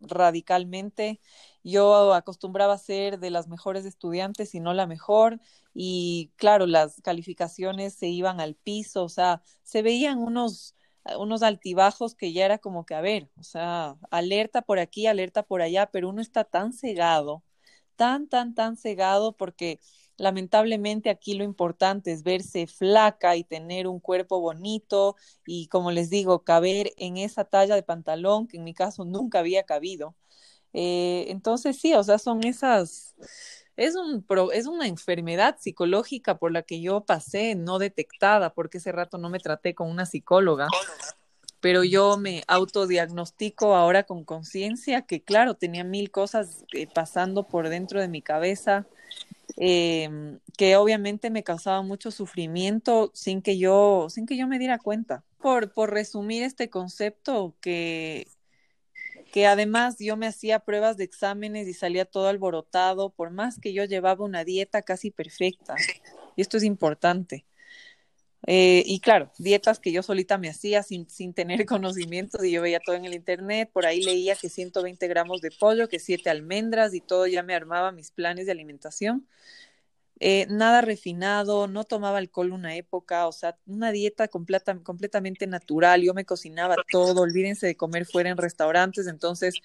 radicalmente. 0.00 1.20
Yo 1.64 2.12
acostumbraba 2.14 2.76
ser 2.78 3.18
de 3.20 3.30
las 3.30 3.48
mejores 3.48 3.84
estudiantes 3.84 4.54
y 4.54 4.60
no 4.60 4.74
la 4.74 4.86
mejor. 4.86 5.40
Y 5.74 6.32
claro, 6.36 6.66
las 6.66 7.00
calificaciones 7.02 7.94
se 7.94 8.08
iban 8.08 8.40
al 8.40 8.54
piso, 8.54 9.04
o 9.04 9.08
sea, 9.08 9.42
se 9.62 9.82
veían 9.82 10.18
unos, 10.18 10.76
unos 11.18 11.42
altibajos 11.42 12.14
que 12.14 12.32
ya 12.32 12.44
era 12.44 12.58
como 12.58 12.84
que, 12.84 12.94
a 12.94 13.00
ver, 13.00 13.30
o 13.36 13.42
sea, 13.42 13.96
alerta 14.10 14.62
por 14.62 14.78
aquí, 14.78 15.06
alerta 15.06 15.42
por 15.42 15.62
allá, 15.62 15.86
pero 15.90 16.10
uno 16.10 16.20
está 16.20 16.44
tan 16.44 16.72
cegado, 16.72 17.42
tan, 17.96 18.28
tan, 18.28 18.54
tan 18.54 18.76
cegado 18.76 19.32
porque 19.36 19.80
Lamentablemente 20.18 21.10
aquí 21.10 21.34
lo 21.34 21.44
importante 21.44 22.12
es 22.12 22.22
verse 22.22 22.66
flaca 22.66 23.36
y 23.36 23.44
tener 23.44 23.86
un 23.86 23.98
cuerpo 23.98 24.40
bonito 24.40 25.16
y 25.46 25.66
como 25.68 25.90
les 25.90 26.10
digo, 26.10 26.44
caber 26.44 26.92
en 26.96 27.16
esa 27.16 27.44
talla 27.44 27.74
de 27.74 27.82
pantalón 27.82 28.46
que 28.46 28.58
en 28.58 28.64
mi 28.64 28.74
caso 28.74 29.04
nunca 29.04 29.38
había 29.38 29.64
cabido. 29.64 30.14
Eh, 30.74 31.26
entonces 31.28 31.78
sí, 31.78 31.94
o 31.94 32.02
sea, 32.02 32.18
son 32.18 32.44
esas, 32.44 33.14
es, 33.76 33.94
un, 33.94 34.24
es 34.52 34.66
una 34.66 34.86
enfermedad 34.86 35.56
psicológica 35.58 36.38
por 36.38 36.52
la 36.52 36.62
que 36.62 36.80
yo 36.80 37.02
pasé 37.02 37.54
no 37.54 37.78
detectada, 37.78 38.54
porque 38.54 38.78
ese 38.78 38.92
rato 38.92 39.18
no 39.18 39.28
me 39.28 39.38
traté 39.38 39.74
con 39.74 39.90
una 39.90 40.06
psicóloga, 40.06 40.68
pero 41.60 41.84
yo 41.84 42.16
me 42.16 42.42
autodiagnostico 42.48 43.74
ahora 43.74 44.02
con 44.02 44.24
conciencia 44.24 45.02
que 45.02 45.22
claro, 45.22 45.54
tenía 45.54 45.84
mil 45.84 46.10
cosas 46.10 46.64
eh, 46.72 46.86
pasando 46.92 47.44
por 47.44 47.68
dentro 47.68 48.00
de 48.00 48.08
mi 48.08 48.22
cabeza 48.22 48.86
eh, 49.56 50.38
que 50.56 50.76
obviamente 50.76 51.30
me 51.30 51.42
causaba 51.42 51.82
mucho 51.82 52.10
sufrimiento 52.10 53.10
sin 53.14 53.42
que 53.42 53.58
yo, 53.58 54.08
sin 54.08 54.26
que 54.26 54.36
yo 54.36 54.46
me 54.46 54.58
diera 54.58 54.78
cuenta. 54.78 55.24
Por, 55.38 55.72
por 55.72 55.90
resumir 55.90 56.44
este 56.44 56.70
concepto, 56.70 57.54
que, 57.60 58.28
que 59.32 59.46
además 59.46 59.96
yo 59.98 60.16
me 60.16 60.26
hacía 60.26 60.60
pruebas 60.60 60.96
de 60.96 61.04
exámenes 61.04 61.66
y 61.66 61.74
salía 61.74 62.04
todo 62.04 62.28
alborotado, 62.28 63.10
por 63.10 63.30
más 63.30 63.58
que 63.58 63.72
yo 63.72 63.84
llevaba 63.84 64.24
una 64.24 64.44
dieta 64.44 64.82
casi 64.82 65.10
perfecta. 65.10 65.74
Y 66.36 66.42
esto 66.42 66.56
es 66.56 66.62
importante. 66.62 67.44
Eh, 68.46 68.82
y 68.86 68.98
claro, 68.98 69.30
dietas 69.38 69.78
que 69.78 69.92
yo 69.92 70.02
solita 70.02 70.36
me 70.36 70.48
hacía 70.48 70.82
sin, 70.82 71.08
sin 71.08 71.32
tener 71.32 71.64
conocimientos 71.66 72.44
y 72.44 72.50
yo 72.50 72.62
veía 72.62 72.80
todo 72.80 72.96
en 72.96 73.04
el 73.04 73.14
internet, 73.14 73.70
por 73.72 73.86
ahí 73.86 74.02
leía 74.02 74.34
que 74.34 74.48
120 74.48 75.06
gramos 75.08 75.40
de 75.40 75.50
pollo, 75.50 75.88
que 75.88 75.98
7 75.98 76.28
almendras 76.28 76.94
y 76.94 77.00
todo 77.00 77.26
ya 77.26 77.42
me 77.42 77.54
armaba 77.54 77.92
mis 77.92 78.10
planes 78.10 78.46
de 78.46 78.52
alimentación. 78.52 79.26
Eh, 80.24 80.46
nada 80.48 80.82
refinado, 80.82 81.66
no 81.66 81.82
tomaba 81.82 82.18
alcohol 82.18 82.52
una 82.52 82.76
época, 82.76 83.26
o 83.26 83.32
sea, 83.32 83.56
una 83.66 83.90
dieta 83.90 84.28
completa, 84.28 84.78
completamente 84.78 85.48
natural, 85.48 86.02
yo 86.02 86.14
me 86.14 86.24
cocinaba 86.24 86.76
todo, 86.92 87.22
olvídense 87.22 87.66
de 87.66 87.76
comer 87.76 88.06
fuera 88.06 88.30
en 88.30 88.36
restaurantes, 88.36 89.08
entonces, 89.08 89.56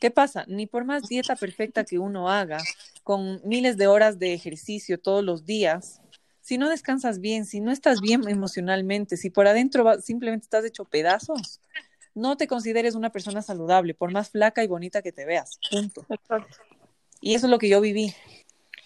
¿qué 0.00 0.10
pasa? 0.10 0.46
Ni 0.48 0.66
por 0.66 0.84
más 0.84 1.08
dieta 1.08 1.36
perfecta 1.36 1.84
que 1.84 2.00
uno 2.00 2.28
haga, 2.28 2.58
con 3.04 3.40
miles 3.44 3.76
de 3.76 3.86
horas 3.86 4.18
de 4.18 4.34
ejercicio 4.34 4.98
todos 4.98 5.22
los 5.22 5.44
días, 5.46 6.00
si 6.44 6.58
no 6.58 6.68
descansas 6.68 7.20
bien, 7.20 7.46
si 7.46 7.60
no 7.60 7.72
estás 7.72 8.02
bien 8.02 8.28
emocionalmente, 8.28 9.16
si 9.16 9.30
por 9.30 9.46
adentro 9.46 9.98
simplemente 10.02 10.44
estás 10.44 10.62
hecho 10.66 10.84
pedazos, 10.84 11.58
no 12.14 12.36
te 12.36 12.46
consideres 12.46 12.94
una 12.94 13.08
persona 13.08 13.40
saludable, 13.40 13.94
por 13.94 14.12
más 14.12 14.28
flaca 14.28 14.62
y 14.62 14.66
bonita 14.66 15.00
que 15.00 15.10
te 15.10 15.24
veas. 15.24 15.58
Punto. 15.70 16.04
Y 17.22 17.34
eso 17.34 17.46
es 17.46 17.50
lo 17.50 17.58
que 17.58 17.70
yo 17.70 17.80
viví. 17.80 18.14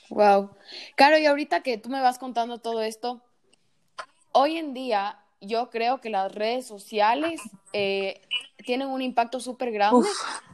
Wow. 0.09 0.51
Claro, 0.95 1.19
y 1.19 1.27
ahorita 1.27 1.65
que 1.65 1.79
tú 1.79 1.89
me 1.89 2.01
vas 2.01 2.21
contando 2.21 2.59
todo 2.59 2.81
esto, 2.81 3.21
hoy 4.31 4.57
en 4.57 4.73
día 4.73 5.19
yo 5.41 5.69
creo 5.69 6.01
que 6.01 6.11
las 6.11 6.33
redes 6.33 6.65
sociales 6.65 7.41
eh, 7.73 8.21
tienen 8.65 8.87
un 8.87 9.03
impacto 9.03 9.41
súper 9.41 9.73
grande 9.73 10.07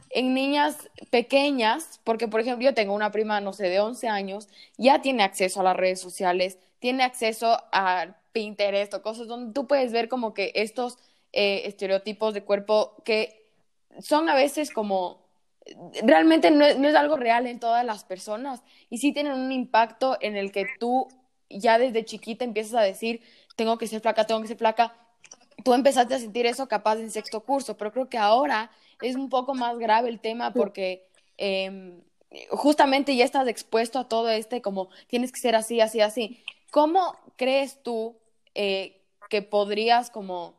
en 0.09 0.33
niñas 0.33 0.89
pequeñas, 1.11 1.99
porque 2.03 2.27
por 2.27 2.39
ejemplo 2.39 2.65
yo 2.65 2.73
tengo 2.73 2.95
una 2.95 3.11
prima, 3.11 3.41
no 3.41 3.53
sé, 3.53 3.69
de 3.69 3.79
11 3.79 4.07
años, 4.07 4.47
ya 4.75 5.03
tiene 5.03 5.21
acceso 5.21 5.59
a 5.59 5.63
las 5.63 5.77
redes 5.77 6.01
sociales, 6.01 6.57
tiene 6.79 7.03
acceso 7.03 7.61
a 7.71 8.15
Pinterest 8.31 8.93
o 8.93 9.01
cosas 9.01 9.27
donde 9.27 9.53
tú 9.53 9.67
puedes 9.67 9.91
ver 9.91 10.09
como 10.09 10.33
que 10.33 10.51
estos 10.55 10.97
eh, 11.31 11.63
estereotipos 11.65 12.33
de 12.33 12.43
cuerpo 12.43 12.95
que 13.03 13.49
son 13.99 14.29
a 14.29 14.35
veces 14.35 14.71
como 14.71 15.25
realmente 16.03 16.51
no 16.51 16.65
es, 16.65 16.77
no 16.77 16.87
es, 16.87 16.95
algo 16.95 17.17
real 17.17 17.47
en 17.47 17.59
todas 17.59 17.83
las 17.83 18.03
personas 18.03 18.61
y 18.89 18.99
sí 18.99 19.13
tienen 19.13 19.33
un 19.33 19.51
impacto 19.51 20.17
en 20.21 20.35
el 20.35 20.51
que 20.51 20.67
tú 20.79 21.07
ya 21.49 21.79
desde 21.79 22.05
chiquita 22.05 22.45
empiezas 22.45 22.75
a 22.75 22.81
decir 22.81 23.21
tengo 23.55 23.77
que 23.77 23.87
ser 23.87 24.01
flaca, 24.01 24.27
tengo 24.27 24.41
que 24.41 24.47
ser 24.47 24.57
flaca 24.57 24.93
tú 25.63 25.73
empezaste 25.73 26.13
a 26.13 26.19
sentir 26.19 26.45
eso 26.45 26.67
capaz 26.67 26.99
en 26.99 27.11
sexto 27.11 27.41
curso, 27.41 27.75
pero 27.75 27.91
creo 27.91 28.09
que 28.09 28.17
ahora 28.17 28.71
es 29.01 29.15
un 29.15 29.29
poco 29.29 29.53
más 29.53 29.77
grave 29.77 30.09
el 30.09 30.19
tema 30.19 30.53
porque 30.53 31.07
em, 31.37 32.01
justamente 32.51 33.15
ya 33.15 33.25
estás 33.25 33.47
expuesto 33.47 33.99
a 33.99 34.07
todo 34.07 34.29
este 34.29 34.61
como 34.61 34.89
tienes 35.07 35.31
que 35.31 35.39
ser 35.39 35.55
así, 35.55 35.81
así, 35.81 36.01
así. 36.01 36.43
¿Cómo 36.75 37.17
crees 37.37 37.81
tú 37.83 38.17
eh, 38.53 39.01
que 39.29 39.41
podrías 39.41 40.09
como, 40.09 40.55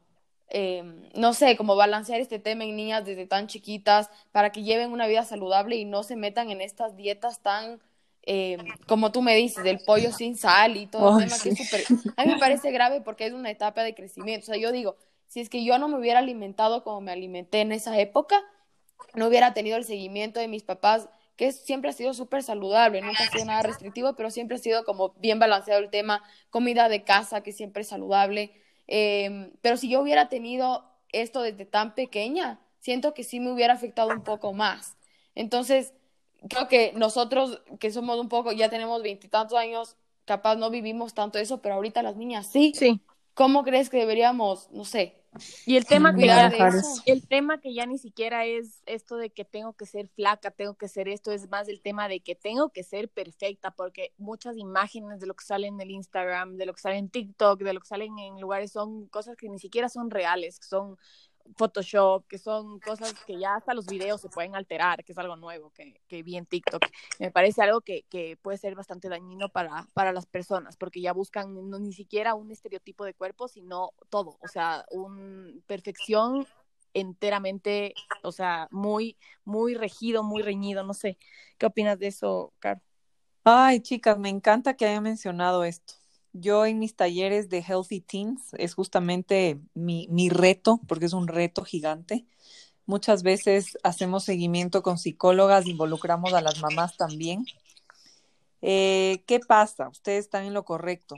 em, 0.49 1.03
no 1.15 1.35
sé, 1.35 1.59
como 1.59 1.77
balancear 1.77 2.23
este 2.23 2.39
tema 2.39 2.65
en 2.65 2.75
niñas 2.75 3.05
desde 3.05 3.27
tan 3.27 3.49
chiquitas 3.49 4.09
para 4.33 4.51
que 4.51 4.63
lleven 4.63 4.93
una 4.93 5.07
vida 5.07 5.27
saludable 5.27 5.77
y 5.77 5.85
no 5.85 6.05
se 6.05 6.17
metan 6.17 6.51
en 6.51 6.63
estas 6.63 6.97
dietas 6.97 7.43
tan... 7.43 7.83
Em, 8.23 8.65
como 8.87 9.13
tú 9.13 9.21
me 9.21 9.37
dices, 9.37 9.63
del 9.63 9.79
pollo 9.81 10.11
sin 10.11 10.39
sal 10.39 10.79
y 10.79 10.87
todo 10.87 11.21
el 11.21 11.27
tema 11.27 11.39
que 11.39 11.51
es 11.51 11.59
súper... 11.59 11.85
A 12.17 12.25
mí 12.25 12.33
me 12.33 12.39
parece 12.39 12.71
grave 12.71 13.03
porque 13.03 13.27
es 13.27 13.35
una 13.35 13.51
etapa 13.51 13.83
de 13.83 13.95
crecimiento. 13.95 14.45
O 14.45 14.47
sea, 14.47 14.57
yo 14.57 14.73
digo, 14.73 14.97
si 15.29 15.41
es 15.41 15.51
que 15.51 15.67
yo 15.67 15.79
no 15.79 15.87
me 15.87 15.99
hubiera 15.99 16.21
alimentado 16.21 16.83
como 16.83 17.03
me 17.03 17.13
alimenté 17.13 17.61
en 17.61 17.73
esa 17.73 18.01
época, 18.01 18.43
no 19.13 19.27
hubiera 19.27 19.53
tenido 19.53 19.77
el 19.77 19.85
seguimiento 19.85 20.41
de 20.41 20.49
mis 20.49 20.63
papás, 20.63 21.11
que 21.37 21.53
siempre 21.53 21.91
ha 21.91 21.93
sido 21.93 22.15
súper 22.15 22.43
saludable, 22.43 23.03
nunca 23.03 23.25
ha 23.25 23.31
sido 23.31 23.45
nada 23.45 23.63
restrictivo, 23.63 24.15
pero 24.17 24.31
siempre 24.31 24.57
ha 24.57 24.59
sido 24.59 24.85
como 24.85 25.11
bien 25.19 25.39
balanceado 25.39 25.81
el 25.81 25.91
tema, 25.91 26.23
comida 26.51 26.89
de 26.89 27.05
casa, 27.05 27.43
que 27.43 27.53
siempre 27.53 27.83
es 27.83 27.89
saludable. 27.89 28.53
Em, 28.87 29.53
pero 29.61 29.77
si 29.77 29.89
yo 29.89 30.01
hubiera 30.01 30.29
tenido 30.29 30.85
esto 31.13 31.43
desde 31.43 31.67
tan 31.67 31.95
pequeña, 31.95 32.61
siento 32.81 33.15
que 33.15 33.23
sí 33.23 33.41
me 33.41 33.53
hubiera 33.53 33.75
afectado 33.75 34.09
un 34.09 34.23
poco 34.25 34.53
más. 34.55 34.97
Entonces, 35.35 35.93
creo 36.49 36.69
que 36.69 36.93
nosotros 36.95 37.63
que 37.79 37.91
somos 37.91 38.19
un 38.19 38.29
poco, 38.29 38.53
ya 38.53 38.71
tenemos 38.71 39.03
veintitantos 39.03 39.59
años, 39.59 39.97
capaz 40.25 40.57
no 40.57 40.71
vivimos 40.71 41.13
tanto 41.15 41.39
eso, 41.39 41.61
pero 41.61 41.75
ahorita 41.75 42.03
las 42.03 42.17
niñas 42.17 42.47
sí. 42.47 42.73
Sí. 42.75 43.01
¿Cómo 43.37 43.63
crees 43.63 43.89
que 43.91 43.99
deberíamos, 43.99 44.69
no 44.73 44.85
sé, 44.85 45.15
y 45.67 45.77
el 45.77 45.87
tema 45.87 46.15
que 46.15 46.27
ya, 46.27 46.51
el 47.07 47.27
tema 47.27 47.61
que 47.61 47.75
ya 47.75 47.87
ni 47.87 47.99
siquiera 47.99 48.45
es 48.45 48.83
esto 48.87 49.17
de 49.17 49.31
que 49.31 49.45
tengo 49.45 49.73
que 49.75 49.87
ser 49.87 50.09
flaca, 50.09 50.51
tengo 50.51 50.75
que 50.75 50.89
ser 50.89 51.09
esto, 51.09 51.33
es 51.33 51.49
más 51.49 51.69
el 51.69 51.81
tema 51.81 52.09
de 52.09 52.21
que 52.21 52.35
tengo 52.35 52.71
que 52.71 52.83
ser 52.83 53.09
perfecta, 53.09 53.71
porque 53.71 54.13
muchas 54.19 54.57
imágenes 54.57 55.21
de 55.21 55.27
lo 55.27 55.35
que 55.35 55.45
salen 55.45 55.75
en 55.75 55.81
el 55.83 55.91
Instagram, 55.91 56.57
de 56.57 56.67
lo 56.67 56.75
que 56.75 56.81
sale 56.81 56.97
en 56.97 57.09
TikTok, 57.09 57.61
de 57.61 57.73
lo 57.73 57.81
que 57.81 57.89
salen 57.89 58.19
en 58.19 58.41
lugares 58.41 58.73
son 58.73 59.07
cosas 59.09 59.37
que 59.37 59.49
ni 59.49 59.59
siquiera 59.59 59.89
son 59.89 60.11
reales, 60.11 60.59
son 60.67 60.97
Photoshop, 61.57 62.27
que 62.27 62.39
son 62.39 62.81
cosas 62.81 63.15
que 63.27 63.39
ya 63.39 63.55
hasta 63.55 63.75
los 63.75 63.87
videos 63.87 64.21
se 64.21 64.29
pueden 64.29 64.55
alterar, 64.55 65.05
que 65.05 65.13
es 65.13 65.19
algo 65.19 65.37
nuevo 65.37 65.71
que, 65.71 66.01
que 66.09 66.23
vi 66.23 66.37
en 66.37 66.47
TikTok. 66.47 66.85
Me 67.19 67.31
parece 67.31 67.63
algo 67.63 67.81
que, 67.81 68.05
que, 68.09 68.37
puede 68.37 68.59
ser 68.59 68.75
bastante 68.75 69.09
dañino 69.09 69.49
para, 69.49 69.87
para 69.95 70.13
las 70.13 70.27
personas, 70.27 70.77
porque 70.77 71.01
ya 71.01 71.13
buscan 71.13 71.71
no, 71.71 71.79
ni 71.79 71.93
siquiera 71.93 72.35
un 72.35 72.51
estereotipo 72.51 73.05
de 73.05 73.15
cuerpo, 73.15 73.49
sino 73.49 73.93
todo, 74.09 74.39
o 74.41 74.49
sea, 74.49 74.85
una 74.91 75.53
perfección 75.67 76.47
enteramente, 76.95 77.95
o 78.23 78.33
sea, 78.33 78.69
muy, 78.71 79.17
muy 79.45 79.75
regido, 79.75 80.23
muy 80.23 80.43
reñido, 80.43 80.83
no 80.83 80.95
sé. 80.95 81.19
¿Qué 81.59 81.67
opinas 81.67 81.99
de 81.99 82.07
eso, 82.09 82.55
Caro? 82.59 82.81
Ay, 83.45 83.81
chicas, 83.81 84.19
me 84.19 84.29
encanta 84.29 84.75
que 84.75 84.87
haya 84.87 85.01
mencionado 85.01 85.63
esto 85.65 85.95
yo 86.41 86.67
en 86.67 86.79
mis 86.79 86.97
talleres 86.97 87.49
de 87.49 87.63
Healthy 87.63 88.01
Teens 88.01 88.41
es 88.59 88.75
justamente 88.75 89.61
mi, 89.75 90.07
mi, 90.11 90.29
reto, 90.29 90.81
porque 90.87 91.07
es 91.07 91.13
un 91.13 91.29
reto 91.29 91.65
gigante. 91.65 92.27
Muchas 92.87 93.23
veces 93.23 93.77
hacemos 93.83 94.25
seguimiento 94.25 94.83
con 94.83 94.99
psicólogas, 94.99 95.67
involucramos 95.67 96.33
a 96.35 96.41
las 96.41 96.61
mamás 96.61 96.97
también. 96.97 97.45
Eh, 98.63 99.23
¿Qué 99.27 99.41
pasa? 99.41 99.89
Ustedes 99.89 100.25
están 100.25 100.45
en 100.45 100.55
lo 100.55 100.65
correcto. 100.65 101.17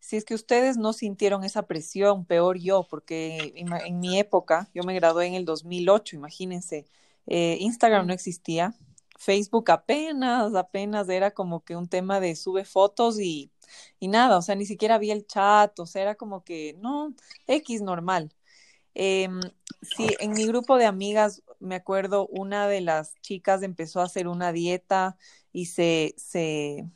Si 0.00 0.16
es 0.16 0.24
que 0.24 0.34
ustedes 0.34 0.76
no 0.76 0.92
sintieron 0.92 1.44
esa 1.44 1.62
presión, 1.62 2.26
peor 2.26 2.58
yo, 2.58 2.86
porque 2.88 3.54
en, 3.56 4.00
mi 4.00 4.18
época, 4.18 4.68
yo 4.74 4.82
me 4.82 4.94
gradué 4.94 5.26
en 5.26 5.34
el 5.34 5.44
2008, 5.44 6.16
imagínense, 6.16 6.86
eh, 7.26 7.56
Instagram 7.60 8.06
no 8.06 8.12
existía, 8.12 8.74
Facebook 9.16 9.70
apenas, 9.70 10.54
apenas 10.54 11.08
era 11.08 11.30
como 11.30 11.64
que 11.64 11.76
un 11.76 11.88
tema 11.88 12.20
de 12.20 12.36
sube 12.36 12.64
fotos 12.64 13.18
y 13.18 13.50
y 13.98 14.08
nada, 14.08 14.38
o 14.38 14.42
sea, 14.42 14.54
ni 14.54 14.66
siquiera 14.66 14.96
había 14.96 15.14
el 15.14 15.26
chat, 15.26 15.78
o 15.80 15.86
sea, 15.86 16.02
era 16.02 16.14
como 16.16 16.44
que, 16.44 16.76
no, 16.80 17.14
X 17.46 17.82
normal. 17.82 18.32
Em, 18.94 19.40
sí, 19.82 20.08
en 20.20 20.32
mi 20.32 20.46
grupo 20.46 20.78
de 20.78 20.86
amigas, 20.86 21.42
me 21.60 21.76
acuerdo, 21.76 22.26
una 22.28 22.68
de 22.68 22.80
las 22.80 23.14
chicas 23.22 23.62
empezó 23.62 24.00
a 24.00 24.04
hacer 24.04 24.28
una 24.28 24.52
dieta 24.52 25.16
y 25.52 25.66
se, 25.66 26.14
se, 26.16 26.88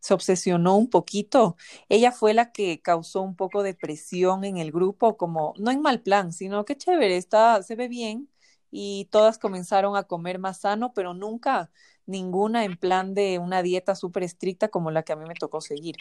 se 0.00 0.14
obsesionó 0.14 0.76
un 0.76 0.90
poquito. 0.90 1.56
Ella 1.88 2.12
fue 2.12 2.34
la 2.34 2.52
que 2.52 2.80
causó 2.80 3.22
un 3.22 3.36
poco 3.36 3.62
de 3.62 3.74
presión 3.74 4.44
en 4.44 4.58
el 4.58 4.72
grupo, 4.72 5.16
como, 5.16 5.54
no 5.58 5.70
en 5.70 5.80
mal 5.82 6.02
plan, 6.02 6.32
sino 6.32 6.64
que 6.64 6.76
chévere, 6.76 7.16
está, 7.16 7.62
se 7.62 7.76
ve 7.76 7.88
bien, 7.88 8.28
y 8.70 9.06
todas 9.10 9.38
comenzaron 9.38 9.96
a 9.96 10.04
comer 10.04 10.38
más 10.38 10.60
sano, 10.60 10.92
pero 10.92 11.14
nunca 11.14 11.70
ninguna 12.08 12.64
en 12.64 12.76
plan 12.76 13.14
de 13.14 13.38
una 13.38 13.62
dieta 13.62 13.94
súper 13.94 14.24
estricta 14.24 14.68
como 14.68 14.90
la 14.90 15.02
que 15.02 15.12
a 15.12 15.16
mí 15.16 15.24
me 15.26 15.34
tocó 15.34 15.60
seguir. 15.60 15.96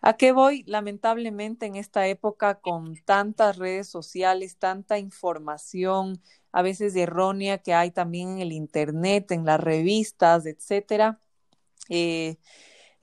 ¿A 0.00 0.16
qué 0.16 0.32
voy? 0.32 0.62
Lamentablemente 0.66 1.66
en 1.66 1.76
esta 1.76 2.06
época 2.06 2.60
con 2.60 2.94
tantas 3.04 3.56
redes 3.56 3.88
sociales, 3.88 4.56
tanta 4.56 4.98
información, 4.98 6.22
a 6.52 6.62
veces 6.62 6.94
errónea 6.94 7.58
que 7.58 7.74
hay 7.74 7.90
también 7.90 8.34
en 8.34 8.38
el 8.40 8.52
Internet, 8.52 9.32
en 9.32 9.44
las 9.44 9.60
revistas, 9.60 10.46
etcétera, 10.46 11.20
eh, 11.88 12.36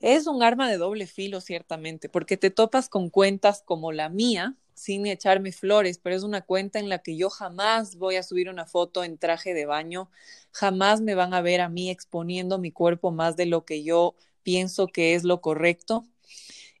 es 0.00 0.26
un 0.26 0.42
arma 0.42 0.68
de 0.68 0.78
doble 0.78 1.06
filo, 1.06 1.40
ciertamente, 1.40 2.08
porque 2.08 2.36
te 2.36 2.50
topas 2.50 2.88
con 2.88 3.10
cuentas 3.10 3.62
como 3.64 3.92
la 3.92 4.08
mía, 4.08 4.56
sin 4.76 5.06
echarme 5.06 5.52
flores, 5.52 5.98
pero 5.98 6.14
es 6.14 6.22
una 6.22 6.42
cuenta 6.42 6.78
en 6.78 6.90
la 6.90 6.98
que 6.98 7.16
yo 7.16 7.30
jamás 7.30 7.96
voy 7.96 8.16
a 8.16 8.22
subir 8.22 8.50
una 8.50 8.66
foto 8.66 9.04
en 9.04 9.16
traje 9.16 9.54
de 9.54 9.64
baño, 9.64 10.10
jamás 10.52 11.00
me 11.00 11.14
van 11.14 11.32
a 11.32 11.40
ver 11.40 11.62
a 11.62 11.70
mí 11.70 11.90
exponiendo 11.90 12.58
mi 12.58 12.70
cuerpo 12.72 13.10
más 13.10 13.36
de 13.36 13.46
lo 13.46 13.64
que 13.64 13.82
yo 13.82 14.14
pienso 14.42 14.86
que 14.88 15.14
es 15.14 15.24
lo 15.24 15.40
correcto. 15.40 16.06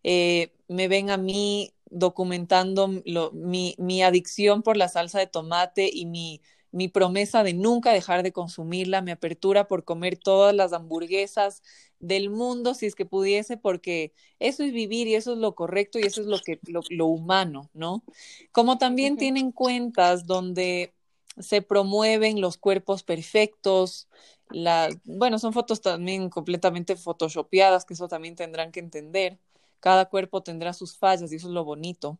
Eh, 0.04 0.52
me 0.68 0.88
ven 0.88 1.10
a 1.10 1.16
mí 1.16 1.72
documentando 1.86 2.88
mi, 3.32 4.02
adicción 4.02 4.62
por 4.62 4.76
la 4.76 4.88
salsa 4.88 5.18
de 5.18 5.26
tomate 5.26 5.88
y 5.90 6.04
mi 6.06 6.88
promesa 6.88 7.42
de 7.44 7.54
nunca 7.54 7.92
dejar 7.92 8.22
de 8.22 8.32
consumirla, 8.32 9.00
mi 9.00 9.10
apertura 9.10 9.68
por 9.68 9.84
comer 9.84 10.18
todas 10.18 10.54
las 10.54 10.74
hamburguesas 10.74 11.62
del 11.98 12.30
mundo 12.30 12.74
si 12.74 12.86
es 12.86 12.94
que 12.94 13.06
pudiese, 13.06 13.56
porque 13.56 14.12
eso 14.38 14.62
es 14.62 14.72
vivir 14.72 15.06
y 15.06 15.14
eso 15.14 15.32
es 15.32 15.38
lo 15.38 15.54
correcto 15.54 15.98
y 15.98 16.02
eso 16.02 16.20
es 16.20 16.26
lo 16.26 16.38
que 16.40 16.60
lo, 16.66 17.06
humano, 17.06 17.70
¿no? 17.74 18.02
Como 18.52 18.78
también 18.78 19.16
tienen 19.16 19.52
cuentas 19.52 20.26
donde 20.26 20.92
se 21.38 21.62
promueven 21.62 22.40
los 22.40 22.56
cuerpos 22.56 23.02
perfectos, 23.02 24.08
la, 24.50 24.88
bueno, 25.04 25.38
son 25.38 25.52
fotos 25.52 25.80
también 25.80 26.30
completamente 26.30 26.96
photoshopeadas, 26.96 27.84
que 27.84 27.94
eso 27.94 28.08
también 28.08 28.36
tendrán 28.36 28.72
que 28.72 28.80
entender. 28.80 29.38
Cada 29.80 30.06
cuerpo 30.06 30.42
tendrá 30.42 30.72
sus 30.72 30.96
fallas 30.96 31.32
y 31.32 31.36
eso 31.36 31.48
es 31.48 31.54
lo 31.54 31.64
bonito. 31.64 32.18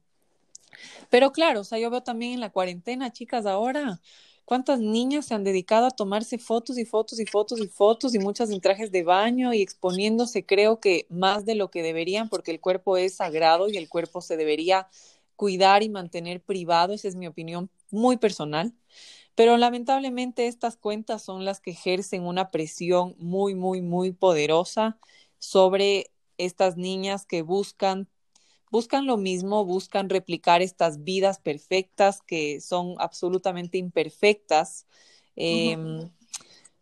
Pero 1.11 1.33
claro, 1.33 1.61
o 1.61 1.65
sea, 1.65 1.79
yo 1.79 1.91
veo 1.91 2.03
también 2.03 2.33
en 2.35 2.41
la 2.41 2.51
cuarentena, 2.51 3.13
chicas, 3.13 3.47
ahora 3.47 4.01
¿Cuántas 4.47 4.79
niñas 4.79 5.27
se 5.27 5.35
han 5.35 5.43
dedicado 5.43 5.87
a 5.87 5.91
tomarse 5.91 6.39
fotos 6.39 6.79
y 6.79 6.85
fotos 6.85 7.19
y 7.19 7.27
fotos 7.27 7.61
y 7.61 7.67
fotos 7.67 8.15
y 8.15 8.21
muchas 8.21 8.49
en 8.51 8.61
trajes 8.61 8.93
de 8.93 9.03
baño 9.03 9.53
y 9.53 9.61
exponiéndose, 9.61 10.47
creo 10.47 10.79
que 10.79 11.05
más 11.11 11.45
de 11.45 11.57
lo 11.57 11.69
que 11.69 11.83
deberían, 11.83 12.29
porque 12.29 12.53
el 12.53 12.61
cuerpo 12.61 12.97
es 12.97 13.17
sagrado 13.17 13.69
y 13.69 13.77
el 13.77 13.89
cuerpo 13.89 14.21
se 14.21 14.37
debería 14.37 14.89
cuidar 15.35 15.83
y 15.83 15.89
mantener 15.89 16.41
privado, 16.41 16.93
esa 16.95 17.09
es 17.09 17.17
mi 17.17 17.27
opinión 17.27 17.71
muy 17.91 18.19
personal. 18.19 18.73
Pero 19.35 19.57
lamentablemente 19.57 20.47
estas 20.47 20.77
cuentas 20.77 21.23
son 21.23 21.45
las 21.45 21.61
que 21.61 21.73
ejercen 21.73 22.23
una 22.23 22.53
presión 22.53 23.17
muy, 23.19 23.57
muy, 23.57 23.83
muy 23.83 24.13
poderosa 24.13 24.97
sobre 25.39 26.13
estas 26.39 26.77
niñas 26.77 27.27
que 27.27 27.43
buscan 27.43 28.09
buscan 28.71 29.07
lo 29.07 29.17
mismo, 29.17 29.65
buscan 29.65 30.09
replicar 30.09 30.63
estas 30.63 31.05
vidas 31.05 31.39
perfectas 31.39 32.21
que 32.23 32.61
son 32.61 32.95
absolutamente 32.99 33.79
imperfectas. 33.79 34.87
Em, 35.37 36.11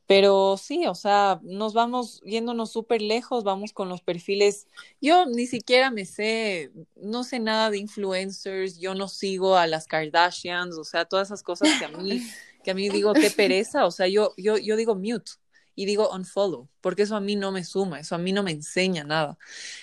pero 0.07 0.57
sí, 0.59 0.87
o 0.87 0.95
sea, 0.95 1.41
nos 1.43 1.73
vamos 1.73 2.21
yéndonos 2.25 2.71
súper 2.71 3.01
lejos, 3.01 3.43
vamos 3.43 3.73
con 3.73 3.89
los 3.89 4.03
perfiles. 4.03 4.67
Yo 5.01 5.27
ni 5.27 5.47
siquiera 5.47 5.91
me 5.91 6.05
sé, 6.05 6.73
no 6.97 7.25
sé 7.25 7.39
nada 7.39 7.71
de 7.71 7.79
influencers, 7.79 8.79
yo 8.79 8.95
no 8.95 9.09
sigo 9.09 9.57
a 9.57 9.67
las 9.67 9.87
Kardashians, 9.87 10.77
o 10.77 10.85
sea, 10.85 11.07
todas 11.07 11.29
esas 11.29 11.43
cosas 11.43 11.71
que 11.79 11.85
a 11.87 11.89
mí, 11.89 12.23
que 12.63 12.71
a 12.71 12.75
mí 12.75 12.91
digo, 12.91 13.15
qué 13.15 13.31
pereza, 13.31 13.87
o 13.87 13.91
sea, 13.91 14.07
yo, 14.07 14.35
yo, 14.37 14.59
yo 14.59 14.77
digo 14.77 14.95
mute 14.95 15.33
y 15.75 15.87
digo 15.87 16.11
unfollow, 16.11 16.69
porque 16.81 17.03
eso 17.03 17.17
a 17.17 17.21
mí 17.21 17.37
no 17.37 17.53
me 17.53 17.65
suma, 17.65 18.01
eso 18.01 18.15
a 18.15 18.19
mí 18.19 18.33
no 18.33 18.43
me 18.43 18.53
enseña 18.53 19.05
nada. 19.05 19.39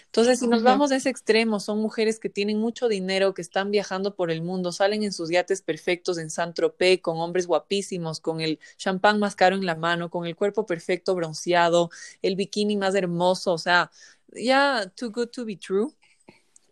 Entonces, 0.06 0.40
si 0.40 0.48
nos 0.48 0.64
vamos 0.64 0.92
a 0.92 0.96
ese 0.96 1.10
extremo, 1.10 1.60
son 1.60 1.80
mujeres 1.80 2.20
que 2.20 2.30
tienen 2.30 2.60
mucho 2.60 2.88
dinero, 2.88 3.34
que 3.34 3.42
están 3.42 3.72
viajando 3.72 4.16
por 4.16 4.32
el 4.32 4.42
mundo, 4.42 4.72
salen 4.72 5.04
en 5.04 5.14
sus 5.14 5.30
yates 5.30 5.62
perfectos 5.62 6.18
en 6.18 6.30
Saint 6.30 6.56
Tropez, 6.56 7.02
con 7.02 7.20
hombres 7.20 7.48
guapísimos, 7.48 8.20
con 8.20 8.42
el 8.42 8.60
champán 8.78 9.20
más 9.20 9.36
caro 9.36 9.56
en 9.56 9.66
la 9.66 9.76
mano, 9.76 10.10
con 10.10 10.26
el 10.26 10.36
cuerpo 10.36 10.66
perfecto 10.66 11.16
bronceado, 11.16 11.90
el 12.22 12.36
bikini 12.36 12.78
más 12.78 12.96
hermoso, 12.96 13.54
o 13.54 13.58
sea, 13.58 13.92
ya 14.34 14.92
too 14.96 15.12
good 15.12 15.28
to 15.28 15.46
be 15.46 15.58
true 15.58 15.94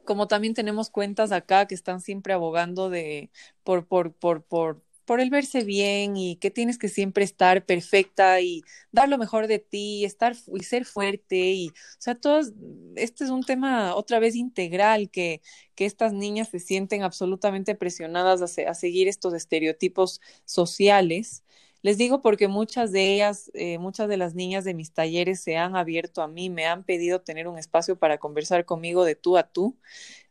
como 0.10 0.28
también 0.28 0.56
tenemos 0.56 0.90
cuentas 0.90 1.32
acá 1.32 1.68
que 1.68 1.76
están 1.76 2.02
siempre 2.02 2.34
abogando 2.34 2.90
de 2.90 3.30
por, 3.64 3.86
por, 3.86 4.12
por, 4.12 4.42
por 4.42 4.82
por 5.10 5.22
el 5.22 5.32
verse 5.32 5.64
bien 5.64 6.18
y 6.18 6.36
que 6.36 6.52
tienes 6.52 6.78
que 6.78 6.88
siempre 6.88 7.24
estar 7.24 7.66
perfecta 7.66 8.42
y 8.42 8.62
dar 8.92 9.10
lo 9.10 9.18
mejor 9.18 9.48
de 9.48 9.58
ti, 9.58 10.06
estar 10.06 10.36
y 10.54 10.64
ser 10.64 10.86
fuerte 10.86 11.36
y, 11.36 11.70
o 11.70 11.74
sea, 11.98 12.14
todos, 12.14 12.52
este 12.96 13.24
es 13.24 13.32
un 13.32 13.42
tema 13.42 13.96
otra 13.96 14.20
vez 14.20 14.36
integral 14.36 15.10
que, 15.10 15.42
que 15.74 15.88
estas 15.88 16.14
niñas 16.14 16.50
se 16.50 16.60
sienten 16.60 17.02
absolutamente 17.02 17.74
presionadas 17.74 18.60
a, 18.60 18.70
a 18.70 18.76
seguir 18.76 19.08
estos 19.08 19.34
estereotipos 19.34 20.22
sociales. 20.46 21.44
Les 21.82 21.98
digo 21.98 22.22
porque 22.22 22.48
muchas 22.50 22.92
de 22.92 23.14
ellas, 23.14 23.50
eh, 23.54 23.78
muchas 23.80 24.10
de 24.10 24.18
las 24.18 24.36
niñas 24.36 24.66
de 24.66 24.74
mis 24.74 24.92
talleres 24.92 25.42
se 25.42 25.56
han 25.58 25.78
abierto 25.78 26.22
a 26.22 26.28
mí, 26.28 26.50
me 26.50 26.66
han 26.66 26.84
pedido 26.84 27.22
tener 27.22 27.48
un 27.48 27.58
espacio 27.58 27.98
para 27.98 28.18
conversar 28.18 28.66
conmigo 28.66 29.06
de 29.06 29.16
tú 29.16 29.38
a 29.38 29.44
tú, 29.44 29.78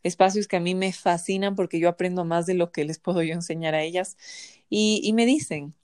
espacios 0.03 0.47
que 0.47 0.57
a 0.57 0.61
mí 0.61 0.75
me 0.75 0.93
fascinan 0.93 1.57
porque 1.57 1.81
yo 1.81 1.89
aprendo 1.89 2.25
más 2.25 2.47
de 2.47 2.55
lo 2.55 2.71
que 2.71 2.85
les 2.85 2.99
puedo 2.99 3.23
yo 3.23 3.33
enseñar 3.35 3.75
a 3.75 3.83
ellas 3.83 4.17
y, 4.69 5.13
me 5.15 5.27
dicen, 5.27 5.75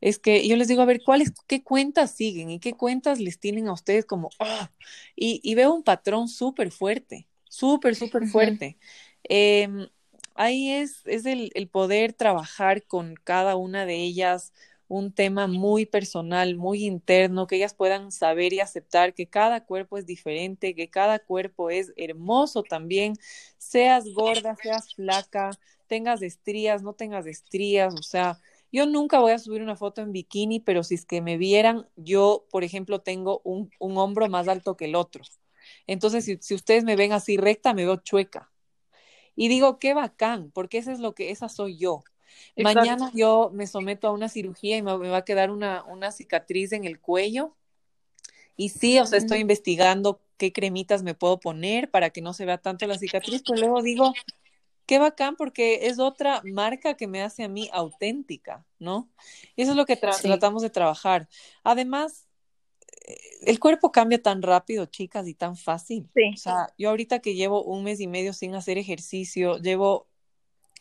es 0.00 0.18
que 0.18 0.46
yo 0.46 0.56
les 0.56 0.68
digo, 0.68 0.82
a 0.82 0.86
ver, 0.86 1.02
¿cuáles, 1.04 1.32
qué 1.46 1.62
cuentas 1.62 2.12
siguen 2.12 2.50
y 2.50 2.60
qué 2.60 2.72
cuentas 2.72 3.20
les 3.20 3.38
tienen 3.38 3.68
a 3.68 3.72
ustedes 3.72 4.04
como, 4.04 4.30
oh", 4.38 4.68
y, 5.16 5.54
veo 5.54 5.74
un 5.74 5.82
patrón 5.82 6.28
súper 6.28 6.70
fuerte, 6.70 7.26
súper, 7.48 7.94
súper 7.94 8.26
fuerte. 8.26 8.78
Em, 9.24 9.88
ahí 10.34 10.70
es, 10.70 11.02
es 11.04 11.26
el, 11.26 11.50
el, 11.54 11.68
poder 11.68 12.12
trabajar 12.12 12.84
con 12.86 13.14
cada 13.22 13.56
una 13.56 13.84
de 13.84 13.96
ellas 13.96 14.52
un 14.90 15.12
tema 15.12 15.46
muy 15.46 15.86
personal, 15.86 16.56
muy 16.56 16.84
interno, 16.84 17.46
que 17.46 17.54
ellas 17.54 17.74
puedan 17.74 18.10
saber 18.10 18.52
y 18.52 18.58
aceptar 18.58 19.14
que 19.14 19.28
cada 19.28 19.64
cuerpo 19.64 19.98
es 19.98 20.04
diferente, 20.04 20.74
que 20.74 20.90
cada 20.90 21.20
cuerpo 21.20 21.70
es 21.70 21.92
hermoso 21.96 22.64
también, 22.64 23.14
seas 23.56 24.04
gorda, 24.12 24.56
seas 24.60 24.92
flaca, 24.92 25.52
tengas 25.90 26.22
estrías, 26.22 26.84
no 26.84 26.92
tengas 26.92 27.26
estrías, 27.26 27.92
o 27.94 28.02
sea, 28.04 28.38
yo 28.70 28.86
nunca 28.86 29.18
voy 29.18 29.32
a 29.32 29.40
subir 29.40 29.60
una 29.60 29.74
foto 29.74 30.00
en 30.00 30.12
bikini, 30.12 30.60
pero 30.60 30.84
si 30.84 30.94
es 30.94 31.04
que 31.04 31.20
me 31.20 31.36
vieran, 31.36 31.88
yo, 31.96 32.46
por 32.48 32.62
ejemplo, 32.62 33.00
tengo 33.00 33.40
un, 33.42 33.72
un 33.80 33.98
hombro 33.98 34.28
más 34.28 34.46
alto 34.46 34.76
que 34.76 34.84
el 34.84 34.94
otro. 34.94 35.24
Entonces, 35.88 36.24
si, 36.24 36.38
si, 36.40 36.54
ustedes 36.54 36.84
me 36.84 36.94
ven 36.94 37.12
así 37.12 37.36
recta, 37.36 37.74
me 37.74 37.84
veo 37.84 37.96
chueca. 37.96 38.52
Y 39.34 39.48
digo, 39.48 39.80
qué 39.80 39.92
bacán, 39.92 40.52
porque 40.52 40.78
eso 40.78 40.92
es 40.92 41.00
lo 41.00 41.16
que, 41.16 41.32
esa 41.32 41.48
soy 41.48 41.76
yo. 41.76 42.04
Mañana 42.56 43.10
yo 43.12 43.50
me 43.52 43.66
someto 43.66 44.06
a 44.06 44.12
una 44.12 44.28
cirugía 44.28 44.76
y 44.76 44.82
me, 44.82 44.96
va 44.96 45.16
a 45.16 45.24
quedar 45.24 45.50
una, 45.50 45.82
una 45.82 46.12
cicatriz 46.12 46.70
en 46.70 46.84
el 46.84 47.00
cuello. 47.00 47.56
Y 48.56 48.68
sí, 48.68 49.00
o 49.00 49.06
sea, 49.06 49.18
estoy 49.18 49.40
investigando 49.40 50.20
qué 50.36 50.52
cremitas 50.52 51.02
me 51.02 51.14
puedo 51.14 51.40
poner 51.40 51.90
para 51.90 52.10
que 52.10 52.22
no 52.22 52.32
se 52.32 52.44
vea 52.44 52.58
tanto 52.58 52.86
la 52.86 52.98
cicatriz, 52.98 53.42
pero 53.44 53.60
luego 53.60 53.82
digo, 53.82 54.14
qué 54.90 54.98
bacán 54.98 55.36
porque 55.36 55.86
es 55.86 56.00
otra 56.00 56.42
marca 56.44 56.94
que 56.94 57.06
me 57.06 57.22
hace 57.22 57.44
a 57.44 57.48
mí 57.48 57.70
auténtica, 57.72 58.66
¿no? 58.80 59.08
Y 59.54 59.62
eso 59.62 59.70
es 59.70 59.76
lo 59.76 59.86
que 59.86 59.94
tratamos 59.94 60.62
de 60.62 60.70
trabajar. 60.70 61.28
Además, 61.62 62.26
el 63.42 63.60
cuerpo 63.60 63.92
cambia 63.92 64.20
tan 64.20 64.42
rápido, 64.42 64.86
chicas, 64.86 65.28
y 65.28 65.34
tan 65.34 65.54
fácil. 65.54 66.10
O 66.34 66.36
sea, 66.36 66.74
yo 66.76 66.90
ahorita 66.90 67.20
que 67.20 67.36
llevo 67.36 67.62
un 67.62 67.84
mes 67.84 68.00
y 68.00 68.08
medio 68.08 68.32
sin 68.32 68.56
hacer 68.56 68.78
ejercicio, 68.78 69.58
llevo, 69.58 70.08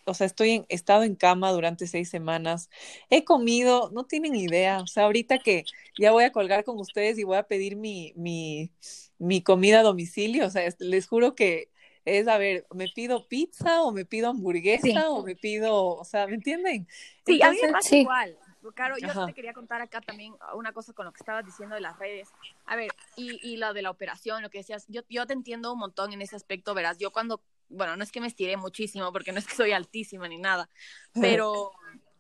o 0.06 0.16
sea, 0.16 0.26
estoy 0.26 0.54
en 0.54 0.66
estado 0.70 1.04
en 1.04 1.14
cama 1.14 1.52
durante 1.52 1.86
seis 1.86 2.10
semanas, 2.10 2.72
he 3.12 3.24
comido, 3.24 3.92
no 3.94 4.06
tienen 4.06 4.36
idea, 4.36 4.80
o 4.80 4.88
sea, 4.88 5.04
ahorita 5.04 5.38
que 5.38 5.66
ya 6.00 6.12
voy 6.12 6.24
a 6.24 6.32
colgar 6.32 6.64
con 6.64 6.80
ustedes 6.80 7.20
y 7.20 7.26
voy 7.26 7.38
a 7.38 7.44
pedir 7.44 7.76
mi, 7.76 8.14
mi, 8.16 8.72
mi 9.20 9.44
comida 9.44 9.82
a 9.82 9.84
domicilio, 9.84 10.48
o 10.48 10.50
sea, 10.50 10.68
les 10.80 11.08
juro 11.08 11.36
que 11.36 11.70
es, 12.18 12.28
a 12.28 12.38
ver, 12.38 12.66
me 12.74 12.88
pido 12.88 13.28
pizza 13.28 13.84
o 13.84 13.92
me 13.92 14.06
pido 14.06 14.30
hamburguesa 14.30 15.10
o 15.10 15.24
me 15.24 15.36
pido, 15.36 15.96
o 15.96 16.04
sea, 16.04 16.28
¿me 16.28 16.36
entienden? 16.36 16.88
Sí, 17.26 17.42
a 17.42 17.52
mí 17.52 17.58
me 17.62 17.72
pasa 17.72 17.96
igual. 17.96 18.38
Claro, 18.76 18.98
yo 18.98 19.26
te 19.26 19.34
quería 19.34 19.54
contar 19.54 19.82
acá 19.82 20.02
también 20.02 20.34
una 20.54 20.74
cosa 20.74 20.92
con 20.94 21.06
lo 21.06 21.14
que 21.14 21.20
estabas 21.20 21.46
diciendo 21.46 21.76
de 21.76 21.82
las 21.82 21.98
redes. 21.98 22.28
A 22.66 22.76
ver, 22.76 22.92
y, 23.16 23.40
y 23.42 23.58
lo 23.58 23.74
de 23.74 23.82
la 23.82 23.90
operación, 23.90 24.42
lo 24.42 24.50
que 24.50 24.60
decías, 24.60 24.86
yo, 24.90 25.02
yo 25.10 25.26
te 25.26 25.34
entiendo 25.34 25.72
un 25.72 25.80
montón 25.80 26.12
en 26.12 26.22
ese 26.22 26.36
aspecto, 26.36 26.74
verás, 26.74 26.98
yo 26.98 27.12
cuando, 27.12 27.42
bueno, 27.70 27.96
no 27.96 28.04
es 28.04 28.12
que 28.12 28.20
me 28.20 28.28
estiré 28.28 28.58
muchísimo, 28.58 29.12
porque 29.14 29.32
no 29.32 29.40
es 29.40 29.48
que 29.48 29.56
soy 29.56 29.72
altísima 29.72 30.28
ni 30.28 30.38
nada, 30.38 30.70
pero 31.14 31.72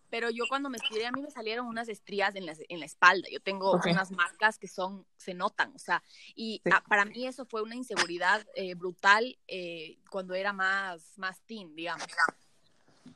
pero 0.09 0.29
yo 0.29 0.45
cuando 0.49 0.69
me 0.69 0.77
estiré 0.77 1.05
a 1.05 1.11
mí 1.11 1.21
me 1.21 1.31
salieron 1.31 1.67
unas 1.67 1.89
estrías 1.89 2.35
en 2.35 2.45
la, 2.45 2.55
en 2.67 2.79
la 2.79 2.85
espalda. 2.85 3.27
Yo 3.31 3.39
tengo 3.39 3.79
unas 3.85 4.11
marcas 4.11 4.57
que 4.57 4.67
son, 4.67 5.05
se 5.17 5.33
notan, 5.33 5.73
o 5.75 5.79
sea, 5.79 6.03
y 6.35 6.61
para 6.87 7.05
mí 7.05 7.27
eso 7.27 7.45
fue 7.45 7.61
una 7.61 7.75
inseguridad 7.75 8.45
eh, 8.55 8.75
brutal 8.75 9.37
eh, 9.47 9.97
cuando 10.09 10.33
era 10.33 10.53
más, 10.53 11.17
más 11.17 11.41
teen, 11.41 11.75
digamos. 11.75 12.07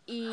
Y, 0.06 0.30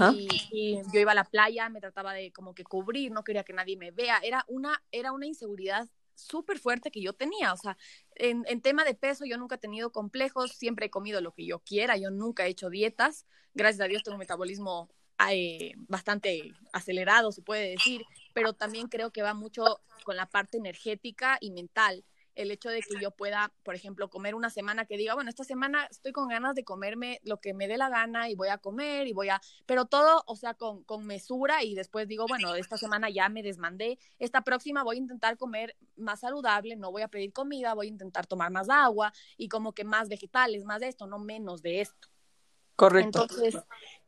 y, 0.50 0.80
yo 0.92 1.00
iba 1.00 1.12
a 1.12 1.14
la 1.14 1.24
playa, 1.24 1.68
me 1.68 1.80
trataba 1.80 2.12
de 2.12 2.32
como 2.32 2.54
que 2.54 2.64
cubrir, 2.64 3.12
no 3.12 3.22
quería 3.22 3.44
que 3.44 3.52
nadie 3.52 3.76
me 3.76 3.90
vea. 3.90 4.18
Era 4.22 4.44
una, 4.48 4.82
era 4.90 5.12
una 5.12 5.26
inseguridad 5.26 5.88
súper 6.14 6.58
fuerte 6.58 6.90
que 6.90 7.00
yo 7.00 7.12
tenía. 7.12 7.52
O 7.52 7.56
sea, 7.56 7.76
en, 8.16 8.44
en, 8.48 8.60
tema 8.60 8.84
de 8.84 8.94
peso 8.94 9.24
yo 9.24 9.38
nunca 9.38 9.56
he 9.56 9.58
tenido 9.58 9.90
complejos, 9.90 10.52
siempre 10.52 10.86
he 10.86 10.90
comido 10.90 11.20
lo 11.20 11.32
que 11.32 11.46
yo 11.46 11.60
quiera, 11.60 11.96
yo 11.96 12.10
nunca 12.10 12.46
he 12.46 12.50
hecho 12.50 12.70
dietas. 12.70 13.26
Gracias 13.54 13.80
a 13.80 13.88
Dios 13.88 14.02
tengo 14.02 14.16
un 14.16 14.20
metabolismo 14.20 14.90
eh, 15.32 15.74
bastante 15.88 16.52
acelerado, 16.72 17.32
se 17.32 17.42
puede 17.42 17.70
decir, 17.70 18.04
pero 18.32 18.52
también 18.52 18.88
creo 18.88 19.10
que 19.10 19.22
va 19.22 19.34
mucho 19.34 19.80
con 20.04 20.16
la 20.16 20.26
parte 20.26 20.58
energética 20.58 21.38
y 21.40 21.50
mental. 21.50 22.04
El 22.36 22.50
hecho 22.52 22.70
de 22.70 22.80
que 22.80 22.98
yo 23.00 23.10
pueda, 23.10 23.52
por 23.64 23.74
ejemplo, 23.74 24.08
comer 24.08 24.34
una 24.34 24.50
semana 24.50 24.86
que 24.86 24.96
diga, 24.96 25.14
bueno, 25.14 25.28
esta 25.28 25.44
semana 25.44 25.86
estoy 25.90 26.12
con 26.12 26.28
ganas 26.28 26.54
de 26.54 26.64
comerme 26.64 27.20
lo 27.22 27.40
que 27.40 27.52
me 27.52 27.68
dé 27.68 27.76
la 27.76 27.90
gana 27.90 28.30
y 28.30 28.34
voy 28.34 28.48
a 28.48 28.56
comer 28.56 29.08
y 29.08 29.12
voy 29.12 29.28
a, 29.28 29.40
pero 29.66 29.84
todo, 29.84 30.22
o 30.26 30.36
sea, 30.36 30.54
con, 30.54 30.84
con 30.84 31.04
mesura 31.06 31.64
y 31.64 31.74
después 31.74 32.08
digo, 32.08 32.26
bueno, 32.28 32.54
esta 32.54 32.78
semana 32.78 33.10
ya 33.10 33.28
me 33.28 33.42
desmandé, 33.42 33.98
esta 34.18 34.42
próxima 34.42 34.84
voy 34.84 34.96
a 34.96 35.00
intentar 35.00 35.36
comer 35.36 35.76
más 35.96 36.20
saludable, 36.20 36.76
no 36.76 36.92
voy 36.92 37.02
a 37.02 37.08
pedir 37.08 37.32
comida, 37.32 37.74
voy 37.74 37.88
a 37.88 37.90
intentar 37.90 38.26
tomar 38.26 38.50
más 38.50 38.70
agua 38.70 39.12
y 39.36 39.48
como 39.48 39.74
que 39.74 39.84
más 39.84 40.08
vegetales, 40.08 40.64
más 40.64 40.80
de 40.80 40.88
esto, 40.88 41.06
no 41.06 41.18
menos 41.18 41.62
de 41.62 41.82
esto. 41.82 42.08
Correcto. 42.76 43.22
Entonces, 43.22 43.58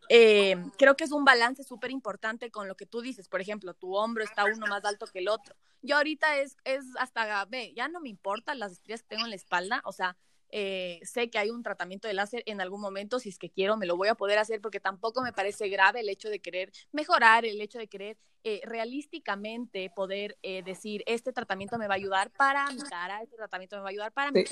eh, 0.09 0.57
creo 0.79 0.97
que 0.97 1.05
es 1.05 1.13
un 1.13 1.25
balance 1.25 1.65
súper 1.65 1.91
importante 1.91 2.51
con 2.51 2.69
lo 2.69 2.77
que 2.77 2.87
tú 2.87 3.01
dices. 3.01 3.29
Por 3.29 3.41
ejemplo, 3.41 3.75
tu 3.75 3.95
hombro 3.95 4.25
está 4.25 4.45
uno 4.45 4.67
más 4.67 4.85
alto 4.85 5.07
que 5.07 5.21
el 5.21 5.29
otro. 5.29 5.55
Yo 5.83 5.97
ahorita 5.97 6.39
es, 6.39 6.57
es 6.65 6.85
hasta, 6.99 7.45
ve, 7.47 7.73
ya 7.75 7.89
no 7.89 8.01
me 8.01 8.09
importan 8.09 8.59
las 8.59 8.73
estrías 8.73 9.03
que 9.03 9.09
tengo 9.09 9.25
en 9.25 9.31
la 9.31 9.37
espalda. 9.37 9.83
O 9.85 9.93
sea, 9.93 10.17
eh, 10.55 11.01
sé 11.03 11.31
que 11.31 11.39
hay 11.39 11.49
un 11.51 11.63
tratamiento 11.63 12.07
de 12.07 12.13
láser 12.13 12.43
en 12.45 12.61
algún 12.61 12.83
momento, 12.83 13.19
si 13.19 13.31
es 13.31 13.39
que 13.39 13.49
quiero, 13.49 13.79
me 13.79 13.87
lo 13.87 13.97
voy 13.97 14.09
a 14.09 14.15
poder 14.15 14.39
hacer 14.39 14.61
porque 14.61 14.81
tampoco 14.81 15.23
me 15.23 15.33
parece 15.33 15.71
grave 15.71 16.01
el 16.01 16.11
hecho 16.11 16.29
de 16.29 16.41
querer 16.41 16.71
mejorar, 16.93 17.47
el 17.47 17.59
hecho 17.63 17.79
de 17.79 17.89
querer 17.89 18.19
eh, 18.45 18.61
realísticamente 18.65 19.91
poder 19.97 20.37
eh, 20.43 20.63
decir, 20.63 21.05
este 21.07 21.33
tratamiento 21.33 21.79
me 21.79 21.89
va 21.89 21.95
a 21.95 21.97
ayudar 21.97 22.31
para 22.33 22.71
mi 22.71 22.83
cara, 22.83 23.23
este 23.23 23.37
tratamiento 23.37 23.77
me 23.77 23.83
va 23.83 23.89
a 23.89 23.91
ayudar 23.93 24.13
para 24.13 24.31
mi 24.31 24.45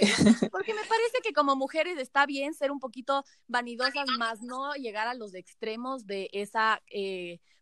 porque 0.50 0.72
me 0.72 0.84
parece 0.84 1.18
que 1.22 1.34
como 1.34 1.54
mujeres 1.54 1.98
está 1.98 2.24
bien 2.24 2.54
ser 2.54 2.70
un 2.70 2.80
poquito 2.80 3.22
vanidosas, 3.46 4.08
más 4.18 4.40
no 4.40 4.72
llegar 4.72 5.06
a 5.06 5.12
los 5.12 5.34
extremos 5.34 6.06
de 6.06 6.30
esa 6.32 6.82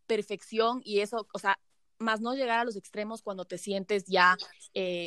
perfección 0.06 0.80
y 0.84 1.00
eso, 1.00 1.26
o 1.32 1.38
sea, 1.40 1.58
más 1.98 2.20
no 2.20 2.34
llegar 2.34 2.60
a 2.60 2.64
los 2.64 2.76
extremos 2.76 3.20
cuando 3.20 3.44
te 3.46 3.58
sientes 3.58 4.04
ya 4.06 4.36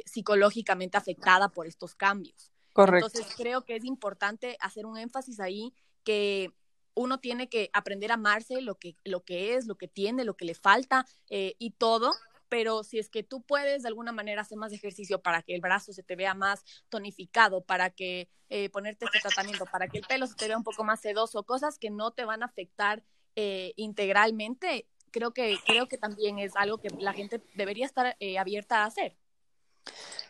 psicológicamente 0.06 0.98
afectada 0.98 1.48
por 1.48 1.66
estos 1.66 1.96
cambios. 1.96 2.52
Correcto. 2.74 3.08
Entonces 3.08 3.36
creo 3.36 3.66
que 3.66 3.76
es 3.76 3.86
importante 3.86 4.58
hacer 4.60 4.86
un 4.86 4.98
énfasis 4.98 5.40
ahí 5.40 5.74
que 6.04 6.54
uno 6.94 7.20
tiene 7.20 7.50
que 7.50 7.70
aprender 7.74 8.12
a 8.12 8.16
amarse 8.16 8.62
lo 8.62 8.76
que, 8.76 8.96
lo 9.04 9.24
que 9.24 9.56
es, 9.56 9.66
lo 9.66 9.76
que 9.76 9.88
tiene, 9.88 10.26
lo 10.26 10.36
que 10.36 10.46
le 10.46 10.56
falta 10.56 11.06
eh, 11.30 11.56
y 11.58 11.72
todo, 11.72 12.12
pero 12.50 12.84
si 12.84 13.00
es 13.00 13.10
que 13.10 13.24
tú 13.24 13.42
puedes 13.42 13.84
de 13.84 13.88
alguna 13.88 14.12
manera 14.12 14.42
hacer 14.42 14.58
más 14.58 14.74
ejercicio 14.74 15.22
para 15.22 15.42
que 15.42 15.56
el 15.56 15.62
brazo 15.62 15.94
se 15.94 16.04
te 16.04 16.16
vea 16.16 16.34
más 16.34 16.64
tonificado, 16.90 17.62
para 17.62 17.90
que 17.90 18.30
eh, 18.50 18.70
ponerte 18.70 19.06
este 19.06 19.20
tratamiento, 19.20 19.66
para 19.66 19.88
que 19.88 20.00
el 20.00 20.06
pelo 20.06 20.28
se 20.28 20.36
te 20.36 20.48
vea 20.48 20.58
un 20.58 20.64
poco 20.64 20.84
más 20.84 21.00
sedoso, 21.00 21.44
cosas 21.44 21.78
que 21.78 21.90
no 21.90 22.12
te 22.12 22.26
van 22.26 22.44
a 22.44 22.48
afectar 22.48 23.04
eh, 23.36 23.74
integralmente, 23.78 24.88
creo 25.12 25.32
que, 25.32 25.58
creo 25.66 25.88
que 25.88 25.98
también 25.98 26.40
es 26.40 26.56
algo 26.56 26.78
que 26.78 26.90
la 27.00 27.14
gente 27.14 27.42
debería 27.56 27.86
estar 27.86 28.18
abierta 28.38 28.84
a 28.84 28.86
hacer. 28.86 29.16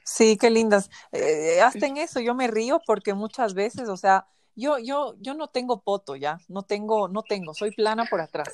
Sí, 0.04 0.38
qué 0.38 0.50
lindas. 0.50 0.90
Eh, 1.12 1.62
hasta 1.62 1.86
en 1.86 1.98
eso 1.98 2.20
yo 2.20 2.34
me 2.36 2.48
río 2.48 2.82
porque 2.86 3.14
muchas 3.14 3.54
veces, 3.54 3.90
o 3.90 3.98
sea, 3.98 4.28
yo, 4.56 4.78
yo, 4.80 5.16
yo 5.20 5.34
no 5.34 5.48
tengo 5.48 5.82
poto 5.82 6.16
ya, 6.16 6.40
no 6.48 6.64
tengo, 6.64 7.08
no 7.08 7.24
tengo, 7.24 7.54
soy 7.54 7.72
plana 7.72 8.06
por 8.06 8.22
atrás. 8.22 8.50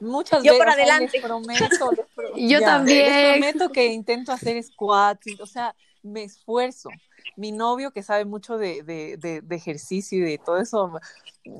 Muchas 0.00 0.44
yo 0.44 0.52
veces 0.52 0.58
por 0.58 0.68
adelante. 0.68 1.20
prometo, 1.20 1.90
yo 2.36 2.60
también. 2.60 3.06
Les 3.06 3.32
prometo 3.32 3.72
que 3.72 3.86
intento 3.86 4.30
hacer 4.30 4.62
squats, 4.62 5.40
o 5.40 5.46
sea, 5.46 5.74
me 6.02 6.22
esfuerzo. 6.22 6.90
Mi 7.36 7.52
novio 7.52 7.90
que 7.92 8.02
sabe 8.02 8.24
mucho 8.24 8.58
de, 8.58 8.82
de, 8.82 9.16
de, 9.16 9.40
de, 9.42 9.56
ejercicio 9.56 10.18
y 10.18 10.30
de 10.30 10.38
todo 10.38 10.58
eso, 10.58 10.92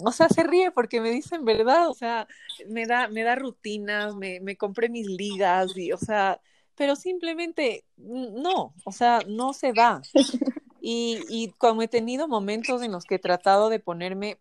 o 0.05 0.13
sea, 0.13 0.29
se 0.29 0.43
ríe 0.43 0.71
porque 0.71 1.01
me 1.01 1.11
dicen 1.11 1.45
verdad, 1.45 1.89
o 1.89 1.95
sea, 1.95 2.27
me 2.69 2.87
da, 2.87 3.09
me 3.09 3.23
da 3.23 3.35
rutinas, 3.35 4.15
me, 4.15 4.41
me 4.41 4.57
compré 4.57 4.89
mis 4.89 5.07
ligas 5.07 5.77
y, 5.77 5.93
o 5.93 5.99
sea, 5.99 6.41
pero 6.79 6.95
simplemente 6.95 7.85
no, 7.97 8.73
o 8.85 8.93
sea, 8.93 9.21
no 9.27 9.53
se 9.53 9.73
va. 9.73 10.01
Y, 10.81 11.19
y 11.29 11.49
como 11.59 11.83
he 11.83 11.89
tenido 11.89 12.29
momentos 12.29 12.83
en 12.83 12.93
los 12.93 13.05
que 13.05 13.17
he 13.17 13.19
tratado 13.19 13.69
de 13.69 13.81
ponerme, 13.81 14.39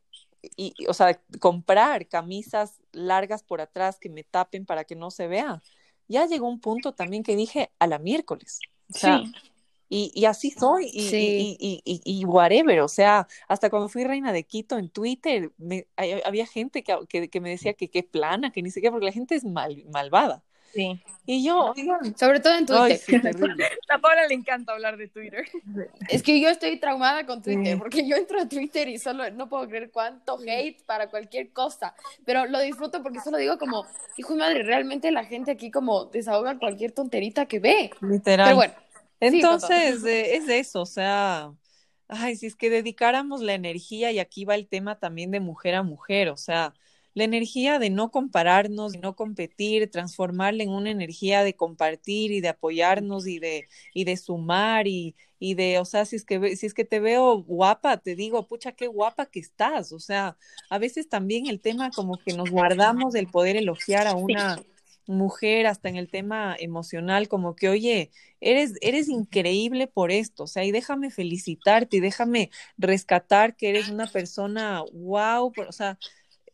y, 0.56 0.74
o 0.88 0.94
sea, 0.94 1.20
comprar 1.40 2.08
camisas 2.08 2.80
largas 2.92 3.42
por 3.42 3.60
atrás 3.60 3.98
que 4.00 4.08
me 4.08 4.24
tapen 4.24 4.66
para 4.66 4.84
que 4.84 4.96
no 4.96 5.10
se 5.10 5.28
vea, 5.28 5.64
ya 6.08 6.28
llegó 6.28 6.48
un 6.48 6.62
punto 6.62 6.94
también 6.94 7.24
que 7.24 7.36
dije 7.36 7.72
a 7.80 7.88
la 7.88 7.98
miércoles. 7.98 8.60
O 8.94 8.98
sea, 8.98 9.24
sí. 9.26 9.32
Y, 9.90 10.12
y, 10.14 10.26
así 10.26 10.52
soy, 10.52 10.86
y, 10.94 11.10
sí. 11.10 11.58
y, 11.60 11.82
y, 11.84 12.02
y, 12.04 12.26
whatever, 12.26 12.82
o 12.82 12.88
sea, 12.88 13.28
hasta 13.48 13.70
cuando 13.70 13.90
fui 13.90 14.04
reina 14.04 14.32
de 14.32 14.44
Quito 14.44 14.78
en 14.78 14.90
Twitter, 14.90 15.54
me, 15.58 15.88
había 15.96 16.46
gente 16.46 16.84
que, 16.84 16.98
que, 17.10 17.30
que, 17.30 17.42
me 17.42 17.50
decía 17.50 17.74
que 17.74 17.90
qué 17.90 18.04
plana, 18.04 18.52
que 18.52 18.62
ni 18.62 18.70
siquiera, 18.70 18.92
porque 18.92 19.06
la 19.08 19.14
gente 19.14 19.36
es 19.36 19.44
mal, 19.44 19.84
malvada. 19.92 20.44
Sí. 20.74 21.02
Y 21.26 21.44
yo, 21.44 21.74
oigan, 21.76 22.18
sobre 22.18 22.40
todo 22.40 22.56
en 22.56 22.66
Twitter. 22.66 22.84
Ay, 22.84 22.98
sí. 22.98 23.16
A 23.90 23.98
Paula 24.00 24.28
le 24.28 24.34
encanta 24.34 24.72
hablar 24.72 24.96
de 24.96 25.08
Twitter. 25.08 25.46
Es 26.10 26.24
que 26.24 26.40
yo 26.40 26.50
estoy 26.50 26.80
traumada 26.80 27.26
con 27.26 27.42
Twitter, 27.42 27.74
sí. 27.74 27.76
porque 27.76 28.08
yo 28.08 28.16
entro 28.16 28.40
a 28.40 28.48
Twitter 28.48 28.88
y 28.88 28.98
solo 28.98 29.30
no 29.32 29.50
puedo 29.50 29.68
creer 29.68 29.92
cuánto 29.92 30.40
hate 30.40 30.82
para 30.86 31.10
cualquier 31.10 31.52
cosa, 31.52 31.96
pero 32.26 32.46
lo 32.46 32.62
disfruto 32.62 33.04
porque 33.04 33.20
solo 33.20 33.38
digo 33.38 33.58
como, 33.58 33.86
hijo 34.16 34.34
de 34.34 34.40
madre, 34.40 34.64
realmente 34.64 35.12
la 35.12 35.26
gente 35.26 35.52
aquí 35.52 35.70
como 35.70 36.06
desahoga 36.06 36.58
cualquier 36.60 36.94
tonterita 36.94 37.46
que 37.46 37.60
ve. 37.60 37.92
Literal. 38.02 38.46
Pero 38.46 38.56
bueno. 38.56 38.74
Entonces, 39.20 40.02
sí, 40.04 40.10
eh, 40.10 40.36
es 40.38 40.48
eso, 40.48 40.82
o 40.82 40.86
sea, 40.86 41.52
ay, 42.08 42.36
si 42.36 42.46
es 42.46 42.56
que 42.56 42.70
dedicáramos 42.70 43.42
la 43.42 43.54
energía, 43.54 44.12
y 44.12 44.20
aquí 44.20 44.46
va 44.46 44.56
el 44.56 44.68
tema 44.68 45.00
también 45.00 45.32
de 45.32 45.40
mujer 45.40 45.76
a 45.76 45.84
mujer, 45.84 46.30
o 46.30 46.38
sea, 46.38 46.74
la 47.18 47.24
energía 47.24 47.80
de 47.80 47.90
no 47.90 48.12
compararnos, 48.12 48.92
de 48.92 49.00
no 49.00 49.16
competir, 49.16 49.90
transformarla 49.90 50.62
en 50.62 50.70
una 50.70 50.92
energía 50.92 51.44
de 51.44 51.56
compartir 51.56 52.32
y 52.32 52.42
de 52.42 52.50
apoyarnos 52.50 53.26
y 53.26 53.40
de, 53.40 53.68
y 53.92 54.04
de 54.04 54.18
sumar 54.18 54.88
y, 54.88 55.16
y 55.40 55.56
de, 55.56 55.80
o 55.80 55.86
sea, 55.86 56.06
si 56.06 56.16
es, 56.16 56.24
que, 56.24 56.56
si 56.56 56.68
es 56.68 56.76
que 56.76 56.86
te 56.86 57.00
veo 57.00 57.42
guapa, 57.42 57.98
te 57.98 58.16
digo, 58.16 58.48
pucha, 58.48 58.74
qué 58.74 58.86
guapa 58.86 59.26
que 59.26 59.40
estás, 59.40 59.94
o 59.94 60.00
sea, 60.00 60.38
a 60.70 60.78
veces 60.78 61.10
también 61.10 61.48
el 61.48 61.60
tema 61.60 61.90
como 61.90 62.20
que 62.20 62.34
nos 62.34 62.52
guardamos 62.52 63.16
el 63.16 63.26
poder 63.26 63.56
elogiar 63.56 64.06
a 64.06 64.14
una... 64.14 64.58
Sí 64.58 64.64
mujer, 65.10 65.68
hasta 65.68 65.88
en 65.88 65.96
el 65.96 66.10
tema 66.10 66.54
emocional, 66.60 67.30
como 67.30 67.56
que, 67.56 67.70
oye, 67.70 68.12
eres, 68.42 68.74
eres 68.82 69.08
increíble 69.08 69.88
por 69.88 70.12
esto, 70.12 70.44
o 70.44 70.48
sea, 70.48 70.66
y 70.66 70.72
déjame 70.72 71.12
felicitarte 71.12 71.96
y 71.96 72.00
déjame 72.02 72.50
rescatar 72.78 73.56
que 73.56 73.70
eres 73.70 73.88
una 73.88 74.08
persona, 74.08 74.84
wow, 74.92 75.54
o 75.66 75.72
sea, 75.72 75.98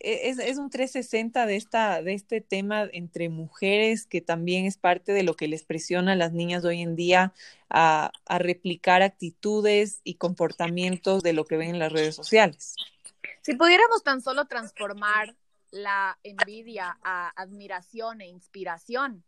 es, 0.04 0.38
es, 0.38 0.58
un 0.58 0.70
360 0.70 1.46
de, 1.46 1.56
esta, 1.56 2.02
de 2.02 2.14
este 2.14 2.42
tema 2.42 2.88
entre 2.92 3.30
mujeres, 3.30 4.06
que 4.06 4.22
también 4.22 4.66
es 4.66 4.78
parte 4.78 5.14
de 5.14 5.24
lo 5.24 5.36
que 5.36 5.48
les 5.48 5.64
presiona 5.64 6.12
a 6.12 6.16
las 6.16 6.34
niñas 6.34 6.66
hoy 6.66 6.82
en 6.82 6.96
día 6.96 7.34
a, 7.70 8.12
a 8.26 8.38
replicar 8.38 9.02
actitudes 9.02 10.02
y 10.04 10.16
comportamientos 10.16 11.24
de 11.24 11.34
lo 11.34 11.46
que 11.46 11.58
ven 11.58 11.72
en 11.72 11.80
las 11.80 11.92
redes 11.92 12.16
sociales. 12.16 12.76
Si 13.42 13.56
pudiéramos 13.56 14.04
tan 14.04 14.22
solo 14.22 14.46
transformar 14.46 15.36
la 15.74 16.20
envidia 16.24 16.98
a 17.04 17.30
admiración 17.42 18.22
e 18.22 18.28
inspiración. 18.28 19.24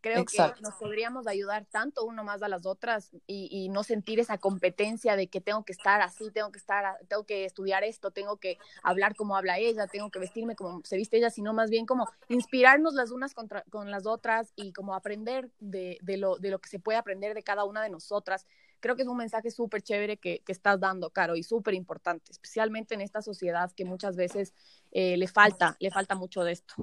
Creo 0.00 0.20
Exacto. 0.20 0.56
que 0.56 0.62
nos 0.62 0.74
podríamos 0.74 1.26
ayudar 1.26 1.66
tanto 1.66 2.04
uno 2.04 2.24
más 2.24 2.42
a 2.42 2.48
las 2.48 2.64
otras 2.64 3.10
y, 3.26 3.48
y, 3.50 3.68
no 3.68 3.82
sentir 3.82 4.18
esa 4.18 4.38
competencia 4.38 5.14
de 5.14 5.28
que 5.28 5.40
tengo 5.40 5.64
que 5.64 5.72
estar 5.72 6.00
así, 6.00 6.30
tengo 6.30 6.50
que 6.50 6.58
estar, 6.58 6.98
tengo 7.08 7.24
que 7.24 7.44
estudiar 7.44 7.84
esto, 7.84 8.10
tengo 8.10 8.38
que 8.38 8.56
hablar 8.82 9.14
como 9.14 9.36
habla 9.36 9.58
ella, 9.58 9.86
tengo 9.86 10.10
que 10.10 10.18
vestirme 10.18 10.56
como 10.56 10.80
se 10.84 10.96
viste 10.96 11.18
ella, 11.18 11.30
sino 11.30 11.52
más 11.52 11.68
bien 11.68 11.84
como 11.84 12.08
inspirarnos 12.28 12.94
las 12.94 13.10
unas 13.10 13.34
contra, 13.34 13.62
con 13.70 13.90
las 13.90 14.06
otras 14.06 14.52
y 14.56 14.72
como 14.72 14.94
aprender 14.94 15.50
de, 15.58 15.98
de, 16.00 16.16
lo, 16.16 16.36
de 16.36 16.50
lo 16.50 16.60
que 16.60 16.70
se 16.70 16.78
puede 16.78 16.98
aprender 16.98 17.34
de 17.34 17.42
cada 17.42 17.64
una 17.64 17.82
de 17.82 17.90
nosotras 17.90 18.46
creo 18.80 18.96
que 18.96 19.02
es 19.02 19.08
un 19.08 19.16
mensaje 19.16 19.50
súper 19.50 19.82
chévere 19.82 20.16
que, 20.16 20.42
que, 20.44 20.52
estás 20.52 20.80
dando, 20.80 21.10
Caro, 21.10 21.36
y 21.36 21.42
súper 21.42 21.74
importante, 21.74 22.32
especialmente 22.32 22.94
en 22.94 23.02
esta 23.02 23.22
sociedad 23.22 23.70
que 23.72 23.84
muchas 23.84 24.16
veces 24.16 24.54
eh, 24.90 25.16
le 25.16 25.28
falta, 25.28 25.76
le 25.78 25.90
falta 25.90 26.14
mucho 26.14 26.42
de 26.42 26.52
esto. 26.52 26.74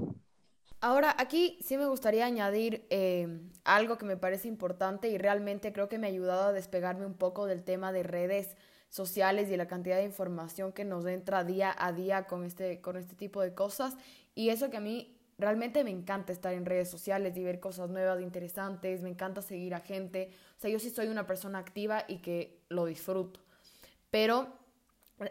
Ahora, 0.80 1.16
aquí 1.18 1.58
sí 1.62 1.76
me 1.76 1.88
gustaría 1.88 2.26
añadir 2.26 2.86
eh, 2.92 3.40
algo 3.64 3.98
que 3.98 4.06
me 4.06 4.16
parece 4.16 4.48
importante 4.48 5.10
y 5.10 5.18
realmente 5.18 5.74
creo 5.74 5.90
que 5.90 5.98
me 5.98 6.06
ha 6.06 6.10
ayudado 6.12 6.50
a 6.50 6.54
despegarme 6.54 7.08
un 7.08 7.16
poco 7.16 7.48
del 7.48 7.64
tema 7.64 7.92
de 7.92 8.04
redes 8.04 8.56
sociales 8.90 9.50
y 9.50 9.58
la 9.58 9.68
cantidad 9.68 9.98
de 9.98 10.04
información 10.04 10.72
que 10.72 10.86
nos 10.86 11.06
entra 11.08 11.44
día 11.44 11.76
a 11.78 11.92
día 11.94 12.28
con 12.28 12.44
este, 12.44 12.80
con 12.80 12.96
este 12.96 13.16
tipo 13.16 13.42
de 13.42 13.56
cosas. 13.56 13.96
Y 14.36 14.50
eso 14.50 14.70
que 14.70 14.78
a 14.78 14.82
mí 14.82 15.20
realmente 15.40 15.84
me 15.84 15.90
encanta 15.90 16.32
estar 16.32 16.54
en 16.54 16.66
redes 16.66 16.92
sociales 16.92 17.36
y 17.38 17.44
ver 17.44 17.60
cosas 17.60 17.90
nuevas, 17.90 18.22
interesantes, 18.22 19.02
me 19.02 19.10
encanta 19.10 19.42
seguir 19.42 19.74
a 19.74 19.80
gente. 19.80 20.30
O 20.58 20.60
sea, 20.60 20.70
yo 20.70 20.78
sí 20.78 20.92
soy 20.92 21.08
una 21.08 21.26
persona 21.26 21.58
activa 21.58 22.06
y 22.08 22.20
que 22.20 22.62
lo 22.70 22.86
disfruto. 22.86 23.40
Pero 24.12 24.54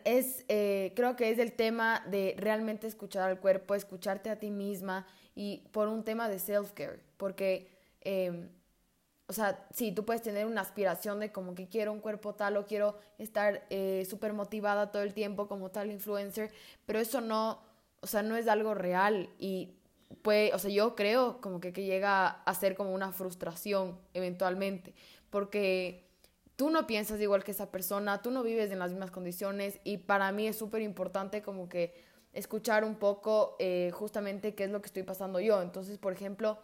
es, 0.04 0.44
eh, 0.48 0.92
creo 0.96 1.14
que 1.14 1.30
es 1.30 1.38
el 1.38 1.52
tema 1.52 2.04
de 2.10 2.34
realmente 2.36 2.88
escuchar 2.88 3.30
al 3.30 3.38
cuerpo, 3.38 3.76
escucharte 3.76 4.28
a 4.30 4.40
ti 4.40 4.50
misma 4.50 5.06
y 5.36 5.58
por 5.70 5.86
un 5.86 6.02
tema 6.02 6.28
de 6.28 6.38
self-care, 6.38 6.98
porque, 7.18 7.70
eh, 8.00 8.48
o 9.28 9.32
sea, 9.32 9.64
sí, 9.72 9.92
tú 9.92 10.04
puedes 10.04 10.22
tener 10.22 10.46
una 10.46 10.62
aspiración 10.62 11.20
de 11.20 11.30
como 11.30 11.54
que 11.54 11.68
quiero 11.68 11.92
un 11.92 12.00
cuerpo 12.00 12.34
tal 12.34 12.56
o 12.56 12.66
quiero 12.66 12.98
estar 13.18 13.64
eh, 13.70 14.06
súper 14.08 14.32
motivada 14.32 14.90
todo 14.90 15.02
el 15.02 15.12
tiempo 15.14 15.46
como 15.46 15.70
tal 15.70 15.92
influencer, 15.92 16.50
pero 16.86 16.98
eso 16.98 17.20
no, 17.20 17.60
o 18.00 18.06
sea, 18.06 18.22
no 18.22 18.34
es 18.36 18.48
algo 18.48 18.74
real 18.74 19.28
y 19.38 19.74
puede, 20.22 20.54
o 20.54 20.58
sea, 20.58 20.70
yo 20.70 20.96
creo 20.96 21.40
como 21.42 21.60
que, 21.60 21.72
que 21.72 21.84
llega 21.84 22.28
a 22.28 22.54
ser 22.54 22.74
como 22.74 22.94
una 22.94 23.12
frustración 23.12 23.98
eventualmente, 24.14 24.94
porque 25.28 26.08
tú 26.56 26.70
no 26.70 26.86
piensas 26.86 27.20
igual 27.20 27.44
que 27.44 27.50
esa 27.50 27.70
persona, 27.70 28.22
tú 28.22 28.30
no 28.30 28.42
vives 28.42 28.70
en 28.70 28.78
las 28.78 28.90
mismas 28.90 29.10
condiciones 29.10 29.80
y 29.84 29.98
para 29.98 30.32
mí 30.32 30.46
es 30.48 30.56
súper 30.56 30.80
importante 30.80 31.42
como 31.42 31.68
que 31.68 31.94
escuchar 32.36 32.84
un 32.84 32.96
poco 32.96 33.56
eh, 33.58 33.90
justamente 33.92 34.54
qué 34.54 34.64
es 34.64 34.70
lo 34.70 34.80
que 34.80 34.86
estoy 34.86 35.02
pasando 35.02 35.40
yo. 35.40 35.62
Entonces, 35.62 35.98
por 35.98 36.12
ejemplo, 36.12 36.58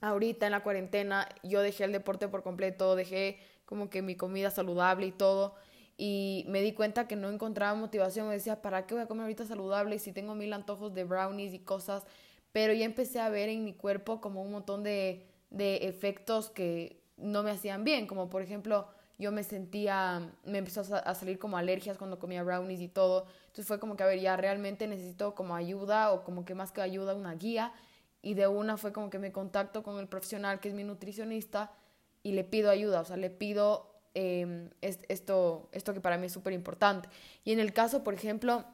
ahorita 0.00 0.46
en 0.46 0.52
la 0.52 0.62
cuarentena 0.62 1.28
yo 1.42 1.60
dejé 1.60 1.84
el 1.84 1.92
deporte 1.92 2.28
por 2.28 2.42
completo, 2.42 2.96
dejé 2.96 3.38
como 3.64 3.90
que 3.90 4.02
mi 4.02 4.16
comida 4.16 4.50
saludable 4.50 5.06
y 5.06 5.12
todo. 5.12 5.56
Y 5.96 6.44
me 6.48 6.60
di 6.60 6.72
cuenta 6.72 7.06
que 7.06 7.16
no 7.16 7.28
encontraba 7.28 7.74
motivación. 7.74 8.28
Me 8.28 8.34
decía, 8.34 8.62
¿para 8.62 8.86
qué 8.86 8.94
voy 8.94 9.02
a 9.02 9.06
comer 9.06 9.22
ahorita 9.22 9.44
saludable 9.44 9.98
si 9.98 10.12
tengo 10.12 10.34
mil 10.34 10.52
antojos 10.52 10.94
de 10.94 11.04
brownies 11.04 11.54
y 11.54 11.60
cosas? 11.60 12.04
Pero 12.52 12.72
ya 12.72 12.84
empecé 12.84 13.20
a 13.20 13.28
ver 13.28 13.48
en 13.48 13.64
mi 13.64 13.74
cuerpo 13.74 14.20
como 14.20 14.42
un 14.42 14.52
montón 14.52 14.82
de, 14.82 15.26
de 15.50 15.88
efectos 15.88 16.50
que 16.50 17.02
no 17.16 17.42
me 17.42 17.50
hacían 17.50 17.84
bien. 17.84 18.06
Como 18.06 18.30
por 18.30 18.42
ejemplo, 18.42 18.88
yo 19.18 19.30
me 19.30 19.44
sentía, 19.44 20.32
me 20.44 20.58
empezó 20.58 20.82
a 20.94 21.14
salir 21.14 21.38
como 21.38 21.56
alergias 21.56 21.98
cuando 21.98 22.18
comía 22.18 22.42
brownies 22.42 22.80
y 22.80 22.88
todo. 22.88 23.26
Entonces 23.46 23.66
fue 23.66 23.78
como 23.78 23.96
que, 23.96 24.02
a 24.02 24.06
ver, 24.06 24.18
ya 24.20 24.36
realmente 24.36 24.86
necesito 24.86 25.34
como 25.34 25.54
ayuda 25.54 26.12
o 26.12 26.24
como 26.24 26.44
que 26.44 26.54
más 26.54 26.72
que 26.72 26.80
ayuda, 26.80 27.14
una 27.14 27.34
guía. 27.34 27.72
Y 28.22 28.34
de 28.34 28.48
una 28.48 28.76
fue 28.76 28.92
como 28.92 29.10
que 29.10 29.18
me 29.18 29.30
contacto 29.32 29.82
con 29.82 29.98
el 29.98 30.08
profesional 30.08 30.58
que 30.58 30.68
es 30.68 30.74
mi 30.74 30.82
nutricionista 30.82 31.72
y 32.22 32.32
le 32.32 32.42
pido 32.42 32.70
ayuda, 32.70 33.00
o 33.00 33.04
sea, 33.04 33.18
le 33.18 33.28
pido 33.28 33.94
eh, 34.14 34.70
esto, 34.80 35.68
esto 35.72 35.92
que 35.92 36.00
para 36.00 36.16
mí 36.16 36.26
es 36.26 36.32
súper 36.32 36.54
importante. 36.54 37.08
Y 37.44 37.52
en 37.52 37.60
el 37.60 37.72
caso, 37.72 38.02
por 38.02 38.14
ejemplo, 38.14 38.64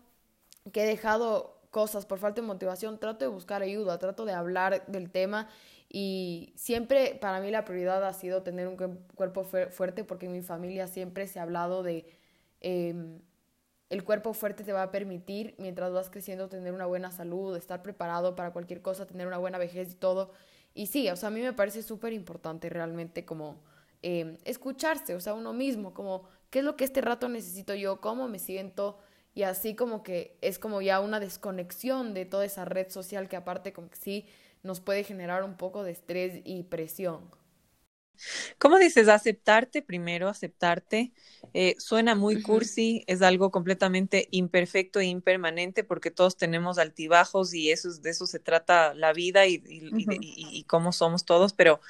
que 0.72 0.84
he 0.84 0.86
dejado 0.86 1.60
cosas 1.70 2.06
por 2.06 2.18
falta 2.18 2.40
de 2.40 2.46
motivación, 2.46 2.98
trato 2.98 3.24
de 3.24 3.30
buscar 3.30 3.62
ayuda, 3.62 3.98
trato 3.98 4.24
de 4.24 4.32
hablar 4.32 4.86
del 4.86 5.10
tema 5.10 5.48
y 5.92 6.52
siempre 6.54 7.18
para 7.20 7.40
mí 7.40 7.50
la 7.50 7.64
prioridad 7.64 8.04
ha 8.06 8.12
sido 8.12 8.44
tener 8.44 8.68
un 8.68 8.76
cuerpo 9.16 9.42
fuerte 9.42 10.04
porque 10.04 10.26
en 10.26 10.32
mi 10.32 10.42
familia 10.42 10.86
siempre 10.86 11.26
se 11.26 11.40
ha 11.40 11.42
hablado 11.42 11.82
de 11.82 12.06
eh, 12.60 12.94
el 13.88 14.04
cuerpo 14.04 14.32
fuerte 14.32 14.62
te 14.62 14.72
va 14.72 14.84
a 14.84 14.92
permitir 14.92 15.56
mientras 15.58 15.92
vas 15.92 16.08
creciendo 16.08 16.48
tener 16.48 16.72
una 16.72 16.86
buena 16.86 17.10
salud, 17.10 17.56
estar 17.56 17.82
preparado 17.82 18.36
para 18.36 18.52
cualquier 18.52 18.82
cosa, 18.82 19.04
tener 19.04 19.26
una 19.26 19.38
buena 19.38 19.58
vejez 19.58 19.92
y 19.92 19.96
todo. 19.96 20.30
Y 20.74 20.86
sí, 20.86 21.10
o 21.10 21.16
sea, 21.16 21.26
a 21.26 21.32
mí 21.32 21.40
me 21.40 21.52
parece 21.52 21.82
súper 21.82 22.12
importante 22.12 22.68
realmente 22.68 23.24
como 23.24 23.60
eh, 24.02 24.38
escucharse, 24.44 25.16
o 25.16 25.20
sea, 25.20 25.34
uno 25.34 25.52
mismo, 25.52 25.92
como 25.92 26.22
qué 26.50 26.60
es 26.60 26.64
lo 26.64 26.76
que 26.76 26.84
este 26.84 27.00
rato 27.00 27.28
necesito 27.28 27.74
yo, 27.74 28.00
cómo 28.00 28.28
me 28.28 28.38
siento 28.38 28.98
y 29.34 29.42
así 29.42 29.74
como 29.74 30.04
que 30.04 30.38
es 30.40 30.60
como 30.60 30.82
ya 30.82 31.00
una 31.00 31.18
desconexión 31.18 32.14
de 32.14 32.26
toda 32.26 32.44
esa 32.44 32.64
red 32.64 32.90
social 32.90 33.28
que 33.28 33.36
aparte 33.36 33.72
como 33.72 33.90
que 33.90 33.96
sí 33.96 34.26
nos 34.62 34.80
puede 34.80 35.04
generar 35.04 35.44
un 35.44 35.56
poco 35.56 35.82
de 35.84 35.92
estrés 35.92 36.40
y 36.44 36.64
presión. 36.64 37.30
¿Cómo 38.58 38.78
dices? 38.78 39.08
Aceptarte 39.08 39.82
primero, 39.82 40.28
aceptarte. 40.28 41.12
Eh, 41.54 41.74
suena 41.78 42.14
muy 42.14 42.42
cursi, 42.42 43.04
es 43.06 43.22
algo 43.22 43.50
completamente 43.50 44.28
imperfecto 44.30 45.00
e 45.00 45.06
impermanente 45.06 45.84
porque 45.84 46.10
todos 46.10 46.36
tenemos 46.36 46.78
altibajos 46.78 47.54
y 47.54 47.70
eso, 47.70 47.90
de 48.00 48.10
eso 48.10 48.26
se 48.26 48.38
trata 48.38 48.94
la 48.94 49.12
vida 49.12 49.46
y, 49.46 49.62
y, 49.66 49.86
uh 49.90 49.96
-huh. 49.98 50.18
y, 50.20 50.48
y 50.52 50.64
cómo 50.64 50.92
somos 50.92 51.24
todos, 51.24 51.54
pero 51.54 51.80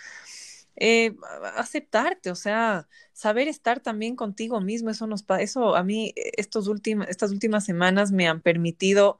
eh, 0.76 1.14
aceptarte, 1.57 2.30
o 2.30 2.34
sea, 2.36 2.88
saber 3.12 3.49
estar 3.49 3.80
también 3.80 4.16
contigo 4.16 4.61
mismo, 4.61 4.90
eso 4.90 5.07
nos 5.07 5.24
eso 5.40 5.76
a 5.76 5.84
mí 5.84 6.14
estos 6.16 6.68
últimos, 6.68 7.09
estas 7.09 7.32
últimas 7.32 7.64
semanas 7.64 8.12
me 8.12 8.28
han 8.28 8.40
permitido 8.40 9.18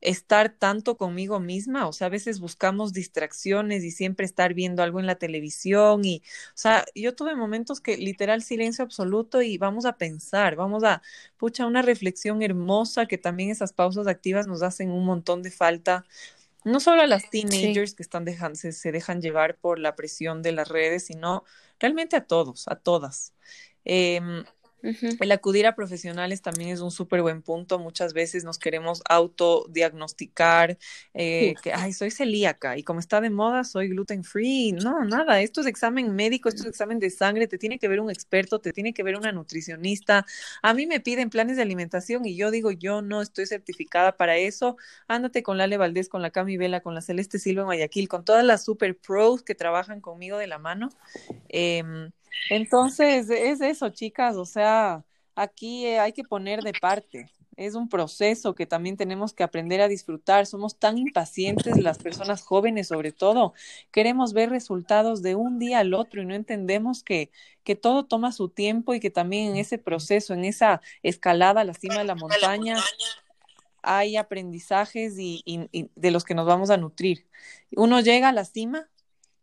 estar 0.00 0.50
tanto 0.50 0.96
conmigo 0.96 1.40
misma, 1.40 1.88
o 1.88 1.92
sea, 1.92 2.08
a 2.08 2.10
veces 2.10 2.40
buscamos 2.40 2.92
distracciones 2.92 3.82
y 3.84 3.90
siempre 3.90 4.26
estar 4.26 4.54
viendo 4.54 4.82
algo 4.82 5.00
en 5.00 5.06
la 5.06 5.16
televisión 5.16 6.04
y, 6.04 6.22
o 6.48 6.58
sea, 6.58 6.84
yo 6.94 7.14
tuve 7.14 7.34
momentos 7.34 7.80
que 7.80 7.96
literal 7.96 8.42
silencio 8.42 8.84
absoluto 8.84 9.42
y 9.42 9.58
vamos 9.58 9.86
a 9.86 9.96
pensar, 9.96 10.56
vamos 10.56 10.84
a, 10.84 11.02
pucha, 11.36 11.66
una 11.66 11.82
reflexión 11.82 12.42
hermosa 12.42 13.06
que 13.06 13.18
también 13.18 13.50
esas 13.50 13.72
pausas 13.72 14.06
activas 14.06 14.46
nos 14.46 14.62
hacen 14.62 14.90
un 14.90 15.04
montón 15.04 15.42
de 15.42 15.50
falta. 15.50 16.04
No 16.64 16.80
solo 16.80 17.02
a 17.02 17.06
las 17.06 17.30
teenagers 17.30 17.94
que 17.94 18.02
están 18.02 18.24
dejando, 18.24 18.56
se, 18.56 18.72
se, 18.72 18.90
dejan 18.92 19.22
llevar 19.22 19.56
por 19.56 19.78
la 19.78 19.94
presión 19.94 20.42
de 20.42 20.52
las 20.52 20.68
redes, 20.68 21.06
sino 21.06 21.44
realmente 21.78 22.16
a 22.16 22.26
todos, 22.26 22.66
a 22.68 22.76
todas. 22.76 23.34
Eh, 23.84 24.20
el 25.20 25.32
acudir 25.32 25.66
a 25.66 25.74
profesionales 25.74 26.42
también 26.42 26.70
es 26.70 26.80
un 26.80 26.90
súper 26.90 27.22
buen 27.22 27.42
punto. 27.42 27.78
Muchas 27.78 28.12
veces 28.12 28.44
nos 28.44 28.58
queremos 28.58 29.02
autodiagnosticar 29.08 30.78
eh, 31.14 31.54
que, 31.62 31.72
ay, 31.72 31.92
soy 31.92 32.10
celíaca 32.10 32.76
y 32.76 32.82
como 32.82 33.00
está 33.00 33.20
de 33.20 33.30
moda, 33.30 33.64
soy 33.64 33.88
gluten 33.88 34.24
free. 34.24 34.72
No, 34.72 35.04
nada, 35.04 35.40
esto 35.40 35.60
es 35.60 35.66
examen 35.66 36.14
médico, 36.14 36.48
esto 36.48 36.62
es 36.62 36.68
examen 36.68 36.98
de 36.98 37.10
sangre, 37.10 37.46
te 37.46 37.58
tiene 37.58 37.78
que 37.78 37.88
ver 37.88 38.00
un 38.00 38.10
experto, 38.10 38.60
te 38.60 38.72
tiene 38.72 38.92
que 38.92 39.02
ver 39.02 39.16
una 39.16 39.32
nutricionista. 39.32 40.26
A 40.62 40.74
mí 40.74 40.86
me 40.86 41.00
piden 41.00 41.30
planes 41.30 41.56
de 41.56 41.62
alimentación 41.62 42.26
y 42.26 42.36
yo 42.36 42.50
digo, 42.50 42.70
yo 42.70 43.02
no 43.02 43.22
estoy 43.22 43.46
certificada 43.46 44.16
para 44.16 44.36
eso. 44.36 44.76
Ándate 45.08 45.42
con 45.42 45.58
Lale 45.58 45.76
Valdés, 45.76 46.08
con 46.08 46.22
la 46.22 46.30
Cami 46.30 46.56
Vela, 46.56 46.80
con 46.80 46.94
la 46.94 47.00
Celeste 47.00 47.38
Silva 47.38 47.62
en 47.62 47.66
Guayaquil, 47.66 48.08
con 48.08 48.24
todas 48.24 48.44
las 48.44 48.64
super 48.64 48.96
pros 48.96 49.42
que 49.42 49.54
trabajan 49.54 50.00
conmigo 50.00 50.38
de 50.38 50.46
la 50.46 50.58
mano. 50.58 50.90
Eh, 51.48 51.82
entonces, 52.50 53.30
es 53.30 53.60
eso, 53.60 53.88
chicas, 53.90 54.36
o 54.36 54.44
sea, 54.44 55.04
aquí 55.34 55.86
hay 55.86 56.12
que 56.12 56.24
poner 56.24 56.62
de 56.62 56.72
parte. 56.72 57.30
Es 57.56 57.74
un 57.74 57.88
proceso 57.88 58.54
que 58.54 58.66
también 58.66 58.98
tenemos 58.98 59.32
que 59.32 59.42
aprender 59.42 59.80
a 59.80 59.88
disfrutar. 59.88 60.44
Somos 60.46 60.76
tan 60.76 60.98
impacientes, 60.98 61.78
las 61.78 61.98
personas 61.98 62.42
jóvenes 62.42 62.88
sobre 62.88 63.12
todo. 63.12 63.54
Queremos 63.90 64.34
ver 64.34 64.50
resultados 64.50 65.22
de 65.22 65.36
un 65.36 65.58
día 65.58 65.78
al 65.78 65.94
otro 65.94 66.20
y 66.20 66.26
no 66.26 66.34
entendemos 66.34 67.02
que, 67.02 67.30
que 67.64 67.74
todo 67.74 68.04
toma 68.04 68.32
su 68.32 68.50
tiempo 68.50 68.92
y 68.92 69.00
que 69.00 69.10
también 69.10 69.52
en 69.52 69.56
ese 69.56 69.78
proceso, 69.78 70.34
en 70.34 70.44
esa 70.44 70.82
escalada 71.02 71.62
a 71.62 71.64
la 71.64 71.72
cima 71.72 71.98
de 71.98 72.04
la 72.04 72.14
montaña, 72.14 72.76
hay 73.82 74.16
aprendizajes 74.16 75.18
y, 75.18 75.42
y 75.46 75.90
de 75.94 76.10
los 76.10 76.24
que 76.24 76.34
nos 76.34 76.46
vamos 76.46 76.68
a 76.68 76.76
nutrir. 76.76 77.26
Uno 77.74 78.00
llega 78.00 78.28
a 78.28 78.32
la 78.32 78.44
cima 78.44 78.86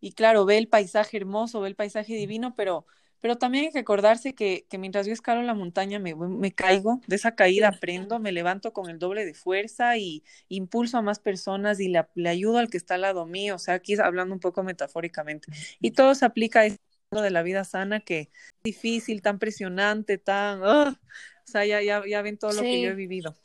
y 0.04 0.12
claro, 0.12 0.44
ve 0.44 0.58
el 0.58 0.68
paisaje 0.68 1.16
hermoso, 1.16 1.62
ve 1.62 1.70
el 1.70 1.76
paisaje 1.76 2.14
divino, 2.16 2.56
pero, 2.58 2.86
pero 3.22 3.38
también 3.38 3.64
hay 3.64 3.72
que 3.72 3.80
acordarse 3.80 4.36
que, 4.36 4.66
que 4.70 4.78
mientras 4.78 5.08
yo 5.08 5.14
escalo 5.14 5.42
la 5.44 5.54
montaña 5.54 5.98
me, 5.98 6.14
me, 6.14 6.52
caigo, 6.52 7.00
de 7.08 7.16
esa 7.16 7.36
caída 7.36 7.70
aprendo, 7.70 8.20
me 8.20 8.34
levanto 8.34 8.74
con 8.74 8.90
el 8.90 9.00
doble 9.00 9.26
de 9.26 9.34
fuerza 9.34 9.96
y 9.96 10.22
impulso 10.50 10.98
a 10.98 11.02
más 11.02 11.20
personas 11.20 11.80
y 11.80 11.88
le, 11.88 12.06
le 12.16 12.28
ayudo 12.28 12.58
al 12.58 12.70
que 12.70 12.76
está 12.76 12.96
al 12.96 13.02
lado 13.04 13.26
mío, 13.26 13.56
o 13.56 13.60
sea, 13.60 13.76
aquí 13.76 13.96
hablando 13.98 14.34
un 14.36 14.42
poco 14.42 14.62
metafóricamente. 14.62 15.48
Y 15.80 15.92
todo 15.92 16.16
se 16.16 16.26
aplica 16.26 16.64
a 16.64 17.22
de 17.22 17.32
la 17.32 17.42
vida 17.42 17.64
sana 17.64 18.02
que 18.02 18.20
es 18.20 18.30
difícil, 18.62 19.22
tan 19.22 19.40
presionante, 19.40 20.18
tan... 20.18 20.62
O 20.64 20.98
sea, 21.46 21.66
ya, 21.66 21.82
ya, 21.82 22.04
ya 22.06 22.22
ven 22.22 22.38
todo 22.38 22.52
sí. 22.52 22.58
lo 22.58 22.64
que 22.64 22.82
yo 22.82 22.90
he 22.90 22.96
vivido. 22.96 23.36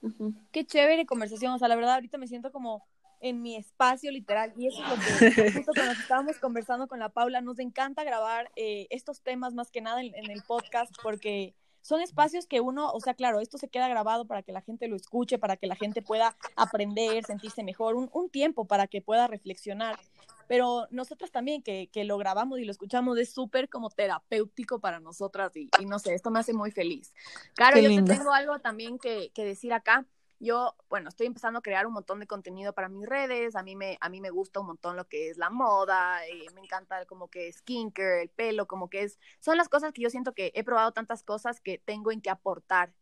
Uh 0.00 0.08
-huh. 0.08 0.34
Qué 0.50 0.64
chévere 0.64 1.06
conversación, 1.06 1.52
o 1.52 1.58
sea, 1.58 1.68
la 1.68 1.76
verdad 1.76 1.94
ahorita 1.94 2.18
me 2.18 2.26
siento 2.26 2.50
como 2.50 2.89
en 3.20 3.42
mi 3.42 3.56
espacio 3.56 4.10
literal 4.10 4.52
y 4.56 4.68
eso 4.68 4.82
es 4.82 4.88
lo 4.88 4.96
que 4.96 5.52
justo 5.52 5.72
cuando 5.74 5.92
estábamos 5.92 6.38
conversando 6.38 6.88
con 6.88 6.98
la 6.98 7.10
Paula 7.10 7.40
nos 7.40 7.58
encanta 7.58 8.02
grabar 8.02 8.50
eh, 8.56 8.86
estos 8.90 9.22
temas 9.22 9.54
más 9.54 9.70
que 9.70 9.80
nada 9.80 10.00
en, 10.00 10.14
en, 10.14 10.30
el 10.30 10.42
podcast 10.42 10.94
porque 11.02 11.54
son 11.82 12.00
espacios 12.00 12.46
que 12.46 12.60
uno, 12.60 12.90
o 12.90 13.00
sea, 13.00 13.14
claro, 13.14 13.40
esto 13.40 13.58
se 13.58 13.68
queda 13.68 13.88
grabado 13.88 14.26
para 14.26 14.42
que 14.42 14.52
la 14.52 14.60
gente 14.60 14.88
lo 14.88 14.96
escuche, 14.96 15.38
para 15.38 15.56
que 15.56 15.66
la 15.66 15.76
gente 15.76 16.02
pueda 16.02 16.36
aprender, 16.56 17.24
sentirse 17.24 17.64
mejor, 17.64 17.94
un, 17.94 18.10
un 18.12 18.28
tiempo 18.30 18.66
para 18.66 18.86
que 18.86 19.00
pueda 19.00 19.26
reflexionar. 19.26 19.98
Pero 20.46 20.88
nosotros 20.90 21.30
también 21.30 21.62
que, 21.62 21.88
que 21.92 22.04
lo 22.04 22.18
grabamos 22.18 22.58
y 22.58 22.64
lo 22.64 22.72
escuchamos 22.72 23.16
es 23.18 23.32
súper 23.32 23.68
como 23.68 23.88
terapéutico 23.88 24.80
para 24.80 24.98
nosotras 24.98 25.56
y, 25.56 25.70
y, 25.80 25.86
no 25.86 25.98
sé, 25.98 26.14
esto 26.14 26.30
me 26.30 26.40
hace 26.40 26.52
muy 26.52 26.70
feliz. 26.70 27.14
Claro, 27.54 27.76
Qué 27.76 27.84
yo 27.84 27.88
lindo. 27.88 28.12
te 28.12 28.18
tengo 28.18 28.32
algo 28.32 28.58
también 28.58 28.98
que, 28.98 29.30
que 29.32 29.44
decir 29.44 29.72
acá 29.72 30.06
yo, 30.40 30.74
bueno, 30.88 31.08
estoy 31.10 31.26
empezando 31.26 31.58
a 31.58 31.62
crear 31.62 31.86
un 31.86 31.92
montón 31.92 32.18
de 32.20 32.26
contenido 32.26 32.72
para 32.72 32.88
mis 32.88 33.06
redes, 33.06 33.54
a 33.56 33.62
mí 33.62 33.76
me, 33.76 33.98
a 34.00 34.08
mí 34.08 34.20
me 34.20 34.30
gusta 34.30 34.60
un 34.60 34.66
montón 34.66 34.96
lo 34.96 35.06
que 35.06 35.30
es 35.30 35.36
la 35.38 35.50
moda, 35.50 36.26
eh, 36.26 36.46
me 36.54 36.62
encanta 36.62 37.04
como 37.06 37.28
que 37.28 37.52
skincare, 37.52 38.22
el 38.22 38.30
pelo, 38.30 38.66
como 38.66 38.88
que 38.90 39.02
es, 39.04 39.18
son 39.40 39.56
las 39.58 39.68
cosas 39.68 39.92
que 39.92 40.02
yo 40.02 40.10
siento 40.10 40.34
que 40.34 40.52
he 40.54 40.64
probado 40.64 40.92
tantas 40.92 41.22
cosas 41.22 41.60
que 41.60 41.78
tengo 41.78 42.10
en 42.10 42.22
que 42.22 42.30
aportar. 42.30 42.94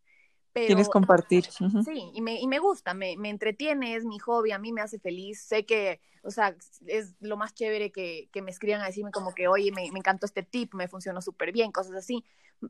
Pero, 0.59 0.66
Quieres 0.66 0.88
compartir. 0.88 1.44
Uh 1.61 1.64
-huh. 1.64 1.84
Sí, 1.84 2.11
y 2.14 2.20
me, 2.20 2.40
y 2.40 2.46
me 2.46 2.59
gusta, 2.59 2.94
me, 2.94 3.16
me 3.16 3.30
entretiene, 3.30 3.96
es 3.96 4.04
mi 4.04 4.18
hobby, 4.18 4.52
a 4.52 4.59
mí 4.59 4.72
me 4.72 4.80
hace 4.80 4.98
feliz, 4.98 5.40
sé 5.42 5.66
que, 5.66 6.00
o 6.22 6.30
sea, 6.30 6.56
es 6.86 7.14
lo 7.20 7.36
más 7.36 7.52
chévere 7.52 7.90
que, 7.90 8.28
que 8.32 8.42
me 8.42 8.50
escriban 8.50 8.80
a 8.80 8.86
decirme 8.86 9.11
como 9.11 9.34
que, 9.34 9.48
oye, 9.48 9.72
me, 9.72 9.90
me 9.92 9.98
encantó 9.98 10.26
este 10.26 10.42
tip, 10.42 10.74
me 10.74 10.88
funcionó 10.88 11.20
súper 11.20 11.52
bien, 11.52 11.72
cosas 11.72 11.96
así, 11.96 12.24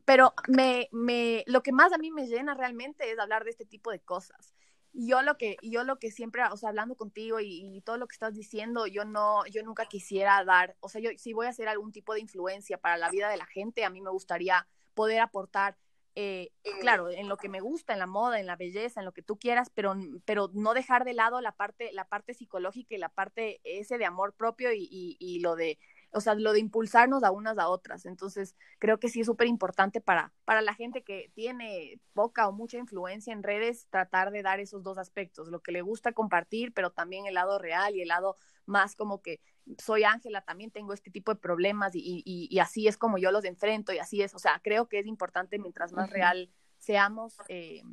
pero 0.05 0.33
me, 0.47 0.89
me, 0.91 1.43
lo 1.47 1.61
que 1.61 1.71
más 1.71 1.93
a 1.93 1.97
mí 1.97 2.11
me 2.11 2.27
llena 2.27 2.53
realmente 2.55 3.11
es 3.11 3.19
hablar 3.19 3.43
de 3.43 3.51
este 3.51 3.65
tipo 3.65 3.91
de 3.91 3.99
cosas 3.99 4.53
yo 4.91 5.21
lo 5.21 5.37
que 5.37 5.57
yo 5.61 5.83
lo 5.83 5.99
que 5.99 6.09
siempre 6.09 6.41
o 6.51 6.57
sea 6.57 6.69
hablando 6.69 6.95
contigo 6.95 7.39
y, 7.39 7.77
y, 7.77 7.81
todo 7.81 7.97
lo 7.97 8.07
que 8.07 8.13
estás 8.13 8.33
diciendo 8.33 8.87
yo 8.87 9.05
no 9.05 9.45
yo 9.45 9.61
nunca 9.63 9.85
quisiera 9.85 10.43
dar 10.43 10.75
o 10.79 10.89
sea 10.89 10.99
yo 10.99 11.11
si 11.17 11.31
voy 11.31 11.45
a 11.45 11.49
hacer 11.49 11.67
algún 11.67 11.91
tipo 11.91 12.15
de 12.15 12.21
influencia 12.21 12.79
para 12.79 12.97
la 12.97 13.11
vida 13.11 13.29
de 13.29 13.37
la 13.37 13.45
gente 13.45 13.85
a 13.85 13.91
mí 13.91 14.01
me 14.01 14.09
gustaría 14.09 14.67
poder 14.95 15.21
aportar 15.21 15.77
eh, 16.15 16.51
claro 16.81 17.09
en 17.09 17.29
lo 17.29 17.37
que 17.37 17.49
me 17.49 17.61
gusta 17.61 17.93
en 17.93 17.99
la 17.99 18.07
moda 18.07 18.39
en 18.39 18.47
la 18.47 18.55
belleza 18.55 18.99
en 18.99 19.05
lo 19.05 19.13
que 19.13 19.21
tú 19.21 19.37
quieras 19.37 19.69
pero 19.69 19.95
pero 20.25 20.49
no 20.53 20.73
dejar 20.73 21.05
de 21.05 21.13
lado 21.13 21.41
la 21.41 21.51
parte 21.51 21.91
la 21.93 22.05
parte 22.05 22.33
psicológica 22.33 22.95
y 22.95 22.97
la 22.97 23.09
parte 23.09 23.61
ese 23.63 23.97
de 23.97 24.05
amor 24.05 24.33
propio 24.33 24.73
y, 24.73 24.87
y, 24.89 25.17
y 25.19 25.39
lo 25.39 25.55
de 25.55 25.77
o 26.11 26.21
sea, 26.21 26.33
lo 26.35 26.53
de 26.53 26.59
impulsarnos 26.59 27.23
a 27.23 27.31
unas 27.31 27.57
a 27.57 27.67
otras. 27.67 28.05
Entonces, 28.05 28.55
creo 28.79 28.99
que 28.99 29.09
sí 29.09 29.21
es 29.21 29.27
súper 29.27 29.47
importante 29.47 30.01
para, 30.01 30.33
para 30.45 30.61
la 30.61 30.73
gente 30.73 31.03
que 31.03 31.31
tiene 31.35 31.99
poca 32.13 32.47
o 32.47 32.51
mucha 32.51 32.77
influencia 32.77 33.33
en 33.33 33.43
redes, 33.43 33.87
tratar 33.89 34.31
de 34.31 34.41
dar 34.41 34.59
esos 34.59 34.83
dos 34.83 34.97
aspectos, 34.97 35.49
lo 35.49 35.61
que 35.61 35.71
le 35.71 35.81
gusta 35.81 36.11
compartir, 36.11 36.73
pero 36.73 36.91
también 36.91 37.25
el 37.25 37.35
lado 37.35 37.59
real 37.59 37.95
y 37.95 38.01
el 38.01 38.07
lado 38.07 38.35
más 38.65 38.95
como 38.95 39.21
que 39.21 39.39
soy 39.77 40.03
Ángela, 40.03 40.41
también 40.41 40.71
tengo 40.71 40.93
este 40.93 41.11
tipo 41.11 41.33
de 41.33 41.39
problemas 41.39 41.93
y, 41.95 41.99
y, 41.99 42.47
y, 42.49 42.59
así 42.59 42.87
es 42.87 42.97
como 42.97 43.19
yo 43.19 43.31
los 43.31 43.45
enfrento 43.45 43.93
y 43.93 43.99
así 43.99 44.21
es. 44.21 44.33
O 44.33 44.39
sea, 44.39 44.59
creo 44.63 44.87
que 44.87 44.99
es 44.99 45.05
importante 45.05 45.59
mientras 45.59 45.93
más 45.93 46.09
real 46.09 46.49
seamos, 46.79 47.35
eh, 47.49 47.83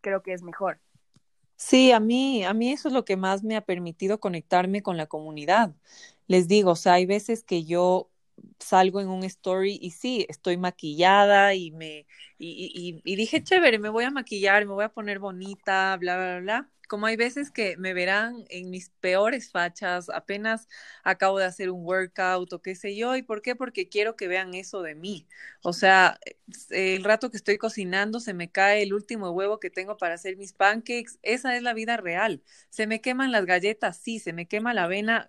creo 0.00 0.22
que 0.22 0.32
es 0.32 0.42
mejor. 0.42 0.80
Sí, 1.56 1.92
a 1.92 2.00
mí, 2.00 2.44
a 2.44 2.52
mí 2.52 2.72
eso 2.72 2.88
es 2.88 2.94
lo 2.94 3.04
que 3.04 3.16
más 3.16 3.44
me 3.44 3.56
ha 3.56 3.60
permitido 3.60 4.18
conectarme 4.18 4.82
con 4.82 4.96
la 4.96 5.06
comunidad 5.06 5.72
les 6.26 6.48
digo, 6.48 6.72
o 6.72 6.76
sea, 6.76 6.94
hay 6.94 7.06
veces 7.06 7.42
que 7.44 7.64
yo 7.64 8.10
salgo 8.58 9.00
en 9.00 9.08
un 9.08 9.24
story 9.24 9.78
y 9.80 9.90
sí, 9.92 10.26
estoy 10.28 10.56
maquillada 10.56 11.54
y 11.54 11.70
me 11.72 12.06
y, 12.38 13.00
y, 13.04 13.16
dije, 13.16 13.42
chévere, 13.42 13.78
me 13.78 13.88
voy 13.88 14.04
a 14.04 14.10
maquillar, 14.10 14.66
me 14.66 14.72
voy 14.74 14.84
a 14.84 14.88
poner 14.90 15.18
bonita, 15.18 15.96
bla, 15.98 16.16
bla, 16.16 16.40
bla. 16.40 16.70
Como 16.88 17.06
hay 17.06 17.16
veces 17.16 17.50
que 17.50 17.76
me 17.78 17.94
verán 17.94 18.44
en 18.50 18.68
mis 18.70 18.90
peores 19.00 19.50
fachas, 19.50 20.10
apenas 20.10 20.68
acabo 21.02 21.38
de 21.38 21.46
hacer 21.46 21.70
un 21.70 21.84
workout 21.84 22.52
o 22.52 22.60
qué 22.60 22.74
sé 22.74 22.94
yo, 22.96 23.16
¿y 23.16 23.22
por 23.22 23.40
qué? 23.40 23.56
Porque 23.56 23.88
quiero 23.88 24.16
que 24.16 24.28
vean 24.28 24.54
eso 24.54 24.82
de 24.82 24.94
mí. 24.94 25.26
O 25.62 25.72
sea, 25.72 26.18
el 26.70 27.02
rato 27.04 27.30
que 27.30 27.36
estoy 27.38 27.56
cocinando 27.58 28.20
se 28.20 28.34
me 28.34 28.50
cae 28.50 28.82
el 28.82 28.92
último 28.92 29.30
huevo 29.30 29.58
que 29.60 29.70
tengo 29.70 29.96
para 29.96 30.14
hacer 30.14 30.36
mis 30.36 30.52
pancakes, 30.52 31.18
esa 31.22 31.56
es 31.56 31.62
la 31.62 31.72
vida 31.74 31.96
real. 31.96 32.42
Se 32.70 32.86
me 32.86 33.00
queman 33.00 33.32
las 33.32 33.46
galletas, 33.46 33.96
sí, 33.96 34.18
se 34.18 34.32
me 34.34 34.46
quema 34.46 34.74
la 34.74 34.84
avena, 34.84 35.28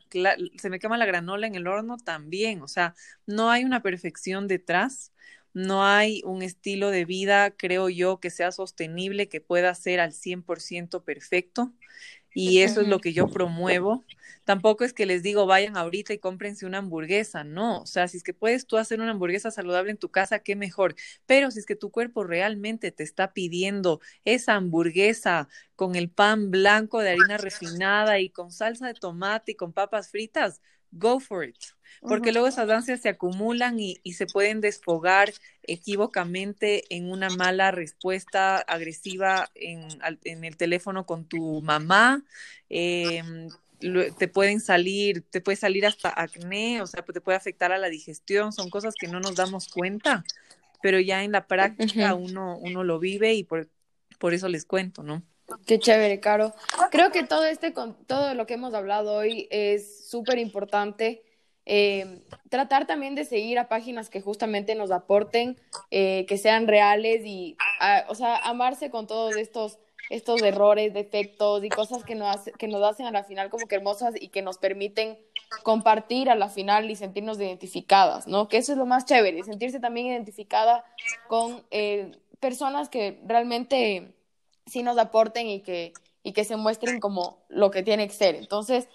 se 0.58 0.70
me 0.70 0.80
quema 0.80 0.98
la 0.98 1.06
granola 1.06 1.48
en 1.48 1.56
el 1.56 1.68
horno 1.68 1.98
también. 1.98 2.62
O 2.62 2.68
sea, 2.68 2.96
no 3.28 3.50
hay 3.52 3.64
una 3.64 3.82
perfección 3.82 4.48
detrás 4.48 5.12
no 5.56 5.86
hay 5.86 6.22
un 6.26 6.42
estilo 6.42 6.92
de 6.92 7.06
vida, 7.06 7.50
creo 7.50 7.88
yo, 7.88 8.20
que 8.20 8.30
sea 8.30 8.52
sostenible, 8.52 9.30
que 9.30 9.40
pueda 9.40 9.74
ser 9.74 10.02
al 10.02 10.12
100% 10.12 11.06
perfecto. 11.06 11.72
Y 12.34 12.60
eso 12.60 12.82
es 12.82 12.90
lo 12.90 13.00
que 13.00 13.14
yo 13.14 13.30
promuevo. 13.30 14.04
Tampoco 14.44 14.84
es 14.84 14.92
que 14.92 15.06
les 15.06 15.24
digo, 15.24 15.46
vayan 15.46 15.78
ahorita 15.78 16.12
y 16.14 16.20
cómprense 16.20 16.66
una 16.66 16.80
hamburguesa, 16.80 17.46
no. 17.46 17.80
O 17.80 17.86
sea, 17.86 18.10
si 18.10 18.18
es 18.18 18.24
que 18.24 18.34
puedes 18.34 18.68
tú 18.68 18.76
hacer 18.76 19.00
una 19.00 19.12
hamburguesa 19.12 19.50
saludable 19.50 19.92
en 19.92 19.98
tu 19.98 20.12
casa, 20.12 20.40
qué 20.40 20.58
mejor. 20.58 20.96
Pero 21.26 21.50
si 21.50 21.60
es 21.60 21.66
que 21.66 21.78
tu 21.78 21.90
cuerpo 21.90 22.26
realmente 22.26 22.92
te 22.92 23.04
está 23.04 23.32
pidiendo 23.32 24.02
esa 24.26 24.56
hamburguesa 24.56 25.48
con 25.78 25.96
el 25.96 26.10
pan 26.10 26.52
blanco 26.52 27.00
de 27.00 27.12
harina 27.12 27.38
refinada 27.38 28.20
y 28.20 28.30
con 28.30 28.52
salsa 28.52 28.88
de 28.88 28.94
tomate 28.96 29.54
y 29.54 29.56
con 29.56 29.72
papas 29.72 30.10
fritas, 30.12 30.60
go 30.98 31.20
for 31.20 31.44
it 31.44 31.58
porque 32.02 32.30
uh 32.30 32.32
-huh. 32.32 32.34
luego 32.34 32.48
esas 32.48 32.70
ansias 32.70 33.02
se 33.02 33.10
acumulan 33.10 33.80
y, 33.80 34.00
y, 34.04 34.14
se 34.14 34.28
pueden 34.28 34.62
desfogar 34.62 35.34
equivocamente 35.64 36.84
en 36.96 37.10
una 37.10 37.30
mala 37.30 37.72
respuesta 37.72 38.58
agresiva 38.58 39.50
en, 39.56 39.88
en 40.24 40.44
el 40.44 40.58
teléfono 40.58 41.06
con 41.06 41.26
tu 41.26 41.62
mamá. 41.62 42.24
Eh, 42.70 43.24
te 44.18 44.28
pueden 44.28 44.62
salir, 44.62 45.22
te 45.30 45.42
puede 45.42 45.58
salir 45.58 45.86
hasta 45.86 46.10
acné, 46.10 46.82
o 46.82 46.88
sea, 46.88 47.04
te 47.04 47.22
puede 47.22 47.38
afectar 47.38 47.72
a 47.72 47.78
la 47.78 47.90
digestión, 47.90 48.54
son 48.54 48.70
cosas 48.70 48.96
que 48.96 49.08
no 49.08 49.20
nos 49.20 49.36
damos 49.36 49.68
cuenta, 49.68 50.24
pero 50.82 51.00
ya 51.00 51.24
en 51.24 51.32
la 51.32 51.46
práctica 51.46 52.16
uh 52.16 52.20
-huh. 52.20 52.30
uno, 52.30 52.58
uno 52.58 52.84
lo 52.84 53.00
vive 53.00 53.34
y 53.34 53.44
por, 53.44 53.70
por 54.18 54.34
eso 54.34 54.48
les 54.48 54.66
cuento, 54.66 55.04
¿no? 55.04 55.24
Qué 55.66 55.80
chévere, 55.80 56.20
Caro. 56.20 56.54
Creo 56.92 57.12
que 57.12 57.24
todo 57.24 57.46
este, 57.46 57.72
todo 57.72 58.34
lo 58.34 58.46
que 58.46 58.56
hemos 58.56 58.74
hablado 58.74 59.14
hoy 59.14 59.48
es 59.52 60.10
súper 60.10 60.38
importante. 60.40 61.24
Eh, 61.68 62.22
tratar 62.50 62.86
también 62.86 63.16
de 63.16 63.26
seguir 63.26 63.58
a 63.58 63.68
páginas 63.68 64.10
que 64.10 64.22
justamente 64.22 64.76
nos 64.76 64.92
aporten, 64.92 65.60
eh, 65.90 66.26
que 66.28 66.38
sean 66.38 66.68
reales 66.68 67.24
y, 67.26 67.58
o 68.08 68.16
sea, 68.16 68.38
amarse 68.38 68.92
con 68.92 69.08
todos 69.08 69.36
estos, 69.36 69.80
estos 70.12 70.42
errores, 70.44 70.94
defectos 70.94 71.64
y 71.64 71.70
cosas 71.70 72.04
que 72.04 72.14
nos, 72.14 72.38
que 72.60 72.68
nos 72.68 72.84
hacen 72.84 73.08
a 73.08 73.12
la 73.12 73.24
final 73.24 73.50
como 73.50 73.68
que 73.68 73.76
hermosas 73.76 74.14
y 74.20 74.30
que 74.30 74.44
nos 74.44 74.60
permiten 74.60 75.18
compartir 75.64 76.30
a 76.30 76.36
la 76.36 76.50
final 76.50 76.90
y 76.92 76.96
sentirnos 76.96 77.40
identificadas, 77.40 78.28
¿no? 78.28 78.48
Que 78.48 78.58
eso 78.58 78.74
es 78.74 78.78
lo 78.78 78.86
más 78.86 79.06
chévere, 79.06 79.44
sentirse 79.44 79.80
también 79.80 80.08
identificada 80.08 80.86
con 81.28 81.64
eh, 81.72 82.12
personas 82.40 82.90
que 82.90 83.20
realmente 83.26 84.14
sí 84.66 84.84
nos 84.84 84.98
aporten 84.98 85.48
y 85.48 85.62
que, 85.62 85.94
y 86.24 86.34
que 86.34 86.44
se 86.44 86.56
muestren 86.56 87.00
como 87.00 87.40
lo 87.50 87.72
que 87.72 87.84
tiene 87.84 88.08
que 88.08 88.14
ser. 88.14 88.36
Entonces, 88.36 88.88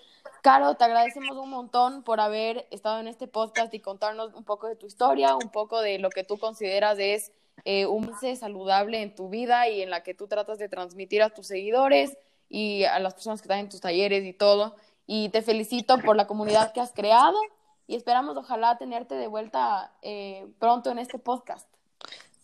Caro, 0.42 0.74
te 0.74 0.84
agradecemos 0.84 1.36
un 1.36 1.50
montón 1.50 2.02
por 2.02 2.18
haber 2.18 2.66
estado 2.70 2.98
en 2.98 3.08
este 3.08 3.26
podcast 3.26 3.74
y 3.74 3.80
contarnos 3.80 4.32
un 4.34 4.44
poco 4.44 4.68
de 4.68 4.76
tu 4.76 4.86
historia, 4.86 5.36
un 5.36 5.50
poco 5.50 5.82
de 5.82 5.98
lo 5.98 6.08
que 6.08 6.24
tú 6.24 6.38
consideras 6.38 6.98
es 6.98 7.30
eh, 7.64 7.84
un 7.84 8.10
saludable 8.36 9.02
en 9.02 9.14
tu 9.14 9.28
vida 9.28 9.68
y 9.68 9.82
en 9.82 9.90
la 9.90 10.02
que 10.02 10.14
tú 10.14 10.28
tratas 10.28 10.58
de 10.58 10.68
transmitir 10.68 11.22
a 11.22 11.30
tus 11.30 11.46
seguidores 11.46 12.16
y 12.48 12.84
a 12.84 12.98
las 13.00 13.14
personas 13.14 13.40
que 13.40 13.46
están 13.46 13.58
en 13.58 13.68
tus 13.68 13.80
talleres 13.82 14.24
y 14.24 14.32
todo. 14.32 14.76
Y 15.06 15.28
te 15.28 15.42
felicito 15.42 15.98
por 15.98 16.16
la 16.16 16.26
comunidad 16.26 16.72
que 16.72 16.80
has 16.80 16.92
creado 16.92 17.38
y 17.86 17.96
esperamos 17.96 18.36
ojalá 18.36 18.78
tenerte 18.78 19.16
de 19.16 19.26
vuelta 19.26 19.92
eh, 20.00 20.46
pronto 20.58 20.90
en 20.90 20.98
este 20.98 21.18
podcast. 21.18 21.68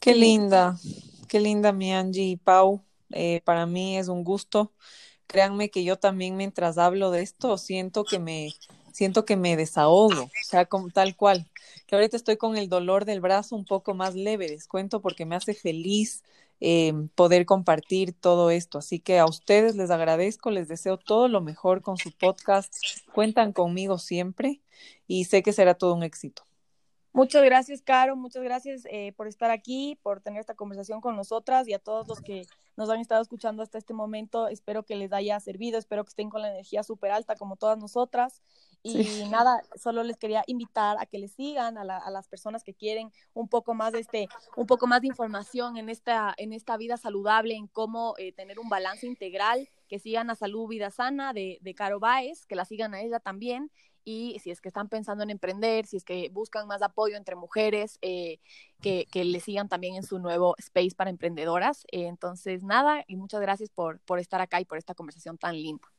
Qué 0.01 0.15
linda, 0.15 0.77
qué 1.29 1.41
linda 1.41 1.73
mi 1.73 1.95
Angie 1.95 2.25
y 2.25 2.37
Pau. 2.37 2.83
Eh, 3.11 3.41
para 3.45 3.67
mí 3.67 3.97
es 3.99 4.09
un 4.09 4.25
gusto. 4.25 4.73
Créanme 5.27 5.71
que 5.71 5.85
yo 5.85 5.99
también 5.99 6.37
mientras 6.37 6.79
hablo 6.79 7.11
de 7.11 7.23
esto 7.23 7.59
siento 7.59 8.05
que 8.05 8.19
me 8.19 8.51
siento 8.97 9.27
que 9.27 9.37
me 9.37 9.57
desahogo, 9.57 10.23
o 10.23 10.31
sea, 10.43 10.65
como, 10.65 10.89
tal 10.89 11.17
cual. 11.17 11.47
Que 11.87 11.97
ahorita 11.97 12.17
estoy 12.17 12.39
con 12.39 12.57
el 12.57 12.71
dolor 12.71 13.05
del 13.05 13.21
brazo 13.21 13.55
un 13.55 13.67
poco 13.67 13.93
más 13.93 14.15
leve, 14.15 14.49
les 14.49 14.67
cuento 14.67 15.03
porque 15.03 15.27
me 15.27 15.37
hace 15.37 15.53
feliz 15.53 16.23
eh, 16.61 16.95
poder 17.15 17.45
compartir 17.45 18.15
todo 18.15 18.51
esto. 18.51 18.79
Así 18.79 18.99
que 18.99 19.19
a 19.19 19.27
ustedes 19.27 19.77
les 19.77 19.91
agradezco, 19.91 20.51
les 20.51 20.69
deseo 20.69 20.97
todo 20.97 21.29
lo 21.29 21.43
mejor 21.43 21.83
con 21.83 21.99
su 21.99 22.11
podcast. 22.11 22.75
Cuentan 23.13 23.53
conmigo 23.53 23.99
siempre 23.99 24.63
y 25.07 25.25
sé 25.25 25.43
que 25.43 25.53
será 25.53 25.75
todo 25.75 25.95
un 25.95 26.03
éxito. 26.03 26.46
Muchas 27.17 27.43
gracias, 27.45 27.81
Caro. 27.81 28.15
Muchas 28.15 28.43
gracias 28.43 28.83
eh, 28.91 29.15
por 29.17 29.27
estar 29.27 29.51
aquí, 29.51 29.99
por 30.03 30.21
tener 30.21 30.39
esta 30.39 30.53
conversación 30.53 31.01
con 31.01 31.17
nosotras 31.17 31.67
y 31.67 31.73
a 31.73 31.79
todos 31.79 32.07
los 32.09 32.21
que 32.21 32.47
nos 32.77 32.91
han 32.91 33.01
estado 33.01 33.23
escuchando 33.23 33.63
hasta 33.63 33.79
este 33.79 33.95
momento. 33.95 34.49
Espero 34.49 34.83
que 34.83 34.97
les 34.97 35.15
haya 35.15 35.41
servido, 35.41 35.79
espero 35.79 36.05
que 36.05 36.11
estén 36.11 36.29
con 36.29 36.43
la 36.43 36.51
energía 36.51 36.83
súper 36.83 37.13
alta 37.13 37.35
como 37.35 37.57
todas 37.57 37.79
nosotras. 37.79 38.43
Y 38.83 39.25
nada, 39.31 39.63
solo 39.77 40.03
les 40.03 40.19
quería 40.19 40.45
invitar 40.47 40.99
a 41.01 41.07
que 41.07 41.19
les 41.19 41.33
sigan 41.33 41.79
a, 41.79 41.85
las 41.85 42.29
personas 42.29 42.63
que 42.63 42.75
quieren 42.75 43.11
un 43.33 43.49
poco 43.49 43.73
más 43.73 43.95
de 43.95 44.01
este, 44.01 44.29
un 44.55 44.67
poco 44.67 44.87
más 44.87 45.01
de 45.01 45.07
información 45.07 45.79
en 45.79 45.89
esta, 45.89 46.35
en 46.37 46.53
esta 46.53 46.77
vida 46.77 46.99
saludable, 46.99 47.55
en 47.55 47.67
cómo 47.67 48.15
eh, 48.19 48.33
tener 48.33 48.59
un 48.59 48.69
balance 48.69 49.07
integral, 49.07 49.71
que 49.89 49.99
sigan 49.99 50.29
a 50.29 50.35
Salud 50.35 50.69
Vida 50.69 50.91
Sana 50.91 51.33
de, 51.33 51.57
de 51.63 51.75
Caro 51.75 51.99
Baez, 51.99 52.45
que 52.45 52.57
la 52.57 52.67
sigan 52.67 52.93
a 52.93 53.01
ella 53.01 53.21
también 53.21 53.71
y 54.07 54.39
si 54.39 54.51
es 54.53 54.61
que 54.61 54.69
están 54.69 54.89
pensando 54.89 55.25
en 55.25 55.31
emprender, 55.31 55.85
si 55.87 55.97
es 55.97 56.05
que 56.05 56.31
buscan 56.31 56.69
más 56.69 56.81
apoyo 56.83 57.17
entre 57.17 57.35
mujeres, 57.37 57.99
eh, 58.03 58.39
que, 58.81 59.07
que 59.11 59.25
le 59.25 59.41
sigan 59.41 59.69
también 59.69 59.97
en 59.97 60.05
su 60.05 60.21
nuevo 60.21 60.55
space 60.59 60.95
para 60.97 61.11
emprendedoras. 61.11 61.85
Eh, 61.91 62.07
entonces, 62.07 62.63
nada, 62.63 63.05
y 63.09 63.17
muchas 63.17 63.41
gracias 63.41 63.71
por, 63.71 64.01
por 64.03 64.21
estar 64.21 64.41
acá 64.41 64.61
y 64.61 64.65
por 64.65 64.79
esta 64.79 64.95
conversación 64.95 65.39
tan 65.39 65.57
linda. 65.57 65.96